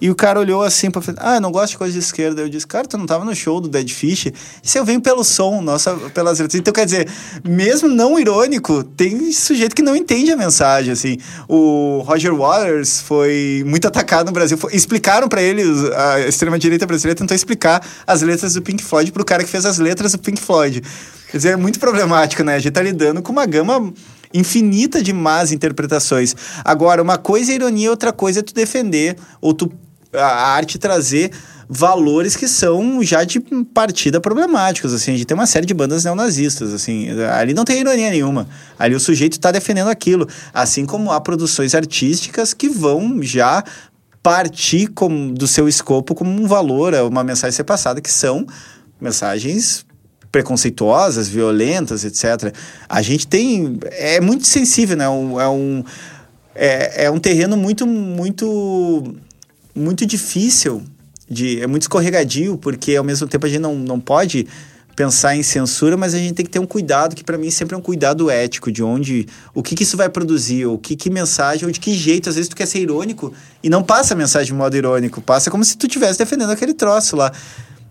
E 0.01 0.09
o 0.09 0.15
cara 0.15 0.39
olhou 0.39 0.63
assim 0.63 0.91
pra 0.91 1.01
frente, 1.01 1.17
ah, 1.21 1.35
eu 1.35 1.41
não 1.41 1.51
gosto 1.51 1.71
de 1.71 1.77
coisa 1.77 1.93
de 1.93 1.99
esquerda. 1.99 2.41
Eu 2.41 2.49
disse, 2.49 2.67
cara, 2.67 2.87
tu 2.87 2.97
não 2.97 3.05
tava 3.05 3.23
no 3.23 3.35
show 3.35 3.61
do 3.61 3.67
Dead 3.67 3.89
Fish? 3.89 4.27
Isso 4.61 4.77
eu 4.77 4.85
venho 4.85 5.01
pelo 5.01 5.23
som, 5.23 5.61
nossa, 5.61 5.93
pelas 6.13 6.39
letras. 6.39 6.59
Então, 6.59 6.73
quer 6.73 6.85
dizer, 6.85 7.07
mesmo 7.43 7.87
não 7.87 8.19
irônico, 8.19 8.83
tem 8.83 9.31
sujeito 9.31 9.75
que 9.75 9.81
não 9.81 9.95
entende 9.95 10.31
a 10.31 10.37
mensagem, 10.37 10.91
assim. 10.91 11.17
O 11.47 12.03
Roger 12.05 12.35
Waters 12.35 13.01
foi 13.01 13.63
muito 13.65 13.87
atacado 13.87 14.27
no 14.27 14.33
Brasil. 14.33 14.57
Foi, 14.57 14.75
explicaram 14.75 15.27
para 15.27 15.41
ele, 15.41 15.63
a 15.95 16.19
extrema-direita 16.27 16.85
brasileira 16.85 17.17
tentou 17.17 17.35
explicar 17.35 17.85
as 18.05 18.21
letras 18.21 18.53
do 18.53 18.61
Pink 18.61 18.83
Floyd 18.83 19.11
pro 19.11 19.23
cara 19.23 19.43
que 19.43 19.49
fez 19.49 19.65
as 19.65 19.77
letras 19.77 20.11
do 20.11 20.19
Pink 20.19 20.41
Floyd. 20.41 20.81
Quer 21.31 21.37
dizer, 21.37 21.49
é 21.49 21.55
muito 21.55 21.79
problemático, 21.79 22.43
né? 22.43 22.55
A 22.55 22.59
gente 22.59 22.73
tá 22.73 22.81
lidando 22.81 23.21
com 23.21 23.31
uma 23.31 23.45
gama 23.45 23.93
infinita 24.33 25.01
de 25.01 25.13
más 25.13 25.51
interpretações. 25.51 26.35
Agora, 26.63 27.01
uma 27.01 27.17
coisa 27.17 27.51
é 27.51 27.55
ironia, 27.55 27.89
outra 27.89 28.11
coisa 28.11 28.41
é 28.41 28.43
tu 28.43 28.53
defender 28.53 29.15
ou 29.41 29.53
tu 29.53 29.71
a 30.17 30.47
arte 30.47 30.77
trazer 30.77 31.31
valores 31.67 32.35
que 32.35 32.47
são 32.47 33.01
já 33.03 33.23
de 33.23 33.39
partida 33.73 34.21
problemáticos, 34.21 34.93
assim, 34.93 35.13
a 35.13 35.17
gente 35.17 35.25
tem 35.25 35.35
uma 35.35 35.47
série 35.47 35.65
de 35.65 35.73
bandas 35.73 36.03
neonazistas, 36.05 36.73
assim, 36.73 37.07
ali 37.21 37.53
não 37.53 37.65
tem 37.65 37.79
ironia 37.79 38.09
nenhuma, 38.11 38.47
ali 38.77 38.93
o 38.93 38.99
sujeito 38.99 39.33
está 39.33 39.51
defendendo 39.51 39.89
aquilo, 39.89 40.27
assim 40.53 40.85
como 40.85 41.11
há 41.11 41.19
produções 41.19 41.73
artísticas 41.73 42.53
que 42.53 42.69
vão 42.69 43.21
já 43.23 43.63
partir 44.21 44.87
com, 44.87 45.31
do 45.33 45.47
seu 45.47 45.67
escopo 45.67 46.15
como 46.15 46.31
um 46.31 46.47
valor, 46.47 46.93
uma 46.95 47.23
mensagem 47.23 47.55
ser 47.55 47.63
passada, 47.63 48.01
que 48.01 48.11
são 48.11 48.45
mensagens 48.99 49.85
preconceituosas, 50.31 51.29
violentas, 51.29 52.03
etc. 52.03 52.53
A 52.89 53.01
gente 53.01 53.27
tem... 53.27 53.77
É 53.91 54.19
muito 54.19 54.45
sensível, 54.45 54.97
né? 54.97 55.05
É 55.05 55.47
um, 55.47 55.83
é, 56.55 57.05
é 57.05 57.11
um 57.11 57.19
terreno 57.19 57.55
muito, 57.55 57.85
muito 57.85 59.15
muito 59.75 60.05
difícil, 60.05 60.83
de, 61.29 61.61
é 61.61 61.67
muito 61.67 61.83
escorregadio, 61.83 62.57
porque 62.57 62.95
ao 62.95 63.03
mesmo 63.03 63.27
tempo 63.27 63.45
a 63.45 63.49
gente 63.49 63.61
não, 63.61 63.75
não 63.75 63.99
pode 63.99 64.47
pensar 64.95 65.35
em 65.35 65.43
censura, 65.43 65.97
mas 65.97 66.13
a 66.13 66.17
gente 66.17 66.33
tem 66.33 66.45
que 66.45 66.51
ter 66.51 66.59
um 66.59 66.65
cuidado 66.65 67.15
que 67.15 67.23
para 67.23 67.37
mim 67.37 67.51
sempre 67.51 67.75
é 67.75 67.77
um 67.77 67.81
cuidado 67.81 68.29
ético 68.29 68.71
de 68.71 68.81
onde 68.81 69.27
o 69.53 69.61
que, 69.61 69.75
que 69.75 69.83
isso 69.83 69.97
vai 69.97 70.07
produzir, 70.07 70.65
o 70.65 70.77
que, 70.77 70.95
que 70.95 71.09
mensagem, 71.09 71.65
ou 71.65 71.71
de 71.71 71.79
que 71.79 71.93
jeito, 71.93 72.29
às 72.29 72.35
vezes 72.35 72.47
tu 72.47 72.55
quer 72.55 72.65
ser 72.65 72.79
irônico 72.79 73.33
e 73.61 73.69
não 73.69 73.83
passa 73.83 74.13
a 74.13 74.17
mensagem 74.17 74.47
de 74.47 74.53
modo 74.53 74.75
irônico, 74.75 75.21
passa 75.21 75.51
como 75.51 75.65
se 75.65 75.77
tu 75.77 75.85
estivesse 75.85 76.17
defendendo 76.17 76.51
aquele 76.51 76.73
troço 76.73 77.17
lá. 77.17 77.31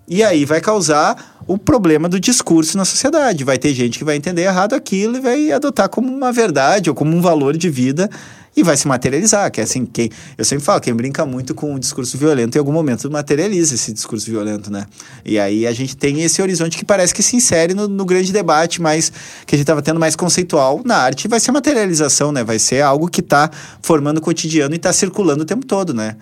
E 0.09 0.23
aí 0.23 0.45
vai 0.45 0.61
causar 0.61 1.43
o 1.47 1.57
problema 1.57 2.09
do 2.09 2.21
discurso 2.21 2.77
na 2.77 2.85
sociedade. 2.85 3.43
Vai 3.43 3.59
ter 3.59 3.73
gente 3.73 3.99
que 3.99 4.05
vai 4.05 4.17
entender 4.17 4.43
errado 4.43 4.75
aquilo 4.75 5.17
e 5.17 5.21
vai 5.21 5.51
adotar 5.51 5.89
como 5.89 6.15
uma 6.15 6.31
verdade 6.31 6.91
ou 6.91 6.97
como 6.97 7.17
um 7.17 7.23
valor 7.23 7.57
de 7.57 7.71
vida 7.71 8.11
e 8.57 8.63
vai 8.63 8.77
se 8.77 8.87
materializar, 8.87 9.51
que 9.51 9.61
é 9.61 9.65
assim, 9.65 9.85
quem, 9.85 10.11
eu 10.39 10.45
sempre 10.45 10.65
falo, 10.65 10.81
quem 10.81 10.95
brinca 10.95 11.27
muito 11.27 11.55
com 11.55 11.75
o 11.75 11.79
discurso 11.79 12.17
violento, 12.17 12.57
em 12.57 12.59
algum 12.59 12.73
momento 12.73 13.11
materializa 13.11 13.75
esse 13.75 13.93
discurso 13.93 14.31
violento, 14.31 14.71
né? 14.71 14.87
E 15.25 15.39
aí 15.39 15.67
a 15.67 15.73
gente 15.73 15.97
tem 15.97 16.23
esse 16.23 16.41
horizonte 16.41 16.77
que 16.79 16.85
parece 16.85 17.13
que 17.13 17.23
se 17.23 17.37
insere 17.37 17.75
no, 17.75 17.89
no 17.89 18.05
grande 18.05 18.33
debate 18.33 18.81
mais, 18.81 19.11
que 19.47 19.55
a 19.55 19.57
gente 19.57 19.65
estava 19.65 19.83
tendo 19.83 19.99
mais 19.99 20.15
conceitual 20.15 20.83
na 20.85 20.97
arte, 20.97 21.27
vai 21.27 21.41
ser 21.41 21.51
materialização, 21.53 22.31
né? 22.31 22.45
Vai 22.45 22.59
ser 22.59 22.83
algo 22.83 23.09
que 23.09 23.21
está 23.21 23.51
formando 23.83 24.19
o 24.19 24.21
cotidiano 24.21 24.75
e 24.75 24.77
está 24.77 24.93
circulando 24.93 25.43
o 25.43 25.47
tempo 25.47 25.67
todo, 25.67 25.93
né? 25.93 26.17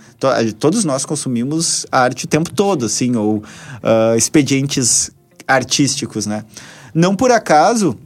Todos 0.58 0.84
nós 0.84 1.04
consumimos 1.04 1.86
arte 1.92 2.24
o 2.24 2.28
tempo 2.28 2.50
todo, 2.50 2.86
assim, 2.86 3.14
ou 3.14 3.36
uh, 3.36 4.16
expedientes 4.16 5.10
artísticos, 5.46 6.26
né? 6.26 6.44
Não 6.94 7.14
por 7.14 7.30
acaso 7.30 7.96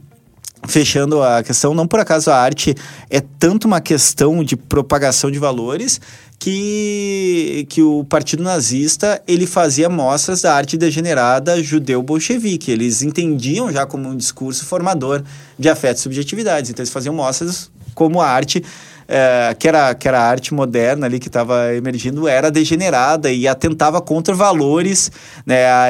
fechando 0.67 1.23
a 1.23 1.41
questão, 1.41 1.73
não 1.73 1.87
por 1.87 1.99
acaso 1.99 2.29
a 2.29 2.35
arte 2.35 2.75
é 3.09 3.21
tanto 3.39 3.65
uma 3.65 3.81
questão 3.81 4.43
de 4.43 4.55
propagação 4.55 5.31
de 5.31 5.39
valores 5.39 5.99
que, 6.39 7.65
que 7.69 7.81
o 7.81 8.03
partido 8.03 8.43
nazista 8.43 9.21
ele 9.27 9.47
fazia 9.47 9.89
mostras 9.89 10.41
da 10.41 10.53
arte 10.53 10.77
degenerada 10.77 11.61
judeu-bolchevique. 11.61 12.71
Eles 12.71 13.01
entendiam 13.01 13.71
já 13.71 13.85
como 13.85 14.07
um 14.09 14.15
discurso 14.15 14.65
formador 14.65 15.23
de 15.57 15.69
afetos 15.69 16.01
e 16.01 16.03
subjetividades. 16.03 16.69
Então 16.69 16.83
eles 16.83 16.93
faziam 16.93 17.15
mostras 17.15 17.71
como 17.95 18.21
a 18.21 18.27
arte 18.27 18.63
é, 19.07 19.55
que, 19.57 19.67
era, 19.67 19.93
que 19.95 20.07
era 20.07 20.19
a 20.19 20.23
arte 20.23 20.53
moderna 20.53 21.05
ali 21.05 21.19
que 21.19 21.27
estava 21.27 21.73
emergindo, 21.73 22.27
era 22.27 22.51
degenerada 22.51 23.31
e 23.31 23.47
atentava 23.47 24.01
contra 24.01 24.33
valores 24.33 25.11
né, 25.45 25.65
a, 25.65 25.85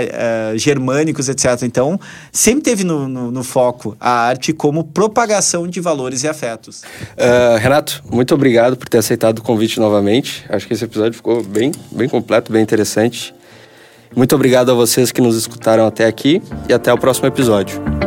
a, 0.54 0.58
germânicos, 0.58 1.28
etc. 1.28 1.64
Então, 1.64 2.00
sempre 2.32 2.64
teve 2.64 2.84
no, 2.84 3.08
no, 3.08 3.32
no, 3.32 3.44
foco 3.44 3.96
a 4.00 4.12
arte 4.12 4.54
como 4.54 4.84
propagação 4.84 5.68
de 5.68 5.80
valores 5.80 6.24
e 6.24 6.28
afetos. 6.28 6.84
Uh, 7.14 7.58
Renato, 7.60 8.04
muito 8.12 8.34
obrigado 8.36 8.76
por 8.78 8.88
ter 8.88 9.00
aceitado 9.00 9.40
o 9.40 9.42
convite 9.42 9.80
novamente. 9.80 10.46
Acho 10.50 10.68
que 10.68 10.74
esse 10.74 10.86
episódio 10.86 11.14
ficou 11.14 11.44
bem, 11.44 11.72
bem 11.92 12.08
completo, 12.08 12.52
bem 12.52 12.62
interessante. 12.62 13.34
Muito 14.16 14.36
obrigado 14.36 14.72
a 14.72 14.74
vocês 14.74 15.12
que 15.12 15.22
nos 15.22 15.36
escutaram 15.38 15.86
até 15.86 16.06
aqui 16.06 16.42
e 16.70 16.74
até 16.74 16.94
o 16.94 16.98
próximo 16.98 17.28
episódio. 17.28 18.07